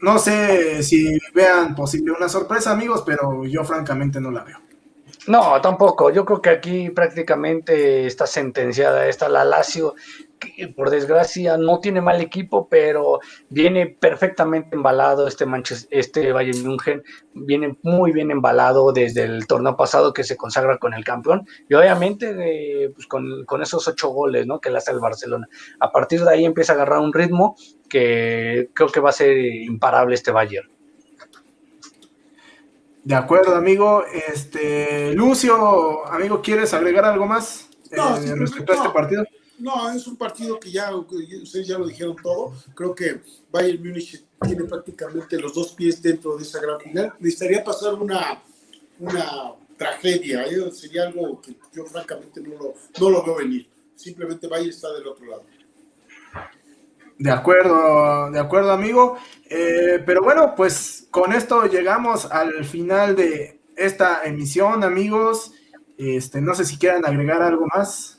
no 0.00 0.18
sé 0.18 0.82
si 0.82 1.18
vean 1.34 1.74
posible 1.74 2.12
una 2.12 2.28
sorpresa, 2.28 2.72
amigos, 2.72 3.02
pero 3.04 3.44
yo 3.44 3.64
francamente 3.64 4.20
no 4.20 4.30
la 4.30 4.44
veo. 4.44 4.64
No, 5.26 5.60
tampoco. 5.60 6.10
Yo 6.10 6.24
creo 6.24 6.42
que 6.42 6.50
aquí 6.50 6.90
prácticamente 6.90 8.06
está 8.06 8.26
sentenciada 8.26 9.06
esta 9.08 9.28
la 9.28 9.44
Lazio, 9.44 9.94
que 10.38 10.68
por 10.68 10.90
desgracia 10.90 11.56
no 11.56 11.80
tiene 11.80 12.00
mal 12.00 12.20
equipo, 12.20 12.68
pero 12.68 13.20
viene 13.48 13.86
perfectamente 13.86 14.74
embalado 14.76 15.26
este 15.26 15.46
Manchester, 15.46 15.88
este 15.98 16.32
Bayern 16.32 16.62
München, 16.62 17.02
viene 17.32 17.76
muy 17.82 18.12
bien 18.12 18.30
embalado 18.30 18.92
desde 18.92 19.22
el 19.22 19.46
torneo 19.46 19.76
pasado 19.76 20.12
que 20.12 20.24
se 20.24 20.36
consagra 20.36 20.78
con 20.78 20.94
el 20.94 21.04
campeón 21.04 21.46
y 21.68 21.74
obviamente 21.74 22.90
pues 22.94 23.06
con, 23.06 23.44
con, 23.44 23.62
esos 23.62 23.86
ocho 23.88 24.08
goles, 24.10 24.46
¿no? 24.46 24.60
Que 24.60 24.70
le 24.70 24.78
hace 24.78 24.90
el 24.90 25.00
Barcelona. 25.00 25.48
A 25.80 25.90
partir 25.90 26.22
de 26.22 26.30
ahí 26.30 26.44
empieza 26.44 26.72
a 26.72 26.76
agarrar 26.76 27.00
un 27.00 27.12
ritmo 27.12 27.56
que 27.88 28.70
creo 28.74 28.88
que 28.88 29.00
va 29.00 29.10
a 29.10 29.12
ser 29.12 29.36
imparable 29.36 30.14
este 30.14 30.30
Bayern. 30.30 30.68
De 33.04 33.14
acuerdo, 33.14 33.54
amigo. 33.54 34.04
Este, 34.06 35.12
Lucio, 35.12 36.10
amigo, 36.10 36.40
¿quieres 36.40 36.72
agregar 36.72 37.04
algo 37.04 37.26
más 37.26 37.68
eh, 37.90 38.34
respecto 38.34 38.72
a 38.72 38.76
este 38.76 38.88
partido? 38.90 39.24
No, 39.58 39.90
es 39.90 40.06
un 40.06 40.16
partido 40.16 40.58
que 40.58 40.70
ya 40.70 40.94
ustedes 40.94 41.66
ya 41.66 41.78
lo 41.78 41.86
dijeron 41.86 42.16
todo. 42.22 42.52
Creo 42.74 42.94
que 42.94 43.20
Bayern 43.50 43.82
Múnich 43.82 44.24
tiene 44.42 44.64
prácticamente 44.64 45.38
los 45.38 45.54
dos 45.54 45.72
pies 45.72 46.02
dentro 46.02 46.36
de 46.36 46.42
esa 46.42 46.60
gran 46.60 46.80
final. 46.80 47.14
Necesitaría 47.20 47.62
pasar 47.62 47.94
una, 47.94 48.42
una 48.98 49.54
tragedia. 49.76 50.44
¿eh? 50.44 50.70
Sería 50.72 51.06
algo 51.06 51.40
que 51.40 51.56
yo 51.72 51.84
francamente 51.84 52.40
no 52.40 52.54
lo, 52.54 52.74
no 53.00 53.10
lo 53.10 53.24
veo 53.24 53.36
venir. 53.36 53.68
Simplemente 53.94 54.48
Bayern 54.48 54.70
está 54.70 54.92
del 54.92 55.06
otro 55.06 55.26
lado. 55.26 55.44
De 57.16 57.30
acuerdo, 57.30 58.30
de 58.32 58.40
acuerdo, 58.40 58.72
amigo. 58.72 59.16
Eh, 59.48 60.02
pero 60.04 60.22
bueno, 60.22 60.54
pues 60.56 61.06
con 61.10 61.32
esto 61.32 61.66
llegamos 61.66 62.26
al 62.26 62.64
final 62.64 63.14
de 63.14 63.60
esta 63.76 64.24
emisión, 64.24 64.82
amigos. 64.82 65.52
Este, 65.96 66.40
no 66.40 66.54
sé 66.56 66.64
si 66.64 66.76
quieran 66.76 67.06
agregar 67.06 67.40
algo 67.40 67.66
más. 67.74 68.13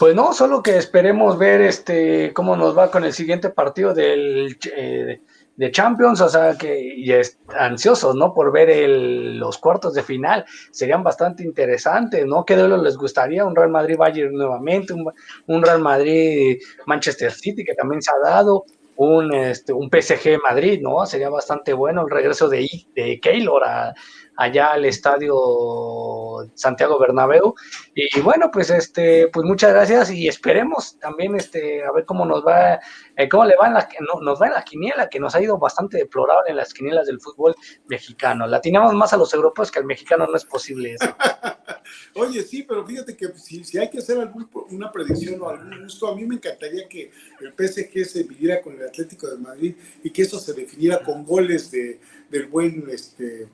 Pues 0.00 0.14
no, 0.14 0.32
solo 0.32 0.62
que 0.62 0.78
esperemos 0.78 1.36
ver 1.36 1.60
este 1.60 2.32
cómo 2.32 2.56
nos 2.56 2.76
va 2.76 2.90
con 2.90 3.04
el 3.04 3.12
siguiente 3.12 3.50
partido 3.50 3.92
del, 3.92 4.56
eh, 4.74 5.20
de 5.56 5.70
Champions, 5.70 6.22
o 6.22 6.28
sea 6.30 6.56
que 6.56 6.94
y 6.96 7.12
es 7.12 7.38
ansiosos, 7.54 8.14
¿no? 8.14 8.32
Por 8.32 8.50
ver 8.50 8.88
los 8.88 9.58
cuartos 9.58 9.92
de 9.92 10.02
final, 10.02 10.46
serían 10.70 11.02
bastante 11.02 11.42
interesantes, 11.42 12.24
¿no? 12.24 12.46
¿Qué 12.46 12.56
duelo 12.56 12.78
les 12.78 12.96
gustaría? 12.96 13.44
Un 13.44 13.54
Real 13.54 13.68
Madrid 13.68 13.98
Bayern 13.98 14.32
nuevamente, 14.32 14.94
un, 14.94 15.62
Real 15.62 15.80
Madrid 15.82 16.58
Manchester 16.86 17.30
City 17.30 17.62
que 17.62 17.74
también 17.74 18.00
se 18.00 18.10
ha 18.10 18.30
dado, 18.30 18.64
un, 18.96 19.34
este, 19.34 19.74
un 19.74 19.90
PSG 19.90 20.40
Madrid, 20.42 20.80
¿no? 20.80 21.04
Sería 21.04 21.28
bastante 21.28 21.74
bueno 21.74 22.06
el 22.06 22.10
regreso 22.10 22.48
de, 22.48 22.66
de 22.96 23.20
Keylor 23.20 23.64
a, 23.64 23.92
allá 24.40 24.68
al 24.72 24.86
estadio 24.86 26.50
Santiago 26.54 26.98
Bernabéu. 26.98 27.54
Y, 27.94 28.20
bueno, 28.20 28.50
pues 28.50 28.70
este, 28.70 29.28
pues 29.28 29.44
muchas 29.44 29.72
gracias 29.72 30.10
y 30.10 30.28
esperemos 30.28 30.98
también 30.98 31.36
este, 31.36 31.84
a 31.84 31.92
ver 31.92 32.06
cómo 32.06 32.24
nos 32.24 32.44
va, 32.44 32.80
eh, 33.16 33.28
cómo 33.28 33.44
le 33.44 33.56
va 33.56 33.66
en 33.66 33.74
la, 33.74 33.88
nos 34.22 34.40
va 34.40 34.46
en 34.46 34.54
la 34.54 34.64
quiniela, 34.64 35.10
que 35.10 35.20
nos 35.20 35.34
ha 35.34 35.42
ido 35.42 35.58
bastante 35.58 35.98
deplorable 35.98 36.50
en 36.50 36.56
las 36.56 36.72
quinielas 36.72 37.06
del 37.06 37.20
fútbol 37.20 37.54
mexicano. 37.86 38.46
La 38.46 38.60
Latinamos 38.60 38.94
más 38.94 39.12
a 39.12 39.18
los 39.18 39.32
europeos 39.34 39.70
que 39.70 39.78
al 39.78 39.84
mexicano, 39.84 40.26
no 40.26 40.36
es 40.36 40.44
posible 40.44 40.94
eso. 40.94 41.14
Oye, 42.14 42.42
sí, 42.42 42.62
pero 42.62 42.86
fíjate 42.86 43.16
que 43.16 43.28
si, 43.36 43.62
si 43.64 43.78
hay 43.78 43.90
que 43.90 43.98
hacer 43.98 44.18
alguna 44.18 44.90
predicción 44.90 45.40
o 45.42 45.50
algún 45.50 45.82
gusto, 45.82 46.08
a 46.08 46.14
mí 46.14 46.24
me 46.24 46.36
encantaría 46.36 46.88
que 46.88 47.10
el 47.40 47.52
PSG 47.52 48.04
se 48.06 48.24
midiera 48.24 48.62
con 48.62 48.74
el 48.74 48.86
Atlético 48.86 49.28
de 49.28 49.36
Madrid 49.36 49.76
y 50.02 50.10
que 50.10 50.22
eso 50.22 50.38
se 50.38 50.54
definiera 50.54 51.02
con 51.02 51.24
goles 51.24 51.70
de, 51.70 52.00
del 52.30 52.46
buen 52.46 52.88
este, 52.90 53.48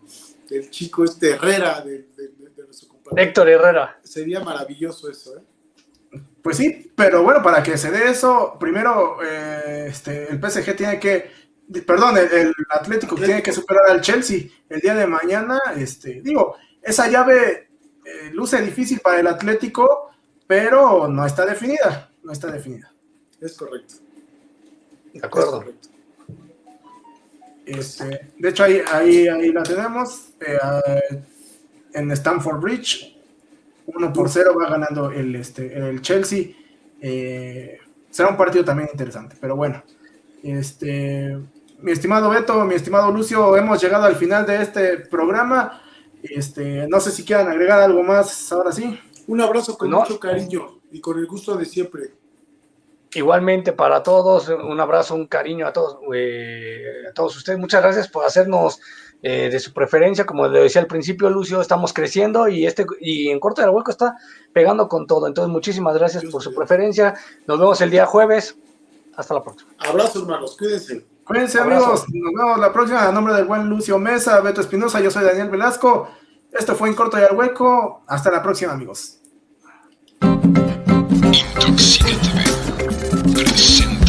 del 0.48 0.70
chico 0.70 1.04
este 1.04 1.30
Herrera, 1.30 1.80
de, 1.80 2.06
nuestro 2.64 2.88
compañero. 2.88 3.28
Héctor 3.28 3.48
Herrera. 3.48 4.00
Sería 4.02 4.40
maravilloso 4.40 5.10
eso, 5.10 5.36
¿eh? 5.36 5.42
Pues 6.42 6.58
sí, 6.58 6.92
pero 6.94 7.24
bueno, 7.24 7.42
para 7.42 7.62
que 7.62 7.76
se 7.76 7.90
dé 7.90 8.08
eso, 8.08 8.56
primero 8.58 9.18
eh, 9.22 9.86
este, 9.88 10.30
el 10.30 10.38
PSG 10.38 10.76
tiene 10.76 11.00
que, 11.00 11.28
perdón, 11.84 12.16
el, 12.16 12.54
Atlético 12.70 13.16
tiene 13.16 13.42
que 13.42 13.52
superar 13.52 13.90
al 13.90 14.00
Chelsea 14.00 14.48
el 14.68 14.80
día 14.80 14.94
de 14.94 15.08
mañana. 15.08 15.58
Este, 15.76 16.20
digo, 16.22 16.56
esa 16.80 17.08
llave 17.08 17.68
eh, 18.04 18.30
luce 18.32 18.62
difícil 18.62 19.00
para 19.00 19.18
el 19.18 19.26
Atlético, 19.26 20.12
pero 20.46 21.08
no 21.08 21.26
está 21.26 21.44
definida, 21.44 22.12
no 22.22 22.30
está 22.30 22.52
definida. 22.52 22.92
Es 23.40 23.54
correcto. 23.54 23.94
De 25.12 25.26
acuerdo. 25.26 25.64
Este, 27.66 28.30
de 28.38 28.48
hecho, 28.48 28.64
ahí, 28.64 28.80
ahí, 28.90 29.28
ahí 29.28 29.52
la 29.52 29.62
tenemos. 29.62 30.30
Eh, 30.40 31.20
en 31.96 32.10
Stamford 32.12 32.60
Bridge. 32.60 33.14
1 33.86 34.12
por 34.12 34.28
0 34.28 34.54
va 34.60 34.70
ganando 34.70 35.10
el, 35.10 35.34
este, 35.36 35.76
el 35.76 36.00
Chelsea. 36.02 36.48
Eh, 37.00 37.78
será 38.10 38.28
un 38.28 38.36
partido 38.36 38.64
también 38.64 38.88
interesante, 38.92 39.36
pero 39.40 39.56
bueno. 39.56 39.82
Este, 40.42 41.36
mi 41.80 41.92
estimado 41.92 42.30
Beto, 42.30 42.64
mi 42.64 42.74
estimado 42.74 43.10
Lucio, 43.10 43.56
hemos 43.56 43.80
llegado 43.80 44.04
al 44.04 44.16
final 44.16 44.46
de 44.46 44.62
este 44.62 44.98
programa. 44.98 45.82
Este, 46.22 46.86
no 46.88 47.00
sé 47.00 47.10
si 47.10 47.24
quieran 47.24 47.48
agregar 47.48 47.80
algo 47.80 48.02
más 48.02 48.50
ahora 48.52 48.72
sí. 48.72 48.98
Un 49.26 49.40
abrazo 49.40 49.76
con 49.76 49.90
mucho 49.90 50.20
cariño 50.20 50.80
y 50.90 51.00
con 51.00 51.18
el 51.18 51.26
gusto 51.26 51.56
de 51.56 51.64
siempre. 51.64 52.12
Igualmente 53.16 53.72
para 53.72 54.02
todos, 54.02 54.50
un 54.50 54.78
abrazo, 54.78 55.14
un 55.14 55.26
cariño 55.26 55.66
a 55.66 55.72
todos, 55.72 56.00
eh, 56.14 56.82
a 57.08 57.14
todos 57.14 57.34
ustedes. 57.34 57.58
Muchas 57.58 57.82
gracias 57.82 58.08
por 58.08 58.26
hacernos 58.26 58.78
eh, 59.22 59.48
de 59.50 59.58
su 59.58 59.72
preferencia. 59.72 60.26
Como 60.26 60.46
le 60.46 60.60
decía 60.60 60.82
al 60.82 60.86
principio, 60.86 61.30
Lucio, 61.30 61.62
estamos 61.62 61.94
creciendo 61.94 62.46
y 62.46 62.66
este 62.66 62.84
y 63.00 63.30
en 63.30 63.40
corto 63.40 63.62
del 63.62 63.70
hueco 63.70 63.90
está 63.90 64.16
pegando 64.52 64.86
con 64.86 65.06
todo. 65.06 65.26
Entonces, 65.26 65.50
muchísimas 65.50 65.96
gracias 65.96 66.26
por 66.26 66.42
su 66.42 66.54
preferencia. 66.54 67.14
Nos 67.46 67.58
vemos 67.58 67.80
el 67.80 67.90
día 67.90 68.04
jueves. 68.04 68.58
Hasta 69.16 69.32
la 69.32 69.42
próxima. 69.42 69.72
Abrazo, 69.78 70.20
hermanos. 70.20 70.54
Cuídense. 70.58 71.06
Cuídense, 71.24 71.58
amigos. 71.58 72.04
Nos 72.12 72.34
vemos 72.34 72.58
la 72.58 72.70
próxima. 72.70 73.08
A 73.08 73.12
nombre 73.12 73.32
del 73.32 73.46
buen 73.46 73.66
Lucio 73.66 73.98
Mesa, 73.98 74.38
Beto 74.42 74.60
Espinosa, 74.60 75.00
yo 75.00 75.10
soy 75.10 75.24
Daniel 75.24 75.48
Velasco. 75.48 76.10
Esto 76.52 76.74
fue 76.74 76.90
En 76.90 76.94
Corto 76.94 77.18
y 77.18 77.22
al 77.22 77.34
Hueco. 77.34 78.02
Hasta 78.06 78.30
la 78.30 78.42
próxima, 78.42 78.72
amigos. 78.72 79.22
Sin 83.36 84.05